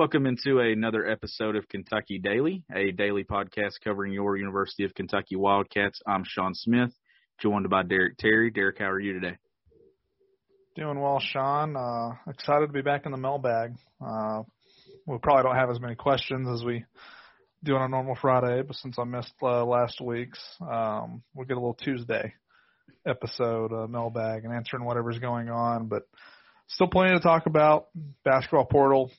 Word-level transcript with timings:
Welcome 0.00 0.24
into 0.24 0.60
another 0.60 1.06
episode 1.06 1.56
of 1.56 1.68
Kentucky 1.68 2.18
Daily, 2.18 2.64
a 2.74 2.90
daily 2.90 3.22
podcast 3.22 3.72
covering 3.84 4.14
your 4.14 4.38
University 4.38 4.84
of 4.84 4.94
Kentucky 4.94 5.36
Wildcats. 5.36 6.00
I'm 6.06 6.24
Sean 6.24 6.54
Smith, 6.54 6.90
joined 7.38 7.68
by 7.68 7.82
Derek 7.82 8.16
Terry. 8.16 8.50
Derek, 8.50 8.78
how 8.78 8.86
are 8.86 8.98
you 8.98 9.12
today? 9.12 9.36
Doing 10.74 10.98
well, 10.98 11.20
Sean. 11.20 11.76
Uh, 11.76 12.14
excited 12.30 12.68
to 12.68 12.72
be 12.72 12.80
back 12.80 13.04
in 13.04 13.12
the 13.12 13.18
mailbag. 13.18 13.74
Uh, 14.02 14.44
we 15.06 15.18
probably 15.18 15.42
don't 15.42 15.56
have 15.56 15.68
as 15.68 15.78
many 15.78 15.96
questions 15.96 16.48
as 16.48 16.64
we 16.64 16.82
do 17.62 17.76
on 17.76 17.82
a 17.82 17.88
normal 17.88 18.16
Friday, 18.18 18.62
but 18.62 18.76
since 18.76 18.98
I 18.98 19.04
missed 19.04 19.34
uh, 19.42 19.66
last 19.66 20.00
week's, 20.00 20.40
um, 20.62 21.22
we'll 21.34 21.46
get 21.46 21.58
a 21.58 21.60
little 21.60 21.74
Tuesday 21.74 22.32
episode 23.06 23.70
uh, 23.74 23.86
mailbag 23.86 24.46
and 24.46 24.54
answering 24.54 24.86
whatever's 24.86 25.18
going 25.18 25.50
on. 25.50 25.88
But 25.88 26.04
still 26.68 26.88
plenty 26.88 27.12
to 27.12 27.20
talk 27.20 27.44
about. 27.44 27.88
Basketball 28.24 28.64
portal 28.64 29.10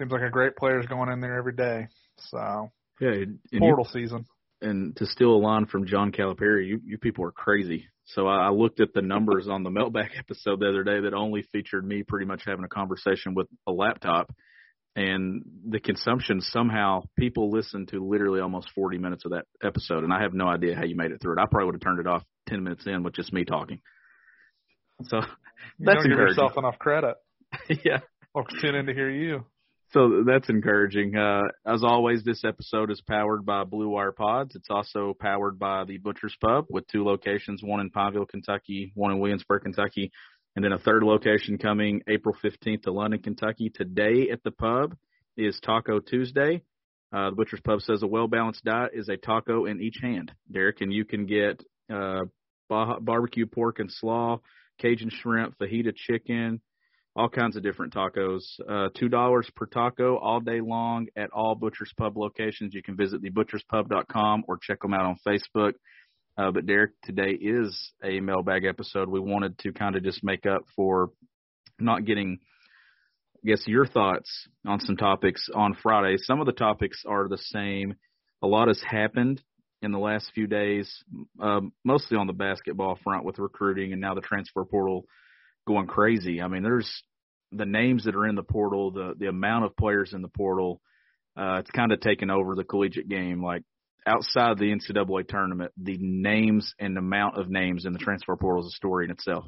seems 0.00 0.10
like 0.12 0.22
a 0.22 0.30
great 0.30 0.56
player's 0.56 0.86
going 0.86 1.10
in 1.10 1.20
there 1.20 1.36
every 1.36 1.52
day. 1.54 1.88
So 2.30 2.70
Yeah, 3.00 3.24
portal 3.58 3.86
you, 3.94 4.00
season. 4.02 4.24
and 4.62 4.96
to 4.96 5.06
steal 5.06 5.30
a 5.30 5.38
line 5.38 5.66
from 5.66 5.86
John 5.86 6.10
Calipari, 6.10 6.66
you, 6.66 6.80
you 6.84 6.98
people 6.98 7.24
are 7.26 7.32
crazy. 7.32 7.86
So 8.06 8.26
I, 8.26 8.46
I 8.46 8.50
looked 8.50 8.80
at 8.80 8.94
the 8.94 9.02
numbers 9.02 9.46
on 9.46 9.62
the 9.62 9.70
mailbag 9.70 10.10
episode 10.18 10.60
the 10.60 10.68
other 10.68 10.84
day 10.84 11.00
that 11.00 11.14
only 11.14 11.42
featured 11.52 11.86
me 11.86 12.02
pretty 12.02 12.26
much 12.26 12.42
having 12.46 12.64
a 12.64 12.68
conversation 12.68 13.34
with 13.34 13.46
a 13.66 13.72
laptop. 13.72 14.34
And 14.96 15.42
the 15.68 15.78
consumption 15.78 16.40
somehow 16.40 17.02
people 17.16 17.50
listened 17.52 17.88
to 17.88 18.04
literally 18.04 18.40
almost 18.40 18.70
40 18.74 18.98
minutes 18.98 19.24
of 19.24 19.30
that 19.30 19.44
episode, 19.62 20.02
and 20.02 20.12
I 20.12 20.22
have 20.22 20.34
no 20.34 20.48
idea 20.48 20.74
how 20.74 20.82
you 20.84 20.96
made 20.96 21.12
it 21.12 21.20
through 21.22 21.34
it. 21.34 21.40
I 21.40 21.46
probably 21.46 21.66
would 21.66 21.74
have 21.76 21.80
turned 21.82 22.00
it 22.00 22.08
off 22.08 22.24
10 22.48 22.64
minutes 22.64 22.86
in 22.86 23.04
with 23.04 23.14
just 23.14 23.32
me 23.32 23.44
talking. 23.44 23.80
So 25.04 25.18
You 25.78 25.86
that's 25.86 26.02
don't 26.02 26.08
give 26.08 26.18
yourself 26.18 26.52
enough 26.56 26.78
credit. 26.78 27.16
yeah. 27.84 27.98
Folks 28.34 28.54
tune 28.60 28.74
in 28.74 28.86
to 28.86 28.94
hear 28.94 29.10
you. 29.10 29.44
So 29.92 30.22
that's 30.24 30.48
encouraging. 30.48 31.16
Uh, 31.16 31.48
as 31.66 31.82
always, 31.82 32.22
this 32.22 32.44
episode 32.44 32.92
is 32.92 33.00
powered 33.00 33.44
by 33.44 33.64
Blue 33.64 33.88
Wire 33.88 34.12
Pods. 34.12 34.54
It's 34.54 34.68
also 34.70 35.16
powered 35.18 35.58
by 35.58 35.82
the 35.84 35.98
Butcher's 35.98 36.36
Pub 36.40 36.66
with 36.70 36.86
two 36.86 37.04
locations, 37.04 37.60
one 37.60 37.80
in 37.80 37.90
Pineville, 37.90 38.26
Kentucky, 38.26 38.92
one 38.94 39.10
in 39.10 39.18
Williamsburg, 39.18 39.62
Kentucky, 39.62 40.12
and 40.54 40.64
then 40.64 40.70
a 40.70 40.78
third 40.78 41.02
location 41.02 41.58
coming 41.58 42.02
April 42.08 42.36
15th 42.40 42.82
to 42.82 42.92
London, 42.92 43.20
Kentucky. 43.20 43.68
Today 43.74 44.28
at 44.32 44.44
the 44.44 44.52
pub 44.52 44.94
is 45.36 45.58
Taco 45.58 45.98
Tuesday. 45.98 46.62
Uh, 47.12 47.30
the 47.30 47.36
Butcher's 47.36 47.60
Pub 47.60 47.80
says 47.80 48.04
a 48.04 48.06
well-balanced 48.06 48.62
diet 48.62 48.92
is 48.94 49.08
a 49.08 49.16
taco 49.16 49.64
in 49.64 49.80
each 49.80 49.96
hand, 50.00 50.30
Derek, 50.52 50.80
and 50.80 50.92
you 50.92 51.04
can 51.04 51.26
get 51.26 51.64
uh, 51.92 52.20
bar- 52.68 53.00
barbecue 53.00 53.46
pork 53.46 53.80
and 53.80 53.90
slaw, 53.90 54.38
Cajun 54.78 55.10
shrimp, 55.10 55.58
fajita 55.58 55.96
chicken, 55.96 56.60
all 57.16 57.28
kinds 57.28 57.56
of 57.56 57.62
different 57.62 57.92
tacos. 57.92 58.42
Uh, 58.68 58.88
Two 58.96 59.08
dollars 59.08 59.50
per 59.56 59.66
taco 59.66 60.16
all 60.16 60.40
day 60.40 60.60
long 60.60 61.08
at 61.16 61.30
all 61.30 61.54
Butcher's 61.54 61.92
Pub 61.96 62.16
locations. 62.16 62.74
You 62.74 62.82
can 62.82 62.96
visit 62.96 63.22
thebutcherspub.com 63.22 64.44
or 64.46 64.58
check 64.58 64.80
them 64.80 64.94
out 64.94 65.06
on 65.06 65.16
Facebook. 65.26 65.72
Uh, 66.38 66.50
but 66.52 66.66
Derek, 66.66 66.92
today 67.02 67.32
is 67.32 67.92
a 68.02 68.20
mailbag 68.20 68.64
episode. 68.64 69.08
We 69.08 69.20
wanted 69.20 69.58
to 69.58 69.72
kind 69.72 69.96
of 69.96 70.04
just 70.04 70.22
make 70.22 70.46
up 70.46 70.62
for 70.76 71.10
not 71.78 72.04
getting, 72.04 72.38
I 73.44 73.48
guess, 73.48 73.66
your 73.66 73.86
thoughts 73.86 74.48
on 74.66 74.80
some 74.80 74.96
topics 74.96 75.48
on 75.54 75.76
Friday. 75.82 76.16
Some 76.18 76.40
of 76.40 76.46
the 76.46 76.52
topics 76.52 77.02
are 77.06 77.28
the 77.28 77.38
same. 77.38 77.94
A 78.42 78.46
lot 78.46 78.68
has 78.68 78.80
happened 78.88 79.42
in 79.82 79.92
the 79.92 79.98
last 79.98 80.30
few 80.34 80.46
days, 80.46 80.90
um, 81.40 81.72
mostly 81.84 82.16
on 82.16 82.26
the 82.26 82.32
basketball 82.32 82.98
front 83.02 83.24
with 83.24 83.38
recruiting 83.38 83.92
and 83.92 84.00
now 84.00 84.14
the 84.14 84.20
transfer 84.20 84.64
portal 84.64 85.04
going 85.70 85.86
crazy. 85.86 86.40
I 86.40 86.48
mean, 86.48 86.62
there's 86.62 86.90
the 87.52 87.66
names 87.66 88.04
that 88.04 88.14
are 88.14 88.26
in 88.26 88.34
the 88.34 88.42
portal, 88.42 88.90
the 88.90 89.14
the 89.18 89.26
amount 89.26 89.64
of 89.64 89.76
players 89.76 90.12
in 90.12 90.22
the 90.22 90.28
portal. 90.28 90.80
Uh, 91.36 91.58
it's 91.60 91.70
kind 91.70 91.92
of 91.92 92.00
taken 92.00 92.30
over 92.30 92.54
the 92.54 92.64
collegiate 92.64 93.08
game. 93.08 93.42
Like 93.42 93.62
outside 94.06 94.58
the 94.58 94.74
NCAA 94.74 95.28
tournament, 95.28 95.72
the 95.76 95.96
names 95.98 96.74
and 96.78 96.96
amount 96.98 97.38
of 97.38 97.48
names 97.48 97.84
in 97.86 97.92
the 97.92 97.98
transfer 97.98 98.36
portal 98.36 98.66
is 98.66 98.72
a 98.72 98.76
story 98.76 99.04
in 99.04 99.10
itself. 99.10 99.46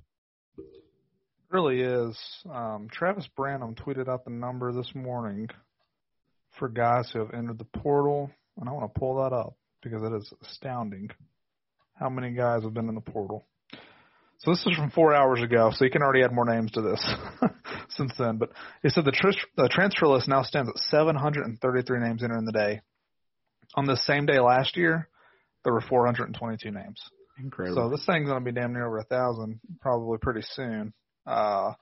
really 1.51 1.81
is. 1.81 2.19
Um, 2.51 2.89
Travis 2.91 3.29
Branham 3.37 3.75
tweeted 3.75 4.09
out 4.09 4.25
the 4.25 4.31
number 4.31 4.73
this 4.73 4.91
morning 4.95 5.49
for 6.59 6.69
guys 6.69 7.11
who 7.13 7.21
have 7.21 7.35
entered 7.35 7.59
the 7.59 7.79
portal, 7.81 8.31
and 8.59 8.69
I 8.69 8.73
want 8.73 8.93
to 8.93 8.99
pull 8.99 9.17
that 9.17 9.35
up 9.35 9.55
because 9.83 10.03
it 10.03 10.15
is 10.15 10.33
astounding 10.43 11.11
how 11.95 12.09
many 12.09 12.33
guys 12.33 12.63
have 12.63 12.75
been 12.75 12.89
in 12.89 12.95
the 12.95 13.01
portal. 13.01 13.47
So 14.43 14.51
this 14.51 14.67
is 14.67 14.77
from 14.77 14.91
four 14.91 15.15
hours 15.15 15.41
ago, 15.41 15.71
so 15.73 15.85
you 15.85 15.91
can 15.91 16.03
already 16.03 16.25
add 16.25 16.33
more 16.33 16.45
names 16.45 16.73
to 16.73 16.83
this 16.83 17.15
since 17.91 18.13
then. 18.19 18.39
But 18.39 18.51
he 18.83 18.89
said 18.89 19.05
the, 19.05 19.13
tris- 19.13 19.37
the 19.57 19.69
transfer 19.69 20.09
list 20.09 20.27
now 20.27 20.43
stands 20.43 20.69
at 20.69 20.79
733 20.79 22.01
names 22.01 22.25
entering 22.25 22.45
the 22.45 22.53
day. 22.53 22.81
On 23.77 23.87
the 23.87 23.97
same 23.97 24.27
day 24.27 24.41
last 24.41 24.77
year, 24.77 25.09
there 25.63 25.73
were 25.73 25.81
422 25.81 26.73
names. 26.73 27.01
Incredible. 27.39 27.77
So 27.77 27.89
this 27.89 28.05
thing's 28.05 28.29
going 28.29 28.45
to 28.45 28.53
be 28.53 28.59
damn 28.59 28.73
near 28.73 28.85
over 28.85 28.99
a 28.99 29.05
thousand 29.05 29.61
probably 29.81 30.19
pretty 30.19 30.43
soon. 30.43 30.93
Uh, 31.25 31.75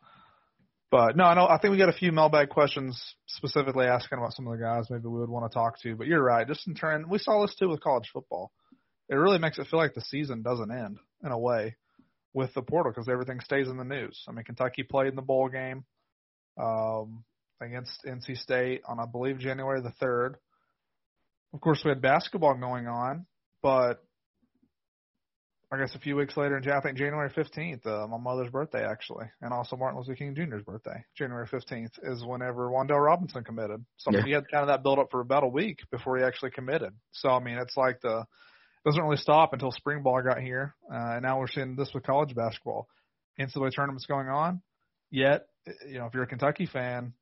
but 0.91 1.17
no, 1.17 1.25
I 1.25 1.35
know. 1.35 1.47
I 1.49 1.59
think 1.59 1.73
we 1.73 1.79
got 1.79 1.89
a 1.89 1.95
few 1.95 2.13
mailbag 2.13 2.51
questions 2.51 3.03
specifically 3.27 3.87
asking 3.87 4.19
about 4.19 4.35
some 4.35 4.47
of 4.47 4.59
the 4.59 4.63
guys 4.63 4.91
maybe 4.91 5.09
we 5.09 5.21
would 5.21 5.31
want 5.31 5.51
to 5.51 5.55
talk 5.55 5.81
to. 5.81 5.97
But 5.97 6.09
you're 6.09 6.23
right. 6.23 6.47
Just 6.47 6.69
in 6.69 6.75
turn, 6.75 7.09
we 7.09 7.17
saw 7.17 7.41
this 7.41 7.55
too 7.55 7.71
with 7.71 7.81
college 7.81 8.11
football. 8.13 8.53
It 9.09 9.15
really 9.15 9.39
makes 9.39 9.59
it 9.59 9.67
feel 9.69 9.81
like 9.81 9.95
the 9.95 10.03
season 10.03 10.43
doesn't 10.43 10.71
end 10.71 10.99
in 11.25 11.33
a 11.33 11.39
way 11.39 11.77
with 12.33 12.53
the 12.55 12.63
portal 12.63 12.93
because 12.93 13.09
everything 13.09 13.41
stays 13.41 13.69
in 13.69 13.77
the 13.77 13.85
news. 13.85 14.25
I 14.29 14.33
mean, 14.33 14.45
Kentucky 14.45 14.83
played 14.83 15.09
in 15.09 15.17
the 15.17 15.23
bowl 15.23 15.49
game 15.49 15.85
um, 16.59 17.25
against 17.61 18.05
NC 18.05 18.39
State 18.39 18.83
on 18.87 19.01
I 19.01 19.07
believe 19.07 19.39
January 19.39 19.81
the 19.81 19.93
third. 20.01 20.37
Of 21.53 21.61
course, 21.61 21.81
we 21.85 21.89
had 21.89 22.01
basketball 22.01 22.55
going 22.55 22.87
on, 22.87 23.27
but 23.63 24.05
I 25.73 25.79
guess 25.79 25.95
a 25.95 26.01
few 26.01 26.17
weeks 26.17 26.37
later, 26.37 26.57
in 26.59 26.69
I 26.69 26.81
think 26.81 26.99
January 26.99 27.31
15th, 27.31 27.87
uh, 27.87 28.07
my 28.09 28.19
mother's 28.19 28.51
birthday 28.51 28.85
actually, 28.85 29.27
and 29.41 29.53
also 29.53 29.77
Martin 29.77 29.99
Luther 30.01 30.17
King 30.17 30.35
Jr.'s 30.35 30.65
birthday, 30.65 31.05
January 31.17 31.47
15th, 31.47 31.93
is 32.03 32.25
whenever 32.25 32.69
Wan'Dale 32.69 33.05
Robinson 33.05 33.45
committed. 33.45 33.85
So 33.97 34.11
Yeah. 34.13 34.23
he 34.23 34.33
had 34.33 34.49
kind 34.51 34.63
of 34.63 34.69
that 34.69 34.83
build 34.83 34.99
up 34.99 35.13
for 35.13 35.21
about 35.21 35.45
a 35.45 35.49
week 35.49 35.79
before 35.93 36.19
he 36.19 36.25
actually 36.25 36.51
committed. 36.51 36.93
So 37.13 37.31
I 37.31 37.39
mean, 37.39 37.57
it's 37.59 37.77
like 37.77 38.01
the 38.01 38.27
doesn't 38.85 39.03
really 39.03 39.17
stop 39.17 39.53
until 39.53 39.71
spring 39.73 40.03
ball 40.03 40.23
got 40.23 40.41
here, 40.41 40.75
uh, 40.93 41.15
and 41.15 41.23
now 41.23 41.39
we're 41.39 41.49
seeing 41.49 41.77
this 41.77 41.91
with 41.95 42.05
college 42.05 42.35
basketball. 42.35 42.89
NCAA 43.39 43.75
tournaments 43.75 44.07
going 44.07 44.29
on, 44.29 44.63
yet 45.11 45.47
you 45.87 45.99
know 45.99 46.07
if 46.07 46.15
you're 46.15 46.25
a 46.25 46.29
Kentucky 46.29 46.67
fan, 46.67 47.15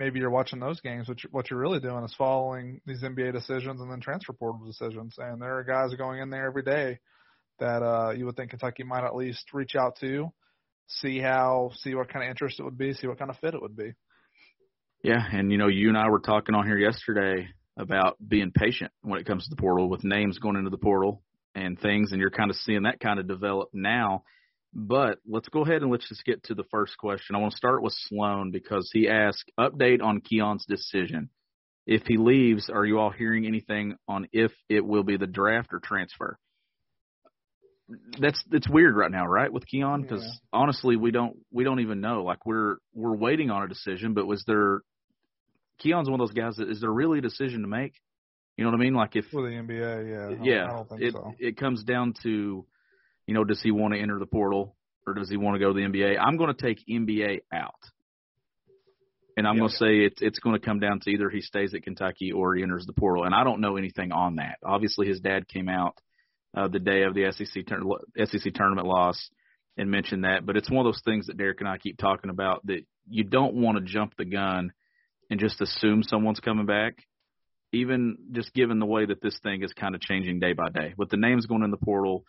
maybe 0.00 0.18
you're 0.18 0.30
watching 0.30 0.58
those 0.58 0.80
games. 0.80 1.06
You're, 1.08 1.30
what 1.30 1.50
you're 1.50 1.60
really 1.60 1.78
doing 1.78 2.02
is 2.04 2.14
following 2.16 2.80
these 2.86 3.02
NBA 3.02 3.32
decisions 3.32 3.80
and 3.80 3.90
then 3.90 4.00
transfer 4.00 4.32
portal 4.32 4.66
decisions. 4.66 5.14
And 5.18 5.40
there 5.40 5.58
are 5.58 5.64
guys 5.64 5.94
going 5.96 6.20
in 6.20 6.30
there 6.30 6.46
every 6.46 6.62
day 6.62 6.98
that 7.58 7.82
uh, 7.82 8.10
you 8.10 8.24
would 8.24 8.36
think 8.36 8.50
Kentucky 8.50 8.82
might 8.82 9.04
at 9.04 9.14
least 9.14 9.52
reach 9.52 9.76
out 9.76 9.96
to, 10.00 10.32
see 10.88 11.18
how, 11.18 11.70
see 11.74 11.94
what 11.94 12.08
kind 12.08 12.24
of 12.24 12.30
interest 12.30 12.58
it 12.58 12.64
would 12.64 12.78
be, 12.78 12.94
see 12.94 13.06
what 13.06 13.18
kind 13.18 13.30
of 13.30 13.38
fit 13.38 13.54
it 13.54 13.60
would 13.60 13.76
be. 13.76 13.92
Yeah, 15.04 15.22
and 15.32 15.52
you 15.52 15.58
know, 15.58 15.68
you 15.68 15.88
and 15.88 15.98
I 15.98 16.08
were 16.08 16.20
talking 16.20 16.54
on 16.54 16.66
here 16.66 16.78
yesterday 16.78 17.48
about 17.76 18.16
being 18.26 18.52
patient 18.54 18.92
when 19.02 19.20
it 19.20 19.26
comes 19.26 19.44
to 19.44 19.50
the 19.50 19.60
portal 19.60 19.88
with 19.88 20.04
names 20.04 20.38
going 20.38 20.56
into 20.56 20.70
the 20.70 20.78
portal 20.78 21.22
and 21.54 21.78
things, 21.80 22.12
and 22.12 22.20
you're 22.20 22.30
kind 22.30 22.50
of 22.50 22.56
seeing 22.56 22.82
that 22.82 23.00
kind 23.00 23.18
of 23.18 23.26
develop 23.26 23.70
now. 23.72 24.24
But 24.72 25.18
let's 25.26 25.48
go 25.48 25.62
ahead 25.62 25.82
and 25.82 25.90
let's 25.90 26.08
just 26.08 26.24
get 26.24 26.44
to 26.44 26.54
the 26.54 26.64
first 26.70 26.96
question. 26.96 27.34
I 27.34 27.38
want 27.40 27.52
to 27.52 27.56
start 27.56 27.82
with 27.82 27.94
Sloan 28.08 28.52
because 28.52 28.88
he 28.92 29.08
asked 29.08 29.50
update 29.58 30.00
on 30.02 30.20
Keon's 30.20 30.64
decision. 30.66 31.30
If 31.86 32.02
he 32.06 32.18
leaves, 32.18 32.70
are 32.70 32.84
you 32.84 32.98
all 32.98 33.10
hearing 33.10 33.46
anything 33.46 33.96
on 34.06 34.28
if 34.32 34.52
it 34.68 34.84
will 34.84 35.02
be 35.02 35.16
the 35.16 35.26
draft 35.26 35.70
or 35.72 35.80
transfer? 35.80 36.38
that's 38.18 38.42
it's 38.52 38.68
weird 38.68 38.96
right 38.96 39.10
now, 39.10 39.26
right, 39.26 39.52
with 39.52 39.66
Keon? 39.66 40.02
Because 40.02 40.22
Yeah. 40.22 40.48
honestly, 40.52 40.96
we 40.96 41.10
don't 41.10 41.36
we 41.50 41.64
don't 41.64 41.80
even 41.80 42.00
know. 42.00 42.22
Like 42.22 42.46
we're 42.46 42.76
we're 42.94 43.16
waiting 43.16 43.50
on 43.50 43.62
a 43.62 43.68
decision, 43.68 44.14
but 44.14 44.26
was 44.26 44.44
there? 44.46 44.82
Keon's 45.80 46.08
one 46.08 46.20
of 46.20 46.26
those 46.28 46.34
guys 46.34 46.56
that 46.56 46.68
is 46.70 46.80
there 46.80 46.90
really 46.92 47.18
a 47.18 47.22
decision 47.22 47.62
to 47.62 47.68
make? 47.68 47.94
You 48.56 48.64
know 48.64 48.70
what 48.70 48.80
I 48.80 48.82
mean? 48.84 48.94
Like 48.94 49.16
if 49.16 49.24
For 49.32 49.42
the 49.42 49.56
NBA, 49.56 50.38
yeah. 50.38 50.44
Yeah, 50.44 50.64
I 50.64 50.66
don't 50.68 50.88
think 50.88 51.02
it 51.02 51.12
so. 51.12 51.34
it 51.38 51.56
comes 51.56 51.82
down 51.84 52.14
to, 52.22 52.64
you 53.26 53.34
know, 53.34 53.44
does 53.44 53.60
he 53.62 53.70
want 53.70 53.94
to 53.94 54.00
enter 54.00 54.18
the 54.18 54.26
portal 54.26 54.76
or 55.06 55.14
does 55.14 55.30
he 55.30 55.36
want 55.36 55.54
to 55.54 55.58
go 55.60 55.72
to 55.72 55.74
the 55.74 55.86
NBA? 55.86 56.18
I'm 56.20 56.36
going 56.36 56.54
to 56.54 56.62
take 56.62 56.78
NBA 56.88 57.40
out, 57.52 57.74
and 59.36 59.46
I'm 59.46 59.54
Yeah. 59.56 59.60
going 59.60 59.70
to 59.70 59.76
say 59.76 59.98
it's 60.00 60.20
it's 60.22 60.38
going 60.40 60.58
to 60.58 60.64
come 60.64 60.78
down 60.80 61.00
to 61.00 61.10
either 61.10 61.30
he 61.30 61.40
stays 61.40 61.72
at 61.74 61.82
Kentucky 61.82 62.32
or 62.32 62.54
he 62.54 62.62
enters 62.62 62.84
the 62.86 62.92
portal. 62.92 63.24
And 63.24 63.34
I 63.34 63.44
don't 63.44 63.60
know 63.60 63.76
anything 63.76 64.12
on 64.12 64.36
that. 64.36 64.58
Obviously, 64.64 65.06
his 65.08 65.20
dad 65.20 65.48
came 65.48 65.68
out 65.68 65.96
uh, 66.56 66.68
the 66.68 66.80
day 66.80 67.02
of 67.04 67.14
the 67.14 67.32
SEC 67.32 67.66
tur- 67.66 68.26
SEC 68.26 68.52
tournament 68.54 68.86
loss 68.86 69.30
and 69.76 69.90
mentioned 69.90 70.24
that, 70.24 70.44
but 70.44 70.56
it's 70.56 70.68
one 70.70 70.84
of 70.84 70.92
those 70.92 71.00
things 71.04 71.26
that 71.28 71.38
Derek 71.38 71.60
and 71.60 71.68
I 71.68 71.78
keep 71.78 71.96
talking 71.96 72.28
about 72.28 72.66
that 72.66 72.84
you 73.08 73.24
don't 73.24 73.54
want 73.54 73.78
to 73.78 73.84
jump 73.84 74.14
the 74.18 74.24
gun 74.24 74.72
and 75.30 75.40
just 75.40 75.60
assume 75.60 76.02
someone's 76.02 76.40
coming 76.40 76.66
back 76.66 77.04
even 77.72 78.16
just 78.32 78.52
given 78.52 78.78
the 78.78 78.86
way 78.86 79.06
that 79.06 79.22
this 79.22 79.38
thing 79.42 79.62
is 79.62 79.72
kind 79.72 79.94
of 79.94 80.00
changing 80.00 80.40
day 80.40 80.52
by 80.52 80.68
day, 80.70 80.94
with 80.96 81.10
the 81.10 81.16
names 81.16 81.46
going 81.46 81.62
in 81.62 81.70
the 81.70 81.76
portal, 81.76 82.24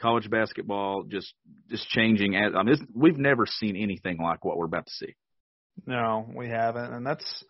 college 0.00 0.28
basketball 0.30 1.04
just 1.04 1.34
just 1.70 1.88
changing. 1.88 2.36
As 2.36 2.52
I 2.56 2.62
mean, 2.62 2.76
we've 2.94 3.18
never 3.18 3.46
seen 3.46 3.76
anything 3.76 4.18
like 4.18 4.44
what 4.44 4.56
we're 4.56 4.66
about 4.66 4.86
to 4.86 4.92
see. 4.92 5.14
No, 5.86 6.26
we 6.34 6.48
haven't, 6.48 6.92
and 6.94 7.06
that's 7.06 7.44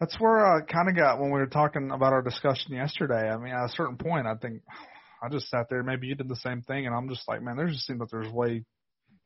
that's 0.00 0.18
where 0.18 0.46
I 0.46 0.60
kind 0.62 0.88
of 0.88 0.96
got 0.96 1.20
when 1.20 1.30
we 1.30 1.38
were 1.38 1.46
talking 1.46 1.90
about 1.90 2.12
our 2.12 2.22
discussion 2.22 2.72
yesterday. 2.72 3.28
I 3.28 3.36
mean, 3.36 3.52
at 3.52 3.66
a 3.66 3.74
certain 3.74 3.96
point, 3.96 4.26
I 4.26 4.34
think 4.34 4.62
I 5.22 5.28
just 5.28 5.50
sat 5.50 5.66
there. 5.68 5.82
Maybe 5.82 6.06
you 6.06 6.14
did 6.14 6.28
the 6.28 6.36
same 6.36 6.62
thing, 6.62 6.86
and 6.86 6.94
I'm 6.94 7.08
just 7.08 7.28
like, 7.28 7.42
man, 7.42 7.56
there 7.56 7.66
just 7.66 7.86
seems 7.86 8.00
like 8.00 8.10
there's 8.10 8.32
way 8.32 8.64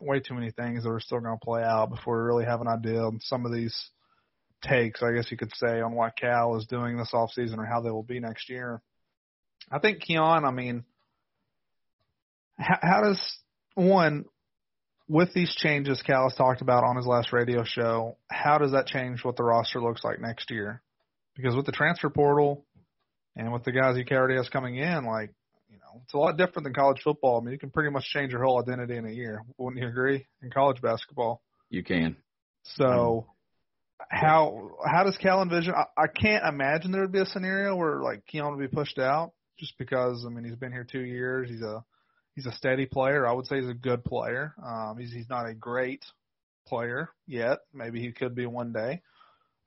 way 0.00 0.19
too 0.19 0.35
many 0.35 0.50
things 0.50 0.83
that 0.83 0.91
are 0.91 0.99
still 0.99 1.21
going 1.21 1.38
to 1.38 1.45
play 1.45 1.62
out 1.62 1.88
before 1.88 2.17
we 2.17 2.27
really 2.27 2.45
have 2.45 2.61
an 2.61 2.67
idea 2.67 3.00
on 3.00 3.21
some 3.21 3.47
of 3.47 3.53
these 3.53 3.91
takes, 4.62 5.03
I 5.03 5.12
guess 5.12 5.31
you 5.31 5.37
could 5.37 5.53
say, 5.56 5.81
on 5.81 5.93
what 5.93 6.17
Cal 6.17 6.56
is 6.56 6.67
doing 6.67 6.97
this 6.97 7.12
off 7.12 7.32
season 7.32 7.59
or 7.59 7.67
how 7.67 7.81
they 7.81 7.91
will 7.91 8.03
be 8.03 8.20
next 8.20 8.49
year. 8.49 8.81
I 9.70 9.79
think 9.79 10.00
Keon, 10.00 10.44
I 10.44 10.50
mean, 10.50 10.85
how, 12.59 12.79
how 12.81 13.03
does 13.03 13.38
one 13.75 14.25
with 15.09 15.35
these 15.35 15.55
changes 15.55 16.00
Cal 16.03 16.29
has 16.29 16.37
talked 16.37 16.62
about 16.62 16.85
on 16.85 16.97
his 16.97 17.06
last 17.06 17.32
radio 17.32 17.64
show, 17.64 18.17
how 18.31 18.59
does 18.59 18.73
that 18.73 18.87
change 18.87 19.25
what 19.25 19.37
the 19.37 19.43
roster 19.43 19.81
looks 19.81 20.03
like 20.05 20.20
next 20.20 20.50
year? 20.50 20.81
Because 21.37 21.55
with 21.55 21.67
the 21.67 21.73
transfer 21.73 22.09
portal 22.09 22.64
and 23.37 23.53
with 23.53 23.64
the 23.64 23.73
guys 23.73 23.97
he 23.97 24.14
already 24.14 24.37
has 24.37 24.49
coming 24.49 24.76
in, 24.76 25.05
like, 25.05 25.35
you 25.70 25.76
know, 25.76 26.00
it's 26.05 26.14
a 26.14 26.19
lot 26.19 26.37
different 26.37 26.64
than 26.64 26.75
college 26.75 27.03
football. 27.03 27.41
I 27.41 27.44
mean, 27.44 27.53
you 27.53 27.59
can 27.59 27.70
pretty 27.70 27.91
much 27.91 28.05
change 28.05 28.32
your 28.32 28.43
whole 28.43 28.61
identity 28.61 28.97
in 28.97 29.06
a 29.06 29.11
year. 29.11 29.43
Wouldn't 29.59 29.82
you 29.82 29.88
agree? 29.88 30.26
In 30.43 30.50
college 30.50 30.81
basketball. 30.81 31.43
You 31.69 31.82
can. 31.82 32.17
So 32.62 33.26
how 34.08 34.70
how 34.84 35.04
does 35.04 35.16
Cal 35.16 35.43
envision? 35.43 35.75
I, 35.75 35.84
I 35.96 36.06
can't 36.06 36.44
imagine 36.46 36.93
there 36.93 37.02
would 37.02 37.12
be 37.12 37.20
a 37.20 37.26
scenario 37.26 37.76
where 37.76 38.00
like 38.00 38.26
Keon 38.26 38.56
would 38.56 38.70
be 38.70 38.75
pushed 38.75 38.99
out 38.99 39.32
just 39.58 39.76
because 39.78 40.25
I 40.26 40.31
mean 40.31 40.44
he's 40.44 40.56
been 40.56 40.72
here 40.72 40.87
two 40.90 41.00
years. 41.00 41.49
He's 41.49 41.62
a 41.62 41.84
he's 42.34 42.46
a 42.46 42.52
steady 42.52 42.87
player. 42.87 43.26
I 43.26 43.32
would 43.32 43.46
say 43.46 43.60
he's 43.60 43.69
a 43.69 43.75
good 43.75 44.04
player. 44.04 44.54
Um, 44.64 44.96
he's 44.99 45.12
he's 45.12 45.28
not 45.28 45.49
a 45.49 45.54
great 45.54 46.04
player 46.66 47.10
yet. 47.26 47.58
Maybe 47.72 48.00
he 48.00 48.12
could 48.12 48.34
be 48.34 48.46
one 48.46 48.72
day. 48.72 49.02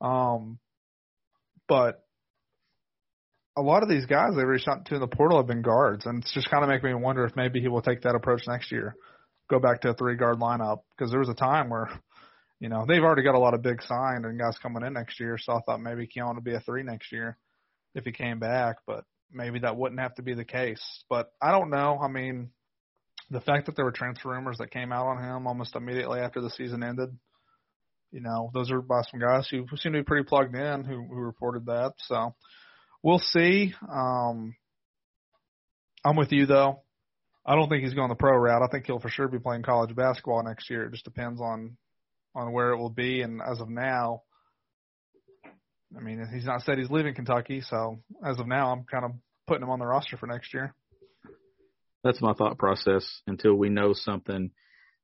Um, 0.00 0.58
but 1.68 2.02
a 3.56 3.62
lot 3.62 3.82
of 3.82 3.88
these 3.88 4.06
guys 4.06 4.34
they 4.36 4.44
reached 4.44 4.68
out 4.68 4.84
to 4.86 4.94
in 4.94 5.00
the 5.00 5.06
portal 5.06 5.38
have 5.38 5.46
been 5.46 5.62
guards, 5.62 6.06
and 6.06 6.22
it's 6.22 6.34
just 6.34 6.50
kind 6.50 6.62
of 6.62 6.68
making 6.68 6.88
me 6.88 6.94
wonder 6.94 7.24
if 7.24 7.36
maybe 7.36 7.60
he 7.60 7.68
will 7.68 7.82
take 7.82 8.02
that 8.02 8.14
approach 8.14 8.42
next 8.46 8.70
year, 8.70 8.94
go 9.48 9.58
back 9.58 9.80
to 9.80 9.90
a 9.90 9.94
three 9.94 10.16
guard 10.16 10.38
lineup 10.38 10.80
because 10.96 11.10
there 11.10 11.20
was 11.20 11.28
a 11.28 11.34
time 11.34 11.70
where 11.70 11.88
you 12.60 12.68
know, 12.68 12.84
they've 12.86 13.02
already 13.02 13.22
got 13.22 13.34
a 13.34 13.40
lot 13.40 13.54
of 13.54 13.62
big 13.62 13.82
signed 13.82 14.24
and 14.24 14.38
guys 14.38 14.58
coming 14.62 14.84
in 14.84 14.94
next 14.94 15.20
year, 15.20 15.38
so 15.38 15.52
I 15.52 15.60
thought 15.60 15.80
maybe 15.80 16.06
Keon 16.06 16.34
would 16.34 16.44
be 16.44 16.54
a 16.54 16.60
three 16.60 16.82
next 16.82 17.12
year 17.12 17.36
if 17.94 18.04
he 18.04 18.12
came 18.12 18.38
back, 18.38 18.76
but 18.86 19.04
maybe 19.32 19.58
that 19.60 19.76
wouldn't 19.76 20.00
have 20.00 20.14
to 20.14 20.22
be 20.22 20.34
the 20.34 20.44
case. 20.44 21.04
But 21.10 21.30
I 21.40 21.50
don't 21.50 21.70
know. 21.70 21.98
I 22.02 22.08
mean, 22.08 22.50
the 23.30 23.40
fact 23.40 23.66
that 23.66 23.76
there 23.76 23.84
were 23.84 23.92
transfer 23.92 24.30
rumors 24.30 24.58
that 24.58 24.70
came 24.70 24.92
out 24.92 25.06
on 25.06 25.22
him 25.22 25.46
almost 25.46 25.76
immediately 25.76 26.20
after 26.20 26.40
the 26.40 26.50
season 26.50 26.82
ended, 26.82 27.10
you 28.12 28.20
know, 28.20 28.50
those 28.54 28.70
are 28.70 28.80
by 28.80 29.02
some 29.10 29.20
guys 29.20 29.48
who 29.50 29.66
seem 29.76 29.92
to 29.92 29.98
be 29.98 30.04
pretty 30.04 30.24
plugged 30.24 30.54
in 30.54 30.84
who, 30.84 31.04
who 31.06 31.16
reported 31.16 31.66
that. 31.66 31.92
So 31.98 32.34
we'll 33.02 33.18
see. 33.18 33.74
Um, 33.92 34.54
I'm 36.04 36.16
with 36.16 36.32
you 36.32 36.46
though. 36.46 36.82
I 37.44 37.54
don't 37.54 37.68
think 37.68 37.84
he's 37.84 37.94
going 37.94 38.08
the 38.08 38.14
pro 38.14 38.36
route. 38.36 38.62
I 38.62 38.68
think 38.68 38.86
he'll 38.86 39.00
for 39.00 39.08
sure 39.08 39.28
be 39.28 39.38
playing 39.38 39.62
college 39.62 39.94
basketball 39.94 40.42
next 40.42 40.70
year. 40.70 40.84
It 40.84 40.92
just 40.92 41.04
depends 41.04 41.40
on 41.40 41.76
on 42.36 42.52
where 42.52 42.70
it 42.70 42.76
will 42.76 42.90
be. 42.90 43.22
And 43.22 43.40
as 43.42 43.60
of 43.60 43.68
now, 43.68 44.22
I 45.96 46.00
mean, 46.00 46.24
he's 46.32 46.44
not 46.44 46.62
said 46.62 46.78
he's 46.78 46.90
leaving 46.90 47.14
Kentucky, 47.14 47.62
so 47.62 48.00
as 48.24 48.38
of 48.38 48.46
now, 48.46 48.72
I'm 48.72 48.84
kind 48.84 49.04
of 49.04 49.12
putting 49.46 49.62
him 49.62 49.70
on 49.70 49.78
the 49.78 49.86
roster 49.86 50.16
for 50.16 50.26
next 50.26 50.52
year. 50.52 50.74
That's 52.04 52.20
my 52.20 52.34
thought 52.34 52.58
process 52.58 53.04
until 53.26 53.54
we 53.54 53.68
know 53.70 53.92
something 53.94 54.50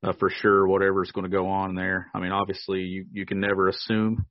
uh, 0.05 0.12
for 0.19 0.31
sure, 0.31 0.67
whatever's 0.67 1.12
going 1.12 1.25
to 1.25 1.37
go 1.37 1.49
on 1.49 1.75
there. 1.75 2.11
I 2.14 2.20
mean, 2.20 2.32
obviously, 2.32 2.81
you, 2.81 3.06
you 3.12 3.26
can 3.26 3.40
never 3.40 3.69
assume 3.69 4.26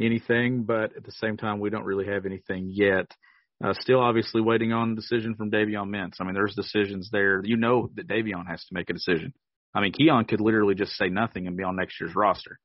anything, 0.00 0.64
but 0.64 0.96
at 0.96 1.04
the 1.04 1.12
same 1.12 1.36
time, 1.36 1.60
we 1.60 1.70
don't 1.70 1.84
really 1.84 2.06
have 2.06 2.26
anything 2.26 2.70
yet. 2.72 3.06
Uh, 3.62 3.74
still, 3.80 4.00
obviously, 4.00 4.40
waiting 4.40 4.72
on 4.72 4.92
a 4.92 4.96
decision 4.96 5.34
from 5.34 5.50
Davion 5.50 5.90
Mintz. 5.90 6.14
I 6.18 6.24
mean, 6.24 6.34
there's 6.34 6.54
decisions 6.54 7.10
there. 7.12 7.42
You 7.44 7.58
know 7.58 7.90
that 7.96 8.08
Davion 8.08 8.46
has 8.48 8.64
to 8.64 8.74
make 8.74 8.88
a 8.88 8.94
decision. 8.94 9.34
I 9.74 9.80
mean, 9.80 9.92
Keon 9.92 10.24
could 10.24 10.40
literally 10.40 10.74
just 10.74 10.92
say 10.92 11.08
nothing 11.08 11.46
and 11.46 11.56
be 11.56 11.62
on 11.62 11.76
next 11.76 12.00
year's 12.00 12.14
roster. 12.14 12.58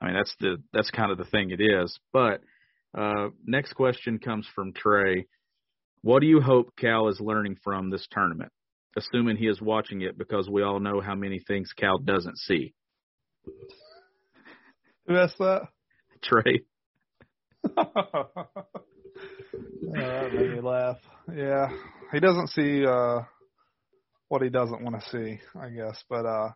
I 0.00 0.06
mean, 0.06 0.14
that's 0.14 0.34
the 0.40 0.56
that's 0.72 0.90
kind 0.90 1.10
of 1.10 1.18
the 1.18 1.24
thing 1.24 1.50
it 1.50 1.60
is. 1.60 1.98
But 2.12 2.42
uh, 2.96 3.28
next 3.44 3.72
question 3.72 4.18
comes 4.18 4.46
from 4.54 4.72
Trey. 4.72 5.26
What 6.02 6.20
do 6.20 6.26
you 6.26 6.40
hope 6.40 6.74
Cal 6.78 7.08
is 7.08 7.20
learning 7.20 7.56
from 7.64 7.90
this 7.90 8.06
tournament? 8.10 8.52
Assuming 8.96 9.36
he 9.36 9.46
is 9.46 9.60
watching 9.60 10.02
it, 10.02 10.16
because 10.16 10.48
we 10.48 10.62
all 10.62 10.80
know 10.80 11.00
how 11.00 11.14
many 11.14 11.38
things 11.38 11.72
Cal 11.76 11.98
doesn't 11.98 12.38
see. 12.38 12.74
Who 15.06 15.16
asked 15.16 15.38
that? 15.38 15.68
Trey. 16.22 16.62
that 17.62 18.30
made 20.32 20.50
me 20.50 20.60
laugh. 20.60 20.98
Yeah, 21.34 21.70
he 22.12 22.20
doesn't 22.20 22.48
see 22.48 22.84
uh 22.86 23.20
what 24.28 24.42
he 24.42 24.48
doesn't 24.48 24.82
want 24.82 25.00
to 25.00 25.08
see, 25.10 25.40
I 25.58 25.68
guess. 25.70 26.02
But 26.08 26.26
uh 26.26 26.50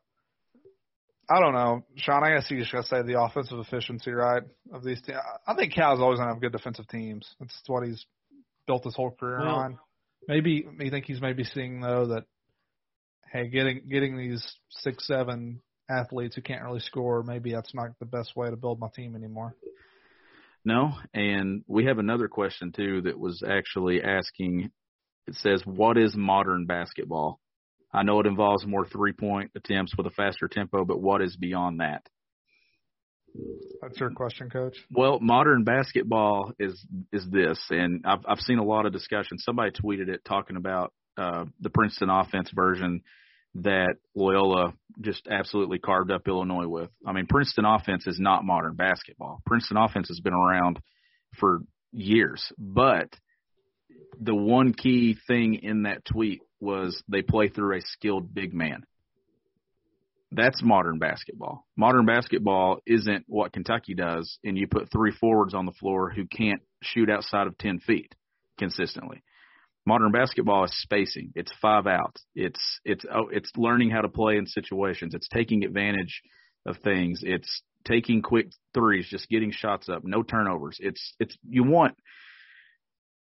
I 1.32 1.38
don't 1.38 1.54
know, 1.54 1.84
Sean. 1.96 2.24
I 2.24 2.34
guess 2.34 2.50
you 2.50 2.58
just 2.58 2.72
gotta 2.72 2.86
say 2.86 3.02
the 3.02 3.20
offensive 3.20 3.58
efficiency, 3.60 4.10
right, 4.10 4.42
of 4.72 4.82
these 4.82 5.00
teams. 5.02 5.18
I 5.46 5.54
think 5.54 5.72
Cal's 5.72 6.00
always 6.00 6.18
gonna 6.18 6.32
have 6.32 6.40
good 6.40 6.52
defensive 6.52 6.88
teams. 6.88 7.28
That's 7.38 7.62
what 7.66 7.86
he's 7.86 8.04
built 8.66 8.84
his 8.84 8.96
whole 8.96 9.12
career 9.12 9.40
Well- 9.40 9.54
on. 9.54 9.78
Maybe 10.28 10.66
you 10.78 10.90
think 10.90 11.06
he's 11.06 11.20
maybe 11.20 11.44
seeing 11.44 11.80
though 11.80 12.06
that 12.08 12.24
hey, 13.32 13.48
getting 13.48 13.88
getting 13.88 14.16
these 14.16 14.44
six 14.68 15.06
seven 15.06 15.62
athletes 15.88 16.34
who 16.34 16.42
can't 16.42 16.62
really 16.62 16.80
score, 16.80 17.22
maybe 17.22 17.52
that's 17.52 17.74
not 17.74 17.90
the 18.00 18.06
best 18.06 18.36
way 18.36 18.50
to 18.50 18.56
build 18.56 18.78
my 18.78 18.88
team 18.94 19.16
anymore. 19.16 19.54
No, 20.64 20.92
and 21.14 21.64
we 21.66 21.86
have 21.86 21.98
another 21.98 22.28
question 22.28 22.72
too 22.72 23.02
that 23.02 23.18
was 23.18 23.42
actually 23.46 24.02
asking. 24.02 24.70
It 25.26 25.34
says, 25.36 25.64
"What 25.64 25.96
is 25.96 26.14
modern 26.14 26.66
basketball?" 26.66 27.40
I 27.92 28.02
know 28.02 28.20
it 28.20 28.26
involves 28.26 28.66
more 28.66 28.86
three-point 28.86 29.52
attempts 29.56 29.96
with 29.96 30.06
a 30.06 30.10
faster 30.10 30.48
tempo, 30.48 30.84
but 30.84 31.00
what 31.00 31.22
is 31.22 31.36
beyond 31.36 31.80
that? 31.80 32.02
That's 33.82 33.98
your 33.98 34.10
question, 34.10 34.50
Coach. 34.50 34.76
Well, 34.90 35.18
modern 35.20 35.64
basketball 35.64 36.52
is 36.58 36.84
is 37.12 37.26
this, 37.30 37.58
and 37.70 38.04
I've 38.04 38.20
I've 38.26 38.40
seen 38.40 38.58
a 38.58 38.64
lot 38.64 38.86
of 38.86 38.92
discussion. 38.92 39.38
Somebody 39.38 39.70
tweeted 39.70 40.08
it 40.08 40.24
talking 40.24 40.56
about 40.56 40.92
uh, 41.16 41.44
the 41.60 41.70
Princeton 41.70 42.10
offense 42.10 42.50
version 42.52 43.02
that 43.56 43.94
Loyola 44.14 44.74
just 45.00 45.26
absolutely 45.28 45.78
carved 45.78 46.10
up 46.10 46.28
Illinois 46.28 46.68
with. 46.68 46.90
I 47.06 47.12
mean, 47.12 47.26
Princeton 47.26 47.64
offense 47.64 48.06
is 48.06 48.18
not 48.18 48.44
modern 48.44 48.74
basketball. 48.74 49.40
Princeton 49.46 49.76
offense 49.76 50.08
has 50.08 50.20
been 50.20 50.34
around 50.34 50.80
for 51.38 51.60
years, 51.92 52.52
but 52.58 53.08
the 54.20 54.34
one 54.34 54.72
key 54.72 55.16
thing 55.26 55.54
in 55.62 55.82
that 55.82 56.04
tweet 56.04 56.40
was 56.60 57.02
they 57.08 57.22
play 57.22 57.48
through 57.48 57.78
a 57.78 57.82
skilled 57.82 58.32
big 58.34 58.52
man. 58.52 58.84
That's 60.32 60.62
modern 60.62 60.98
basketball. 60.98 61.66
Modern 61.76 62.06
basketball 62.06 62.78
isn't 62.86 63.24
what 63.26 63.52
Kentucky 63.52 63.94
does, 63.94 64.38
and 64.44 64.56
you 64.56 64.68
put 64.68 64.90
three 64.90 65.10
forwards 65.10 65.54
on 65.54 65.66
the 65.66 65.72
floor 65.72 66.10
who 66.10 66.24
can't 66.24 66.62
shoot 66.82 67.10
outside 67.10 67.48
of 67.48 67.58
10 67.58 67.80
feet 67.80 68.14
consistently. 68.58 69.24
Modern 69.86 70.12
basketball 70.12 70.64
is 70.64 70.82
spacing. 70.82 71.32
It's 71.34 71.50
five 71.60 71.86
outs. 71.86 72.22
It's 72.34 72.60
it's 72.84 73.04
oh, 73.12 73.28
it's 73.32 73.50
learning 73.56 73.90
how 73.90 74.02
to 74.02 74.08
play 74.08 74.36
in 74.36 74.46
situations. 74.46 75.14
It's 75.14 75.28
taking 75.28 75.64
advantage 75.64 76.22
of 76.66 76.76
things. 76.84 77.22
It's 77.24 77.62
taking 77.84 78.22
quick 78.22 78.48
threes, 78.74 79.08
just 79.08 79.28
getting 79.28 79.50
shots 79.50 79.88
up, 79.88 80.02
no 80.04 80.22
turnovers. 80.22 80.76
It's 80.80 81.14
it's 81.18 81.36
you 81.48 81.64
want 81.64 81.96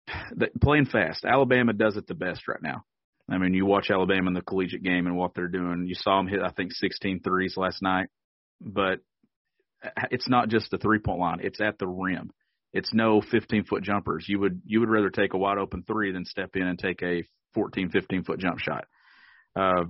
playing 0.63 0.87
fast. 0.87 1.25
Alabama 1.25 1.73
does 1.73 1.97
it 1.97 2.07
the 2.07 2.15
best 2.15 2.47
right 2.49 2.63
now. 2.63 2.85
I 3.29 3.39
mean, 3.39 3.55
you 3.55 3.65
watch 3.65 3.91
Alabama 3.91 4.29
in 4.29 4.35
the 4.35 4.43
collegiate 4.43 4.83
game 4.83 5.07
and 5.07 5.17
what 5.17 5.35
they're 5.35 5.49
doing. 5.49 5.87
You 5.87 5.95
saw 5.95 6.19
them 6.19 6.29
hit, 6.29 6.43
I 6.43 6.51
think, 6.51 6.73
16 6.73 7.21
threes 7.21 7.57
last 7.57 7.81
night, 7.83 8.09
but 8.61 9.01
it's 10.11 10.29
not 10.29 10.49
just 10.49 10.71
the 10.71 10.79
three 10.79 10.99
point 10.99 11.21
line; 11.21 11.39
it's 11.43 11.61
at 11.61 11.79
the 11.79 11.87
rim. 11.87 12.31
It's 12.73 12.93
no 12.93 13.21
15 13.21 13.65
foot 13.65 13.83
jumpers. 13.83 14.27
You 14.29 14.41
would 14.41 14.63
you 14.67 14.81
would 14.81 14.91
rather 14.91 15.11
take 15.11 15.33
a 15.33 15.39
wide 15.39 15.59
open 15.59 15.85
three 15.87 16.13
than 16.13 16.25
step 16.25 16.51
in 16.55 16.67
and 16.67 16.79
take 16.79 17.03
a 17.03 17.25
14, 17.55 17.91
15 17.91 18.25
foot 18.25 18.41
jump 18.41 18.59
shot. 18.59 18.87
Uh, 19.55 19.85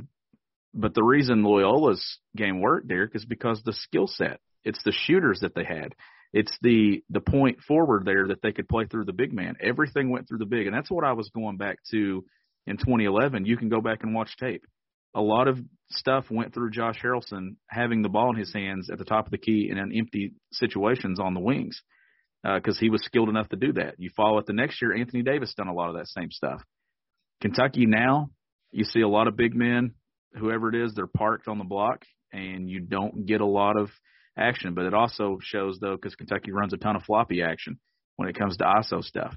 but 0.74 0.94
the 0.94 1.02
reason 1.02 1.42
Loyola's 1.42 2.18
game 2.36 2.60
worked, 2.60 2.88
Derek, 2.88 3.14
is 3.14 3.24
because 3.24 3.62
the 3.62 3.72
skill 3.72 4.06
set. 4.06 4.40
It's 4.64 4.82
the 4.84 4.92
shooters 4.92 5.40
that 5.40 5.54
they 5.54 5.64
had. 5.64 5.94
It's 6.32 6.56
the 6.62 7.02
the 7.10 7.20
point 7.20 7.60
forward 7.60 8.04
there 8.04 8.28
that 8.28 8.42
they 8.42 8.52
could 8.52 8.68
play 8.68 8.86
through 8.86 9.04
the 9.04 9.12
big 9.12 9.32
man. 9.32 9.56
Everything 9.60 10.10
went 10.10 10.28
through 10.28 10.38
the 10.38 10.46
big, 10.46 10.66
and 10.66 10.74
that's 10.74 10.90
what 10.90 11.04
I 11.04 11.12
was 11.12 11.30
going 11.30 11.56
back 11.56 11.78
to 11.92 12.24
in 12.66 12.76
2011, 12.76 13.46
you 13.46 13.56
can 13.56 13.68
go 13.68 13.80
back 13.80 14.02
and 14.02 14.14
watch 14.14 14.36
tape. 14.38 14.64
A 15.14 15.20
lot 15.20 15.48
of 15.48 15.58
stuff 15.90 16.24
went 16.30 16.52
through 16.52 16.70
Josh 16.70 17.00
Harrelson 17.02 17.56
having 17.68 18.02
the 18.02 18.08
ball 18.08 18.30
in 18.30 18.36
his 18.36 18.52
hands 18.52 18.90
at 18.90 18.98
the 18.98 19.04
top 19.04 19.26
of 19.26 19.30
the 19.30 19.38
key 19.38 19.68
in 19.70 19.78
an 19.78 19.92
empty 19.94 20.32
situations 20.52 21.20
on 21.20 21.34
the 21.34 21.40
wings 21.40 21.80
because 22.42 22.76
uh, 22.76 22.80
he 22.80 22.90
was 22.90 23.02
skilled 23.04 23.28
enough 23.28 23.48
to 23.50 23.56
do 23.56 23.72
that. 23.74 23.94
You 23.98 24.10
follow 24.16 24.38
it 24.38 24.46
the 24.46 24.52
next 24.52 24.82
year, 24.82 24.94
Anthony 24.94 25.22
Davis 25.22 25.54
done 25.54 25.68
a 25.68 25.72
lot 25.72 25.88
of 25.88 25.96
that 25.96 26.08
same 26.08 26.30
stuff. 26.30 26.62
Kentucky 27.40 27.86
now, 27.86 28.30
you 28.72 28.84
see 28.84 29.00
a 29.00 29.08
lot 29.08 29.28
of 29.28 29.36
big 29.36 29.54
men, 29.54 29.94
whoever 30.34 30.68
it 30.68 30.74
is, 30.74 30.94
they're 30.94 31.06
parked 31.06 31.48
on 31.48 31.58
the 31.58 31.64
block, 31.64 32.04
and 32.32 32.68
you 32.68 32.80
don't 32.80 33.24
get 33.26 33.40
a 33.40 33.46
lot 33.46 33.78
of 33.78 33.90
action. 34.36 34.74
But 34.74 34.86
it 34.86 34.94
also 34.94 35.38
shows 35.40 35.78
though, 35.80 35.96
because 35.96 36.16
Kentucky 36.16 36.52
runs 36.52 36.72
a 36.72 36.76
ton 36.76 36.96
of 36.96 37.02
floppy 37.04 37.42
action 37.42 37.78
when 38.16 38.28
it 38.28 38.38
comes 38.38 38.56
to 38.58 38.64
ISO 38.64 39.02
stuff. 39.02 39.34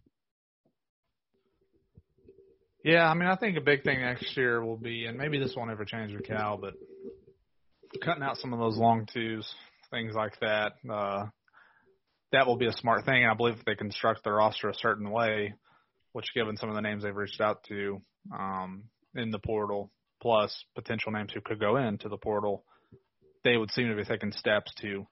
Yeah, 2.88 3.06
I 3.06 3.14
mean, 3.16 3.28
I 3.28 3.36
think 3.36 3.58
a 3.58 3.62
big 3.62 3.84
thing 3.84 4.00
next 4.00 4.38
year 4.38 4.64
will 4.64 4.78
be, 4.78 5.08
and 5.08 5.18
maybe 5.18 5.40
this 5.40 5.54
won't 5.58 5.70
ever 5.70 5.84
change 5.84 6.14
with 6.14 6.24
Cal, 6.24 6.58
but 6.58 6.74
cutting 8.02 8.24
out 8.24 8.38
some 8.38 8.54
of 8.54 8.60
those 8.60 8.78
long 8.78 9.06
twos, 9.14 9.46
things 9.92 10.16
like 10.16 10.40
that. 10.40 10.72
Uh, 10.90 11.26
that 12.32 12.48
will 12.48 12.56
be 12.56 12.68
a 12.68 12.72
smart 12.72 13.04
thing, 13.04 13.24
and 13.24 13.30
I 13.30 13.34
believe 13.34 13.56
if 13.56 13.66
they 13.66 13.76
construct 13.76 14.24
their 14.24 14.36
roster 14.36 14.70
a 14.70 14.74
certain 14.74 15.12
way, 15.12 15.54
which 16.14 16.34
given 16.34 16.56
some 16.56 16.70
of 16.70 16.76
the 16.76 16.82
names 16.82 17.04
they've 17.04 17.14
reached 17.14 17.42
out 17.42 17.62
to 17.66 18.00
um, 18.34 18.86
in 19.16 19.32
the 19.32 19.40
portal, 19.40 19.92
plus 20.22 20.64
potential 20.74 21.12
names 21.12 21.34
who 21.34 21.42
could 21.42 21.60
go 21.60 21.76
into 21.76 22.08
the 22.08 22.16
portal, 22.16 22.64
they 23.44 23.58
would 23.58 23.72
seem 23.72 23.90
to 23.90 23.98
be 23.98 24.06
taking 24.06 24.32
steps 24.32 24.74
to 24.80 25.06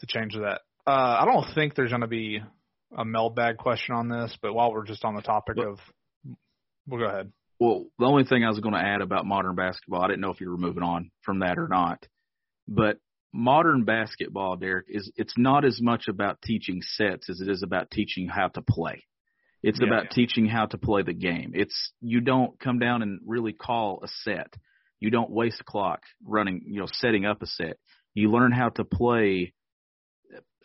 to 0.00 0.06
change 0.06 0.32
that. 0.32 0.62
Uh, 0.86 1.18
I 1.20 1.26
don't 1.26 1.54
think 1.54 1.74
there's 1.74 1.90
going 1.90 2.00
to 2.00 2.06
be 2.06 2.40
a 2.96 3.04
meld 3.04 3.36
bag 3.36 3.58
question 3.58 3.94
on 3.94 4.08
this, 4.08 4.34
but 4.40 4.54
while 4.54 4.72
we're 4.72 4.86
just 4.86 5.04
on 5.04 5.14
the 5.14 5.20
topic 5.20 5.58
of 5.58 5.78
well, 6.86 7.00
go 7.00 7.06
ahead. 7.06 7.32
Well, 7.60 7.84
the 7.98 8.06
only 8.06 8.24
thing 8.24 8.44
I 8.44 8.48
was 8.48 8.58
going 8.58 8.74
to 8.74 8.80
add 8.80 9.02
about 9.02 9.24
modern 9.24 9.54
basketball, 9.54 10.02
I 10.02 10.08
didn't 10.08 10.20
know 10.20 10.30
if 10.30 10.40
you 10.40 10.50
were 10.50 10.56
moving 10.56 10.82
on 10.82 11.10
from 11.22 11.40
that 11.40 11.58
or 11.58 11.68
not, 11.68 12.04
but 12.66 12.98
modern 13.32 13.84
basketball, 13.84 14.56
Derek, 14.56 14.86
is 14.88 15.10
it's 15.16 15.34
not 15.36 15.64
as 15.64 15.80
much 15.80 16.08
about 16.08 16.42
teaching 16.42 16.82
sets 16.82 17.30
as 17.30 17.40
it 17.40 17.48
is 17.48 17.62
about 17.62 17.90
teaching 17.90 18.28
how 18.28 18.48
to 18.48 18.62
play. 18.62 19.04
It's 19.62 19.78
yeah, 19.80 19.86
about 19.86 20.04
yeah. 20.04 20.10
teaching 20.10 20.46
how 20.46 20.66
to 20.66 20.78
play 20.78 21.02
the 21.02 21.12
game. 21.12 21.52
It's 21.54 21.92
you 22.00 22.20
don't 22.20 22.58
come 22.58 22.78
down 22.78 23.02
and 23.02 23.20
really 23.24 23.52
call 23.52 24.00
a 24.02 24.08
set. 24.24 24.52
You 24.98 25.10
don't 25.10 25.30
waste 25.30 25.64
clock 25.64 26.02
running, 26.24 26.62
you 26.66 26.80
know, 26.80 26.88
setting 26.92 27.24
up 27.24 27.42
a 27.42 27.46
set. 27.46 27.76
You 28.14 28.30
learn 28.30 28.52
how 28.52 28.70
to 28.70 28.84
play. 28.84 29.54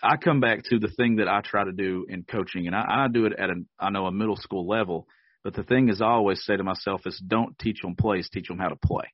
I 0.01 0.17
come 0.17 0.39
back 0.39 0.63
to 0.65 0.79
the 0.79 0.89
thing 0.89 1.17
that 1.17 1.27
I 1.27 1.41
try 1.41 1.63
to 1.63 1.71
do 1.71 2.05
in 2.09 2.23
coaching, 2.23 2.67
and 2.67 2.75
I, 2.75 2.85
I 2.87 3.07
do 3.07 3.25
it 3.25 3.33
at 3.37 3.49
a 3.49 3.55
I 3.79 3.91
know 3.91 4.05
a 4.07 4.11
middle 4.11 4.35
school 4.35 4.67
level 4.67 5.07
but 5.47 5.53
the 5.53 5.63
thing 5.63 5.87
is, 5.87 6.01
I 6.01 6.07
always 6.07 6.43
say 6.43 6.57
to 6.57 6.63
myself 6.65 7.07
is 7.07 7.23
don't 7.25 7.57
teach 7.57 7.81
them 7.81 7.95
plays, 7.95 8.27
teach 8.29 8.49
them 8.49 8.57
how 8.57 8.67
to 8.67 8.75
play. 8.75 9.05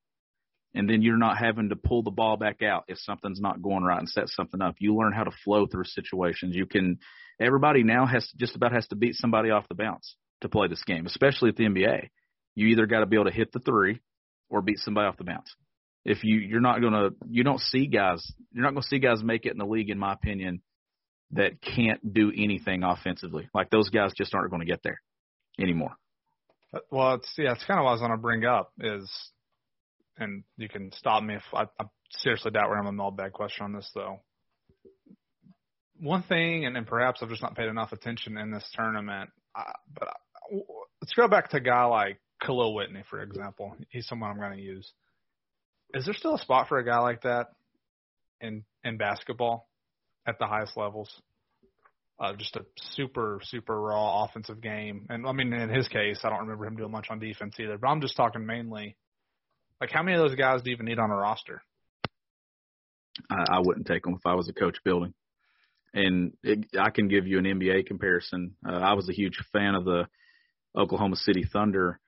And 0.74 0.90
then 0.90 1.04
you're 1.04 1.16
not 1.16 1.38
having 1.38 1.70
to 1.70 1.76
pull 1.76 2.02
the 2.02 2.10
ball 2.10 2.38
back 2.38 2.64
out 2.64 2.86
if 2.88 2.98
something's 2.98 3.40
not 3.40 3.62
going 3.62 3.84
right 3.84 4.00
and 4.00 4.10
set 4.10 4.30
something 4.30 4.60
up. 4.60 4.74
You 4.80 4.96
learn 4.96 5.14
how 5.14 5.26
to 5.26 5.32
flow 5.44 5.68
through 5.68 5.84
situations. 5.84 6.56
You 6.56 6.66
can, 6.66 6.98
everybody 7.40 7.84
now 7.84 8.08
has 8.08 8.28
just 8.36 8.56
about 8.56 8.72
has 8.72 8.88
to 8.88 8.96
beat 8.96 9.14
somebody 9.14 9.52
off 9.52 9.68
the 9.70 9.76
bounce 9.76 10.16
to 10.42 10.50
play 10.50 10.68
this 10.68 10.84
game, 10.84 11.06
especially 11.06 11.50
at 11.50 11.56
the 11.56 11.66
NBA. 11.66 12.10
You 12.56 12.70
either 12.70 12.88
got 12.88 13.02
to 13.02 13.06
be 13.06 13.16
able 13.16 13.26
to 13.26 13.32
hit 13.32 13.52
the 13.52 13.60
three 13.60 14.02
or 14.50 14.64
beat 14.64 14.80
somebody 14.80 15.06
off 15.08 15.18
the 15.18 15.26
bounce. 15.26 15.56
If 16.04 16.24
you, 16.24 16.40
you're 16.40 16.62
not 16.62 16.80
to, 16.80 17.12
you 17.30 17.44
don't 17.44 17.62
see 17.62 17.86
guys, 17.86 18.26
you're 18.52 18.64
not 18.64 18.72
to 18.82 18.88
see 18.88 18.98
guys 18.98 19.22
make 19.22 19.46
it 19.46 19.52
in 19.52 19.60
the 19.60 19.68
league, 19.68 19.92
in 19.92 20.00
my 20.00 20.14
opinion, 20.14 20.64
that 21.34 21.62
can't 21.62 22.12
do 22.12 22.32
anything 22.36 22.82
offensively. 22.82 23.50
Like 23.54 23.70
those 23.70 23.92
guys 23.92 24.14
just 24.18 24.34
aren't 24.34 24.50
going 24.50 24.62
to 24.62 24.68
get 24.68 24.82
there 24.82 25.00
anymore. 25.60 25.96
Well, 26.90 27.16
it's 27.16 27.32
yeah, 27.38 27.52
it's 27.52 27.66
kind 27.66 27.80
of 27.80 27.84
what 27.84 27.92
I 27.92 27.94
was 27.94 28.02
going 28.02 28.12
to 28.12 28.18
bring 28.18 28.46
up 28.46 28.72
is, 28.80 29.10
and 30.18 30.44
you 30.58 30.68
can 30.70 30.92
stop 30.94 31.24
me 31.24 31.36
if 31.36 31.44
I, 31.54 31.64
I 31.80 31.86
seriously 32.10 32.52
doubt 32.52 32.70
we're 32.70 32.78
having 32.78 32.90
a 32.90 32.94
mailbag 32.94 33.34
question 33.34 33.66
on 33.66 33.74
this 33.74 33.90
though. 33.94 34.22
One 36.00 36.24
thing, 36.24 36.66
and, 36.66 36.76
and 36.76 36.88
perhaps 36.88 37.22
I've 37.22 37.30
just 37.30 37.42
not 37.42 37.56
paid 37.56 37.68
enough 37.68 37.92
attention 37.92 38.38
in 38.38 38.52
this 38.52 38.68
tournament, 38.76 39.30
but 39.54 40.08
I, 40.08 40.12
let's 41.02 41.14
go 41.16 41.28
back 41.28 41.50
to 41.52 41.58
a 41.58 41.62
guy 41.62 41.86
like 41.86 42.20
Kahlil 42.42 42.74
Whitney, 42.74 43.04
for 43.10 43.22
example. 43.22 43.76
He's 43.90 44.08
someone 44.08 44.32
I'm 44.32 44.38
going 44.38 44.58
to 44.58 44.64
use. 44.64 44.92
Is 45.94 46.06
there 46.06 46.14
still 46.14 46.36
a 46.36 46.40
spot 46.40 46.68
for 46.68 46.80
a 46.80 46.86
guy 46.86 47.00
like 47.00 47.22
that 47.22 47.50
in 48.42 48.64
in 48.84 48.98
basketball 48.98 49.70
at 50.28 50.40
the 50.40 50.48
highest 50.48 50.76
levels? 50.76 51.10
Uh, 52.20 52.34
just 52.34 52.56
a 52.56 52.66
super 52.94 53.40
super 53.44 53.80
raw 53.80 54.26
offensive 54.26 54.62
game. 54.62 55.08
And 55.10 55.28
I 55.28 55.32
mean, 55.32 55.54
in 55.54 55.70
his 55.70 55.88
case, 55.88 56.20
I 56.24 56.30
don't 56.30 56.42
remember 56.42 56.66
him 56.66 56.76
doing 56.76 56.92
much 56.92 57.08
on 57.10 57.20
defense 57.20 57.56
either. 57.60 57.78
But 57.78 57.88
I'm 57.88 58.02
just 58.02 58.16
talking 58.16 58.46
mainly, 58.46 58.98
like 59.82 59.92
how 59.92 60.04
many 60.04 60.18
of 60.18 60.24
those 60.24 60.38
guys 60.38 60.62
do 60.62 60.70
you 60.70 60.76
even 60.76 60.86
need 60.86 61.00
on 61.00 61.12
a 61.12 61.16
roster? 61.16 61.62
I, 63.30 63.58
I 63.58 63.60
wouldn't 63.60 63.88
take 63.88 64.04
them 64.04 64.16
if 64.16 64.26
I 64.26 64.36
was 64.36 64.50
a 64.50 64.54
coach 64.54 64.78
building. 64.84 65.14
And 65.94 66.34
it, 66.42 66.66
I 66.80 66.90
can 66.90 67.08
give 67.08 67.28
you 67.28 67.38
an 67.38 67.46
NBA 67.46 67.86
comparison. 67.86 68.56
Uh, 68.68 68.74
I 68.74 68.94
was 68.94 69.08
a 69.10 69.14
huge 69.14 69.38
fan 69.52 69.76
of 69.76 69.86
the 69.86 70.08
Oklahoma 70.76 71.16
City 71.18 71.44
Thunder 71.44 72.00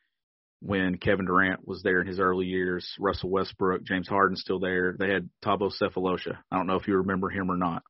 when 0.60 0.98
Kevin 0.98 1.26
Durant 1.26 1.68
was 1.68 1.84
there 1.84 2.02
in 2.02 2.08
his 2.08 2.20
early 2.20 2.48
years. 2.48 2.96
Russell 3.00 3.30
Westbrook, 3.30 3.84
James 3.84 4.08
Harden 4.08 4.36
still 4.36 4.60
there. 4.60 4.96
They 4.98 5.10
had 5.10 5.30
Thabo 5.44 5.72
Sefolosha. 5.72 6.38
I 6.52 6.58
don't 6.58 6.66
know 6.66 6.78
if 6.78 6.88
you 6.88 6.98
remember 6.98 7.30
him 7.30 7.52
or 7.52 7.58
not. 7.58 7.84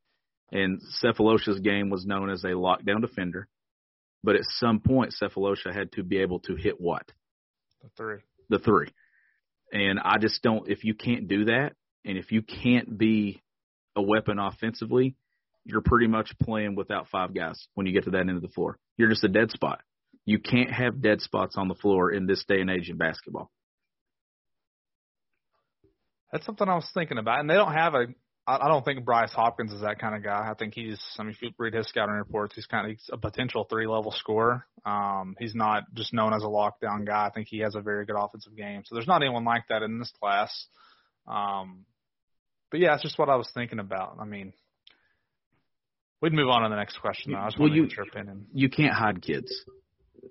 And 0.51 0.81
Sefolosha's 1.03 1.59
game 1.59 1.89
was 1.89 2.05
known 2.05 2.29
as 2.29 2.43
a 2.43 2.49
lockdown 2.49 3.01
defender. 3.01 3.47
But 4.23 4.35
at 4.35 4.43
some 4.45 4.79
point, 4.79 5.13
Sefolosha 5.21 5.73
had 5.73 5.91
to 5.93 6.03
be 6.03 6.17
able 6.17 6.39
to 6.41 6.55
hit 6.55 6.79
what? 6.79 7.11
The 7.81 7.89
three. 7.95 8.17
The 8.49 8.59
three. 8.59 8.87
And 9.71 9.99
I 9.99 10.17
just 10.19 10.41
don't, 10.41 10.69
if 10.69 10.83
you 10.83 10.93
can't 10.93 11.27
do 11.27 11.45
that, 11.45 11.73
and 12.05 12.17
if 12.17 12.31
you 12.31 12.41
can't 12.41 12.97
be 12.97 13.41
a 13.95 14.01
weapon 14.01 14.39
offensively, 14.39 15.15
you're 15.63 15.81
pretty 15.81 16.07
much 16.07 16.31
playing 16.41 16.75
without 16.75 17.07
five 17.09 17.33
guys 17.33 17.67
when 17.73 17.87
you 17.87 17.93
get 17.93 18.05
to 18.05 18.11
that 18.11 18.19
end 18.19 18.31
of 18.31 18.41
the 18.41 18.49
floor. 18.49 18.77
You're 18.97 19.09
just 19.09 19.23
a 19.23 19.29
dead 19.29 19.51
spot. 19.51 19.81
You 20.25 20.39
can't 20.39 20.71
have 20.71 21.01
dead 21.01 21.21
spots 21.21 21.55
on 21.57 21.67
the 21.67 21.75
floor 21.75 22.11
in 22.11 22.25
this 22.27 22.43
day 22.47 22.61
and 22.61 22.69
age 22.69 22.89
in 22.89 22.97
basketball. 22.97 23.51
That's 26.31 26.45
something 26.45 26.67
I 26.67 26.75
was 26.75 26.89
thinking 26.93 27.17
about. 27.17 27.39
And 27.39 27.49
they 27.49 27.53
don't 27.53 27.73
have 27.73 27.93
a 27.93 28.07
I, 28.47 28.67
don't 28.67 28.85
think 28.85 29.03
Bryce 29.03 29.31
Hopkins 29.31 29.71
is 29.71 29.81
that 29.81 29.99
kind 29.99 30.15
of 30.15 30.23
guy. 30.23 30.47
I 30.49 30.53
think 30.53 30.75
he's. 30.75 30.99
I 31.17 31.23
mean, 31.23 31.31
if 31.31 31.41
you 31.41 31.49
read 31.57 31.73
his 31.73 31.87
scouting 31.87 32.13
reports, 32.13 32.53
he's 32.55 32.67
kind 32.67 32.85
of 32.85 32.91
he's 32.91 33.09
a 33.11 33.17
potential 33.17 33.65
three 33.69 33.87
level 33.87 34.11
scorer. 34.11 34.65
Um, 34.85 35.35
he's 35.39 35.55
not 35.55 35.83
just 35.95 36.13
known 36.13 36.33
as 36.33 36.43
a 36.43 36.47
lockdown 36.47 37.05
guy. 37.05 37.25
I 37.25 37.31
think 37.31 37.47
he 37.47 37.59
has 37.59 37.75
a 37.75 37.81
very 37.81 38.05
good 38.05 38.15
offensive 38.17 38.55
game. 38.55 38.83
So 38.85 38.95
there's 38.95 39.07
not 39.07 39.23
anyone 39.23 39.45
like 39.45 39.63
that 39.69 39.81
in 39.81 39.97
this 39.97 40.11
class. 40.19 40.67
Um, 41.27 41.85
but 42.69 42.79
yeah, 42.79 42.93
it's 42.93 43.03
just 43.03 43.17
what 43.17 43.29
I 43.29 43.35
was 43.35 43.49
thinking 43.53 43.79
about. 43.79 44.17
I 44.19 44.25
mean, 44.25 44.53
we'd 46.21 46.33
move 46.33 46.49
on 46.49 46.61
to 46.61 46.69
the 46.69 46.75
next 46.75 46.99
question. 46.99 47.31
Though. 47.31 47.39
I 47.39 47.47
just 47.47 47.57
well, 47.57 47.69
want 47.69 47.81
to 47.81 47.87
get 47.87 47.97
your 47.97 48.05
opinion. 48.07 48.45
You 48.53 48.69
can't 48.69 48.93
hide 48.93 49.23
kids. 49.23 49.51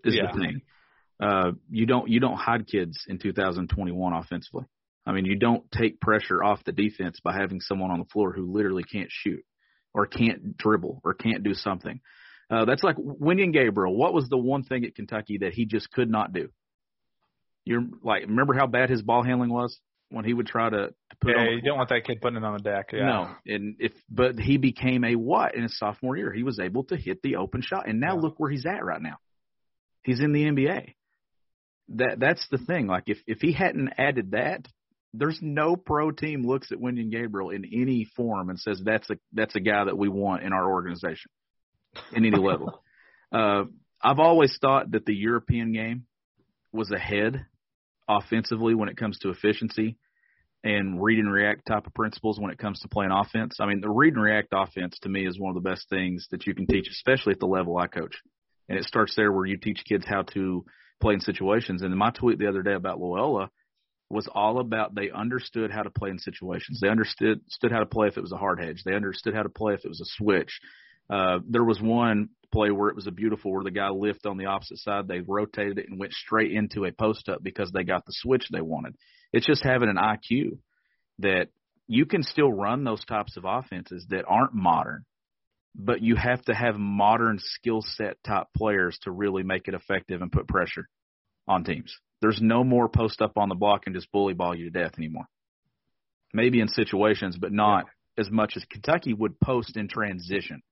Is 0.05 0.15
yeah. 0.15 0.31
the 0.33 0.39
thing. 0.39 0.63
Uh, 1.21 1.53
you 1.71 1.87
don't 1.87 2.09
you 2.09 2.21
don't 2.21 2.37
hide 2.37 2.67
kids 2.67 3.05
in 3.09 3.19
2021 3.19 4.13
offensively. 4.13 4.67
I 5.07 5.13
mean, 5.13 5.25
you 5.27 5.37
don't 5.37 5.71
take 5.71 6.01
pressure 6.01 6.43
off 6.43 6.65
the 6.65 6.73
defense 6.73 7.21
by 7.23 7.35
having 7.35 7.61
someone 7.61 7.91
on 7.91 7.99
the 7.99 8.07
floor 8.07 8.33
who 8.33 8.53
literally 8.53 8.85
can't 8.85 9.11
shoot 9.11 9.45
or 9.93 10.07
can't 10.07 10.57
dribble 10.57 11.01
or 11.05 11.15
can't 11.15 11.43
do 11.43 11.55
something. 11.55 12.01
Uh, 12.51 12.65
that's 12.65 12.83
like 12.83 12.97
Wenyen 12.97 13.53
Gabriel. 13.53 13.97
What 13.97 14.15
was 14.15 14.29
the 14.29 14.39
one 14.39 14.65
thing 14.65 14.85
at 14.85 14.95
Kentucky 14.95 15.39
that 15.39 15.55
he 15.55 15.67
just 15.67 15.91
could 15.91 16.11
not 16.11 16.33
do? 16.33 16.49
You're 17.65 17.85
like, 18.03 18.23
remember 18.23 18.55
how 18.55 18.67
bad 18.67 18.91
his 18.91 19.03
ball 19.03 19.23
handling 19.23 19.51
was 19.51 19.79
when 20.11 20.25
he 20.25 20.35
would 20.35 20.47
try 20.47 20.69
to, 20.69 20.89
to 20.89 21.17
put. 21.21 21.31
Yeah, 21.31 21.43
on 21.43 21.53
you 21.53 21.63
don't 21.63 21.79
want 21.79 21.89
that 21.89 22.05
kid 22.05 22.21
putting 22.21 22.37
it 22.37 22.45
on 22.45 22.55
the 22.55 22.63
deck. 22.63 22.91
Yeah. 22.93 23.07
No, 23.07 23.31
and 23.47 23.77
if 23.79 23.93
but 24.11 24.39
he 24.39 24.59
became 24.59 25.05
a 25.05 25.15
what 25.15 25.55
in 25.55 25.63
his 25.63 25.79
sophomore 25.79 26.17
year? 26.17 26.33
He 26.33 26.43
was 26.43 26.59
able 26.59 26.85
to 26.85 26.97
hit 26.97 27.23
the 27.23 27.37
open 27.37 27.63
shot, 27.63 27.89
and 27.89 28.01
now 28.01 28.15
yeah. 28.15 28.21
look 28.21 28.35
where 28.39 28.51
he's 28.51 28.67
at 28.67 28.85
right 28.85 29.01
now. 29.01 29.17
He's 30.03 30.21
in 30.21 30.33
the 30.33 30.45
NBA. 30.45 30.95
That 31.97 32.21
that's 32.21 32.47
the 32.51 32.59
thing. 32.59 32.87
Like 32.87 33.05
if 33.07 33.19
if 33.27 33.41
he 33.41 33.53
hadn't 33.53 33.95
added 33.97 34.33
that, 34.33 34.67
there's 35.17 35.39
no 35.41 35.77
pro 35.77 36.11
team 36.11 36.47
looks 36.47 36.73
at 36.73 36.79
Wenyen 36.79 37.11
Gabriel 37.11 37.51
in 37.51 37.65
any 37.65 38.07
form 38.17 38.51
and 38.51 38.59
says 38.59 38.81
that's 38.85 39.09
a 39.11 39.15
that's 39.33 39.55
a 39.55 39.61
guy 39.61 39.85
that 39.85 39.97
we 39.97 40.09
want 40.09 40.43
in 40.43 40.53
our 40.53 40.71
organization 40.71 41.31
in 42.13 42.27
any 42.27 42.37
level. 42.37 42.81
Uh, 43.33 43.65
I've 44.01 44.21
always 44.21 44.57
thought 44.61 44.93
that 44.93 45.07
the 45.07 45.15
European 45.15 45.73
game 45.73 46.07
was 46.73 46.93
ahead 46.93 47.47
offensively 48.09 48.77
when 48.77 48.89
it 48.89 48.97
comes 48.97 49.19
to 49.21 49.31
efficiency 49.31 49.97
and 50.63 51.03
read 51.03 51.19
and 51.19 51.33
react 51.33 51.67
type 51.67 51.89
of 51.89 51.95
principles 51.95 52.39
when 52.39 52.53
it 52.53 52.59
comes 52.59 52.79
to 52.81 52.89
playing 52.89 53.11
offense. 53.11 53.57
I 53.61 53.67
mean, 53.67 53.81
the 53.81 53.91
read 53.91 54.15
and 54.15 54.23
react 54.23 54.49
offense 54.53 54.97
to 55.03 55.09
me 55.09 55.27
is 55.27 55.37
one 55.37 55.57
of 55.57 55.61
the 55.61 55.69
best 55.69 55.89
things 55.89 56.29
that 56.31 56.47
you 56.47 56.55
can 56.55 56.69
teach, 56.69 56.87
especially 56.89 57.33
at 57.33 57.41
the 57.41 57.47
level 57.47 57.77
I 57.77 57.89
coach. 57.89 58.15
And 58.69 58.79
it 58.79 58.85
starts 58.85 59.17
there 59.17 59.33
where 59.33 59.47
you 59.47 59.57
teach 59.57 59.83
kids 59.85 60.05
how 60.07 60.23
to 60.35 60.65
play 61.01 61.15
in 61.15 61.21
situations. 61.21 61.83
And 61.83 61.91
in 61.91 61.99
my 61.99 62.11
tweet 62.11 62.39
the 62.39 62.49
other 62.49 62.63
day 62.63 62.75
about 62.75 63.01
Loyola 63.01 63.51
was 64.11 64.29
all 64.33 64.61
about 64.61 64.95
they 64.95 65.11
understood 65.11 65.71
how 65.71 65.83
to 65.83 65.91
play 65.91 66.11
in 66.11 66.19
situations. 66.19 66.79
They 66.81 66.89
understood 66.89 67.41
stood 67.49 67.73
how 67.73 67.81
to 67.81 67.87
play 67.87 68.09
if 68.09 68.17
it 68.17 68.23
was 68.23 68.33
a 68.33 68.37
hard 68.37 68.61
hedge. 68.61 68.83
They 68.85 68.95
understood 68.95 69.35
how 69.35 69.43
to 69.43 69.49
play 69.49 69.75
if 69.75 69.85
it 69.85 69.89
was 69.89 70.01
a 70.01 70.23
switch. 70.23 70.61
Uh, 71.11 71.39
there 71.49 71.65
was 71.65 71.81
one 71.81 72.31
play 72.53 72.71
where 72.71 72.89
it 72.89 72.97
was 72.97 73.07
a 73.07 73.13
beautiful 73.13 73.53
where 73.53 73.65
the 73.65 73.71
guy 73.71 73.89
lifted 73.89 74.29
on 74.29 74.39
the 74.39 74.47
opposite 74.47 74.79
side. 74.79 75.09
They 75.09 75.21
rotated 75.21 75.79
it 75.79 75.89
and 75.89 75.99
went 75.99 76.13
straight 76.13 76.53
into 76.53 76.85
a 76.85 76.93
post 76.93 77.29
up 77.29 77.43
because 77.43 77.71
they 77.73 77.83
got 77.83 78.07
the 78.07 78.13
switch 78.13 78.47
they 78.51 78.61
wanted. 78.61 78.95
It's 79.33 79.47
just 79.47 79.65
having 79.65 79.89
an 79.89 79.97
IQ 79.97 80.59
that 81.19 81.49
you 81.87 82.07
can 82.07 82.23
still 82.23 82.53
run 82.53 82.85
those 82.85 83.05
types 83.05 83.37
of 83.37 83.45
offenses 83.45 84.07
that 84.11 84.25
aren't 84.27 84.55
modern, 84.55 85.05
but 85.75 86.03
you 86.03 86.17
have 86.17 86.43
to 86.43 86.55
have 86.55 86.77
modern 86.77 87.39
skill 87.41 87.83
set 87.83 88.23
type 88.25 88.47
players 88.57 88.99
to 89.03 89.11
really 89.11 89.43
make 89.43 89.69
it 89.69 89.75
effective 89.75 90.23
and 90.23 90.33
put 90.33 90.49
pressure 90.49 90.89
on 91.49 91.65
teams. 91.65 91.95
There's 92.21 92.41
no 92.41 92.65
more 92.65 92.89
post 92.89 93.21
up 93.21 93.37
on 93.37 93.49
the 93.49 93.55
block 93.55 93.83
and 93.87 93.95
just 93.95 94.11
bully 94.13 94.35
ball 94.35 94.55
you 94.55 94.71
to 94.71 94.71
death 94.71 94.93
anymore. 94.99 95.27
Maybe 96.33 96.61
in 96.61 96.69
situations, 96.69 97.37
but 97.39 97.53
not 97.53 97.85
yeah. 98.17 98.23
as 98.23 98.31
much 98.31 98.55
as 98.57 98.65
Kentucky 98.65 99.13
would 99.13 99.39
post 99.39 99.77
in 99.77 99.89
transition. 99.89 100.63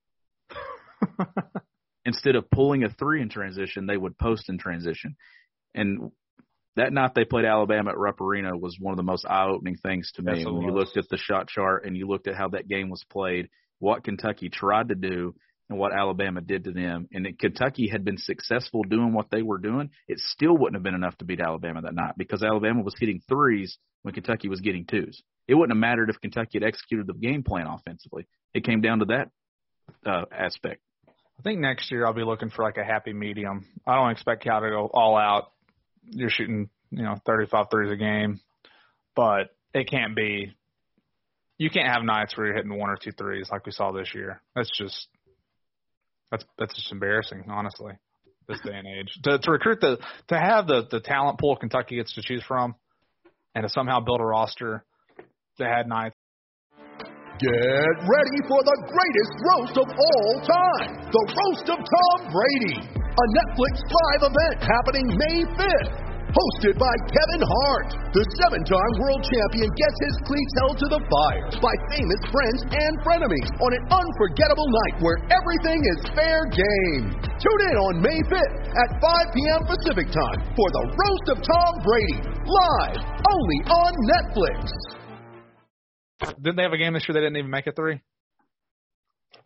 Instead 2.04 2.34
of 2.34 2.50
pulling 2.50 2.84
a 2.84 2.88
three 2.88 3.22
in 3.22 3.28
transition, 3.28 3.86
they 3.86 3.96
would 3.96 4.18
post 4.18 4.48
in 4.48 4.58
transition. 4.58 5.16
And 5.74 6.10
that 6.76 6.92
night 6.92 7.12
they 7.14 7.24
played 7.24 7.44
Alabama 7.44 7.90
at 7.90 7.98
Rupp 7.98 8.20
Arena 8.20 8.56
was 8.56 8.76
one 8.80 8.92
of 8.92 8.96
the 8.96 9.02
most 9.02 9.26
eye 9.26 9.46
opening 9.48 9.76
things 9.76 10.10
to 10.14 10.22
me. 10.22 10.44
when 10.44 10.62
you 10.62 10.72
looked 10.72 10.96
at 10.96 11.08
the 11.10 11.16
shot 11.16 11.48
chart 11.48 11.84
and 11.84 11.96
you 11.96 12.08
looked 12.08 12.28
at 12.28 12.34
how 12.34 12.48
that 12.48 12.66
game 12.66 12.88
was 12.88 13.04
played, 13.10 13.48
what 13.78 14.04
Kentucky 14.04 14.48
tried 14.48 14.88
to 14.88 14.94
do 14.94 15.34
and 15.72 15.80
what 15.80 15.92
Alabama 15.92 16.40
did 16.40 16.64
to 16.64 16.72
them. 16.72 17.08
And 17.12 17.26
if 17.26 17.38
Kentucky 17.38 17.88
had 17.88 18.04
been 18.04 18.18
successful 18.18 18.82
doing 18.84 19.12
what 19.12 19.30
they 19.30 19.42
were 19.42 19.58
doing, 19.58 19.90
it 20.06 20.18
still 20.18 20.56
wouldn't 20.56 20.76
have 20.76 20.82
been 20.82 20.94
enough 20.94 21.16
to 21.18 21.24
beat 21.24 21.40
Alabama 21.40 21.82
that 21.82 21.94
night 21.94 22.12
because 22.16 22.42
Alabama 22.42 22.82
was 22.82 22.94
hitting 23.00 23.22
threes 23.28 23.78
when 24.02 24.14
Kentucky 24.14 24.48
was 24.48 24.60
getting 24.60 24.84
twos. 24.84 25.22
It 25.48 25.54
wouldn't 25.54 25.74
have 25.76 25.80
mattered 25.80 26.10
if 26.10 26.20
Kentucky 26.20 26.58
had 26.58 26.64
executed 26.64 27.06
the 27.06 27.14
game 27.14 27.42
plan 27.42 27.66
offensively. 27.66 28.26
It 28.54 28.64
came 28.64 28.80
down 28.82 29.00
to 29.00 29.06
that 29.06 29.30
uh, 30.06 30.26
aspect. 30.30 30.82
I 31.08 31.42
think 31.42 31.60
next 31.60 31.90
year 31.90 32.06
I'll 32.06 32.12
be 32.12 32.22
looking 32.22 32.50
for 32.50 32.62
like 32.62 32.76
a 32.76 32.84
happy 32.84 33.12
medium. 33.12 33.66
I 33.86 33.96
don't 33.96 34.10
expect 34.10 34.44
Cal 34.44 34.60
to 34.60 34.68
go 34.68 34.90
all 34.92 35.16
out. 35.16 35.52
You're 36.04 36.30
shooting, 36.30 36.68
you 36.90 37.02
know, 37.02 37.16
35 37.24 37.66
threes 37.70 37.90
a 37.90 37.96
game, 37.96 38.40
but 39.16 39.54
it 39.72 39.88
can't 39.90 40.14
be. 40.14 40.52
You 41.58 41.70
can't 41.70 41.88
have 41.88 42.02
nights 42.02 42.36
where 42.36 42.46
you're 42.46 42.56
hitting 42.56 42.76
one 42.76 42.90
or 42.90 42.96
two 42.96 43.12
threes 43.12 43.48
like 43.50 43.64
we 43.64 43.72
saw 43.72 43.92
this 43.92 44.14
year. 44.14 44.42
That's 44.54 44.70
just 44.76 45.08
that's 46.32 46.44
that's 46.58 46.74
just 46.74 46.90
embarrassing, 46.90 47.44
honestly. 47.48 47.92
This 48.48 48.58
day 48.64 48.74
and 48.74 48.88
age 48.88 49.06
to 49.22 49.38
to 49.38 49.50
recruit 49.52 49.80
the 49.80 49.98
to 50.28 50.36
have 50.36 50.66
the 50.66 50.88
the 50.90 50.98
talent 50.98 51.38
pool 51.38 51.54
Kentucky 51.54 51.94
gets 51.96 52.12
to 52.14 52.22
choose 52.22 52.42
from, 52.48 52.74
and 53.54 53.62
to 53.62 53.68
somehow 53.68 54.00
build 54.00 54.20
a 54.20 54.24
roster 54.24 54.84
that 55.58 55.68
had 55.68 55.86
nights 55.86 56.16
Get 57.38 57.96
ready 58.06 58.38
for 58.46 58.60
the 58.62 58.78
greatest 58.86 59.32
roast 59.42 59.74
of 59.74 59.88
all 59.88 60.32
time 60.46 61.02
the 61.10 61.24
Roast 61.34 61.66
of 61.74 61.78
Tom 61.80 62.18
Brady, 62.30 62.78
a 63.02 63.26
Netflix 63.34 63.82
live 63.82 64.30
event 64.30 64.62
happening 64.62 65.06
May 65.10 65.42
5th. 65.58 66.01
Hosted 66.32 66.80
by 66.80 66.94
Kevin 67.12 67.44
Hart, 67.44 67.92
the 68.16 68.24
seven 68.40 68.64
time 68.64 68.92
world 69.04 69.20
champion 69.20 69.68
gets 69.76 69.98
his 70.00 70.16
cleats 70.24 70.54
held 70.64 70.76
to 70.80 70.88
the 70.88 71.02
fire 71.04 71.44
by 71.60 71.74
famous 71.92 72.22
friends 72.32 72.60
and 72.72 72.92
frenemies 73.04 73.52
on 73.60 73.70
an 73.76 73.84
unforgettable 73.92 74.64
night 74.64 74.96
where 75.04 75.20
everything 75.28 75.76
is 75.76 76.00
fair 76.16 76.48
game. 76.48 77.12
Tune 77.36 77.62
in 77.68 77.76
on 77.76 78.00
May 78.00 78.16
5th 78.32 78.64
at 78.64 78.88
5 78.96 79.36
p.m. 79.36 79.60
Pacific 79.68 80.08
time 80.08 80.40
for 80.56 80.68
the 80.72 80.84
Roast 80.96 81.26
of 81.36 81.38
Tom 81.44 81.72
Brady, 81.84 82.24
live 82.48 83.00
only 83.28 83.60
on 83.68 83.92
Netflix. 84.08 84.72
Didn't 86.40 86.56
they 86.56 86.64
have 86.64 86.72
a 86.72 86.80
game 86.80 86.96
this 86.96 87.04
year 87.04 87.12
they 87.12 87.20
didn't 87.20 87.36
even 87.36 87.52
make 87.52 87.66
a 87.66 87.72
three? 87.72 88.00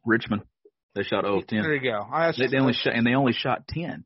Richmond. 0.04 0.42
They 0.94 1.02
shot 1.02 1.24
0 1.24 1.42
of 1.42 1.46
10. 1.48 1.62
There 1.62 1.74
you 1.74 1.82
go. 1.82 2.06
I 2.14 2.30
they, 2.30 2.46
they 2.46 2.58
only 2.58 2.74
shot, 2.74 2.94
and 2.94 3.04
they 3.04 3.14
only 3.14 3.32
shot 3.32 3.66
10. 3.68 4.04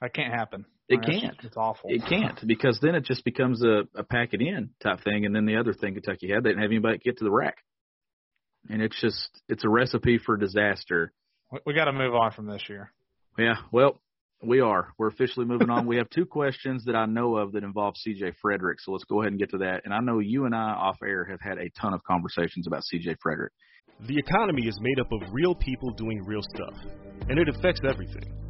That 0.00 0.14
can't 0.14 0.32
happen. 0.32 0.64
It 0.90 1.02
can't. 1.02 1.36
It's 1.44 1.56
awful. 1.56 1.88
It 1.88 2.02
can't 2.08 2.38
because 2.46 2.78
then 2.82 2.96
it 2.96 3.04
just 3.04 3.24
becomes 3.24 3.62
a, 3.62 3.84
a 3.94 4.02
pack 4.02 4.30
it 4.32 4.40
in 4.42 4.70
type 4.82 5.02
thing. 5.04 5.24
And 5.24 5.34
then 5.34 5.46
the 5.46 5.56
other 5.56 5.72
thing 5.72 5.94
Kentucky 5.94 6.30
had, 6.30 6.42
they 6.42 6.50
didn't 6.50 6.62
have 6.62 6.70
anybody 6.70 6.98
get 6.98 7.18
to 7.18 7.24
the 7.24 7.30
rack. 7.30 7.58
And 8.68 8.82
it's 8.82 9.00
just, 9.00 9.30
it's 9.48 9.64
a 9.64 9.68
recipe 9.68 10.18
for 10.18 10.36
disaster. 10.36 11.12
We, 11.52 11.60
we 11.66 11.74
got 11.74 11.84
to 11.84 11.92
move 11.92 12.14
on 12.14 12.32
from 12.32 12.46
this 12.46 12.62
year. 12.68 12.92
Yeah. 13.38 13.54
Well, 13.70 14.00
we 14.42 14.60
are. 14.60 14.92
We're 14.98 15.08
officially 15.08 15.46
moving 15.46 15.70
on. 15.70 15.86
we 15.86 15.96
have 15.96 16.10
two 16.10 16.26
questions 16.26 16.84
that 16.86 16.96
I 16.96 17.06
know 17.06 17.36
of 17.36 17.52
that 17.52 17.62
involve 17.62 17.94
CJ 18.06 18.34
Frederick. 18.42 18.80
So 18.80 18.90
let's 18.90 19.04
go 19.04 19.20
ahead 19.20 19.32
and 19.32 19.38
get 19.38 19.50
to 19.50 19.58
that. 19.58 19.82
And 19.84 19.94
I 19.94 20.00
know 20.00 20.18
you 20.18 20.44
and 20.46 20.54
I 20.54 20.72
off 20.72 20.96
air 21.04 21.24
have 21.24 21.40
had 21.40 21.58
a 21.58 21.70
ton 21.80 21.94
of 21.94 22.02
conversations 22.02 22.66
about 22.66 22.82
CJ 22.92 23.16
Frederick. 23.22 23.52
The 24.08 24.18
economy 24.18 24.66
is 24.66 24.78
made 24.80 24.98
up 24.98 25.12
of 25.12 25.20
real 25.30 25.54
people 25.54 25.90
doing 25.90 26.24
real 26.24 26.40
stuff, 26.54 26.74
and 27.28 27.38
it 27.38 27.48
affects 27.48 27.82
everything. 27.86 28.49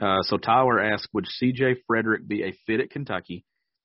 Uh, 0.00 0.22
so 0.22 0.38
Tyler 0.38 0.80
asked, 0.80 1.08
would 1.12 1.26
C.J. 1.26 1.76
Frederick 1.86 2.26
be 2.26 2.42
a 2.42 2.56
fit 2.66 2.80
at 2.80 2.90
Kentucky? 2.90 3.44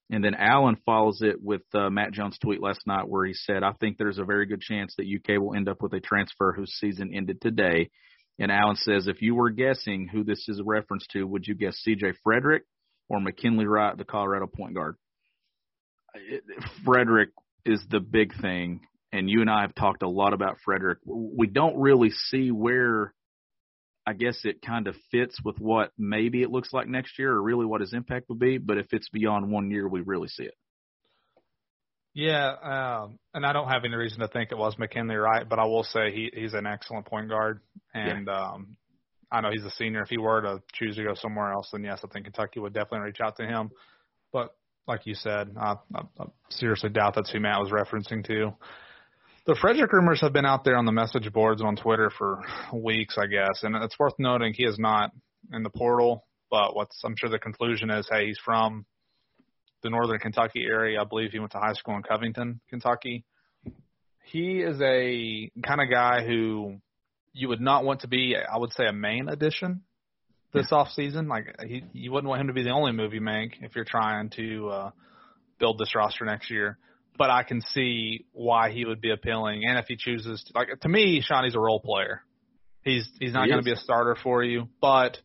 And 0.10 0.24
then 0.24 0.36
Allen 0.36 0.78
follows 0.86 1.22
it 1.22 1.38
with 1.42 1.64
uh, 1.74 1.90
Matt 1.90 2.12
Jones' 2.12 2.38
tweet 2.38 2.62
last 2.62 2.82
night 2.86 3.08
where 3.08 3.26
he 3.26 3.34
said, 3.34 3.64
I 3.64 3.74
think 3.74 3.98
there's 3.98 4.20
a 4.20 4.24
very 4.24 4.46
good 4.46 4.62
chance 4.62 4.94
that 4.98 5.08
UK 5.08 5.42
will 5.42 5.56
end 5.56 5.68
up 5.68 5.82
with 5.82 5.94
a 5.94 6.00
transfer 6.00 6.54
whose 6.54 6.72
season 6.80 7.12
ended 7.14 7.42
today. 7.42 7.90
And 8.38 8.52
Allen 8.52 8.76
says, 8.76 9.08
if 9.08 9.22
you 9.22 9.34
were 9.34 9.50
guessing 9.50 10.08
who 10.08 10.24
this 10.24 10.46
is 10.48 10.60
a 10.60 10.64
reference 10.64 11.08
to, 11.14 11.24
would 11.24 11.48
you 11.48 11.56
guess 11.56 11.78
C.J. 11.78 12.14
Frederick 12.24 12.64
or 13.10 13.20
McKinley 13.20 13.66
Wright, 13.66 13.98
the 13.98 14.06
Colorado 14.06 14.48
point 14.48 14.76
guard. 14.76 14.96
Frederick 16.86 17.30
is 17.66 17.84
the 17.90 18.00
big 18.00 18.40
thing, 18.42 18.82
and 19.12 19.30
you 19.30 19.42
and 19.42 19.50
I 19.50 19.62
have 19.62 19.76
talked 19.76 20.04
a 20.04 20.10
lot 20.10 20.34
about 20.34 20.58
Frederick. 20.64 21.00
We 21.06 21.48
don't 21.48 21.78
really 21.78 22.12
see 22.12 22.52
where 22.52 23.14
I 24.08 24.14
guess 24.14 24.40
it 24.44 24.62
kind 24.62 24.88
of 24.88 24.96
fits 25.12 25.38
with 25.44 25.58
what 25.58 25.92
maybe 25.98 26.44
it 26.44 26.52
looks 26.52 26.72
like 26.72 26.88
next 26.88 27.18
year 27.18 27.32
or 27.32 27.42
really 27.42 27.66
what 27.66 27.82
his 27.82 27.94
impact 27.94 28.30
would 28.30 28.40
be, 28.40 28.58
but 28.58 28.78
if 28.78 28.88
it's 28.92 29.10
beyond 29.10 29.52
one 29.52 29.72
year, 29.72 29.88
we 29.88 30.02
really 30.02 30.28
see 30.28 30.44
it. 30.44 30.54
Yeah, 32.14 32.54
um, 33.04 33.20
and 33.34 33.46
I 33.46 33.52
don't 33.52 33.68
have 33.68 33.84
any 33.84 33.96
reason 33.96 34.20
to 34.22 34.30
think 34.30 34.52
it 34.52 34.58
was 34.58 34.78
McKinley 34.80 35.16
Wright, 35.16 35.48
but 35.50 35.60
I 35.60 35.66
will 35.66 35.84
say 35.84 36.12
he 36.12 36.32
he's 36.34 36.54
an 36.54 36.66
excellent 36.66 37.08
point 37.08 37.28
guard, 37.28 37.60
and 37.94 38.28
yeah. 38.28 38.52
um, 38.52 38.78
I 39.30 39.42
know 39.42 39.50
he's 39.52 39.66
a 39.66 39.72
senior. 39.72 40.02
If 40.02 40.10
he 40.10 40.18
were 40.18 40.42
to 40.42 40.64
choose 40.74 40.96
to 40.96 41.04
go 41.04 41.14
somewhere 41.16 41.52
else, 41.52 41.68
then 41.74 41.84
yes, 41.84 42.00
I 42.06 42.08
think 42.08 42.24
Kentucky 42.24 42.62
would 42.62 42.74
definitely 42.74 43.08
reach 43.08 43.20
out 43.22 43.36
to 43.38 43.46
him. 43.46 43.70
But 44.32 44.56
like 44.88 45.06
you 45.06 45.16
said, 45.16 45.56
I, 45.60 45.76
I, 45.94 46.02
I 46.20 46.26
seriously 46.52 46.90
doubt 46.90 47.16
that's 47.16 47.32
who 47.32 47.42
Matt 47.42 47.60
was 47.60 47.72
referencing 47.72 48.26
to. 48.28 48.54
The 49.48 49.56
Frederick 49.62 49.94
rumors 49.94 50.22
have 50.22 50.34
been 50.34 50.46
out 50.46 50.64
there 50.64 50.76
on 50.76 50.86
the 50.86 50.92
message 50.92 51.32
boards 51.32 51.62
on 51.62 51.76
Twitter 51.76 52.10
for 52.10 52.42
weeks, 52.74 53.16
I 53.16 53.28
guess, 53.28 53.62
and 53.62 53.76
it's 53.76 54.00
worth 54.00 54.16
noting 54.18 54.56
he 54.56 54.64
is 54.64 54.80
not 54.80 55.12
in 55.54 55.62
the 55.62 55.70
portal. 55.70 56.26
But 56.50 56.76
what's 56.76 57.00
I'm 57.06 57.16
sure 57.16 57.30
the 57.30 57.38
conclusion 57.38 57.92
is, 57.92 58.08
hey, 58.10 58.26
he's 58.26 58.40
from 58.44 58.88
the 59.84 59.92
northern 59.92 60.18
Kentucky 60.18 60.66
area. 60.68 61.00
I 61.00 61.04
believe 61.04 61.32
he 61.32 61.38
went 61.38 61.52
to 61.52 61.60
high 61.60 61.74
school 61.74 61.96
in 61.96 62.02
Covington, 62.02 62.60
Kentucky. 62.72 63.24
He 64.24 64.62
is 64.62 64.82
a 64.82 65.52
kind 65.64 65.80
of 65.80 65.92
guy 65.92 66.26
who 66.26 66.78
you 67.32 67.50
would 67.50 67.62
not 67.62 67.86
want 67.86 68.02
to 68.02 68.08
be, 68.08 68.36
I 68.36 68.58
would 68.58 68.74
say, 68.74 68.88
a 68.88 68.94
main 68.94 69.30
addition 69.30 69.82
this 70.54 70.70
yeah. 70.72 70.78
off 70.80 70.90
season. 70.90 71.28
Like 71.28 71.56
he, 71.64 71.84
you 71.94 72.12
wouldn't 72.12 72.30
want 72.30 72.42
him 72.42 72.48
to 72.48 72.54
be 72.54 72.64
the 72.64 72.72
only 72.72 72.94
move 72.94 73.14
you 73.14 73.22
make 73.22 73.58
if 73.62 73.76
you're 73.76 73.86
trying 73.86 74.32
to 74.38 74.70
uh, 74.70 74.92
build 75.60 75.78
this 75.78 75.94
roster 75.94 76.26
next 76.26 76.50
year. 76.50 76.80
But 77.18 77.30
I 77.30 77.44
can 77.44 77.62
see 77.62 78.26
why 78.34 78.72
he 78.72 78.86
would 78.86 79.00
be 79.00 79.12
appealing, 79.12 79.64
and 79.66 79.78
if 79.78 79.86
he 79.88 79.96
chooses, 79.96 80.44
to, 80.44 80.52
like 80.54 80.68
to 80.82 80.90
me, 80.90 81.22
Shawnee's 81.22 81.56
a 81.56 81.60
role 81.60 81.80
player. 81.80 82.22
He's 82.84 83.10
he's 83.20 83.34
not 83.34 83.46
he 83.46 83.52
going 83.52 83.62
to 83.62 83.66
be 83.66 83.72
a 83.72 83.78
starter 83.78 84.16
for 84.22 84.44
you, 84.44 84.68
but 84.82 85.18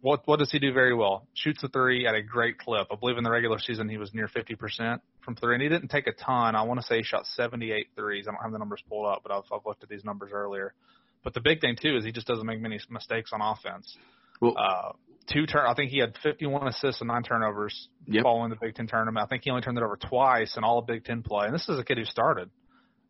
what 0.00 0.22
what 0.26 0.38
does 0.38 0.50
he 0.50 0.58
do 0.58 0.72
very 0.72 0.94
well? 0.94 1.26
Shoots 1.34 1.62
a 1.62 1.68
three 1.68 2.06
at 2.06 2.14
a 2.14 2.22
great 2.22 2.58
clip. 2.58 2.88
I 2.90 2.96
believe 2.96 3.18
in 3.18 3.24
the 3.24 3.30
regular 3.30 3.58
season 3.58 3.88
he 3.88 3.98
was 3.98 4.12
near 4.14 4.28
50% 4.28 5.00
from 5.22 5.36
three, 5.36 5.54
and 5.54 5.62
he 5.62 5.68
didn't 5.68 5.88
take 5.88 6.06
a 6.06 6.12
ton. 6.12 6.54
I 6.54 6.62
want 6.62 6.80
to 6.80 6.86
say 6.86 6.98
he 6.98 7.02
shot 7.02 7.26
78 7.26 7.88
threes. 7.94 8.26
I 8.26 8.32
don't 8.32 8.42
have 8.42 8.52
the 8.52 8.58
numbers 8.58 8.82
pulled 8.88 9.06
up, 9.06 9.20
but 9.22 9.32
I've, 9.32 9.44
I've 9.52 9.66
looked 9.66 9.82
at 9.82 9.88
these 9.88 10.04
numbers 10.04 10.30
earlier. 10.32 10.74
But 11.22 11.34
the 11.34 11.40
big 11.40 11.60
thing 11.60 11.76
too 11.80 11.96
is 11.96 12.04
he 12.04 12.12
just 12.12 12.26
doesn't 12.26 12.46
make 12.46 12.60
many 12.60 12.80
mistakes 12.88 13.30
on 13.32 13.42
offense. 13.42 13.96
Well, 14.40 14.54
Uh, 14.56 14.92
two 15.26 15.46
turn. 15.46 15.66
I 15.66 15.74
think 15.74 15.90
he 15.90 15.98
had 15.98 16.14
51 16.22 16.68
assists 16.68 17.00
and 17.00 17.08
nine 17.08 17.22
turnovers 17.22 17.88
Yep. 18.06 18.22
following 18.22 18.50
the 18.50 18.56
Big 18.56 18.74
Ten 18.74 18.86
tournament. 18.86 19.24
I 19.24 19.26
think 19.28 19.44
he 19.44 19.50
only 19.50 19.62
turned 19.62 19.78
it 19.78 19.84
over 19.84 19.96
twice 19.96 20.56
in 20.56 20.64
all 20.64 20.78
of 20.78 20.86
Big 20.86 21.04
Ten 21.04 21.22
play. 21.22 21.46
And 21.46 21.54
this 21.54 21.68
is 21.68 21.78
a 21.78 21.84
kid 21.84 21.98
who 21.98 22.04
started 22.04 22.50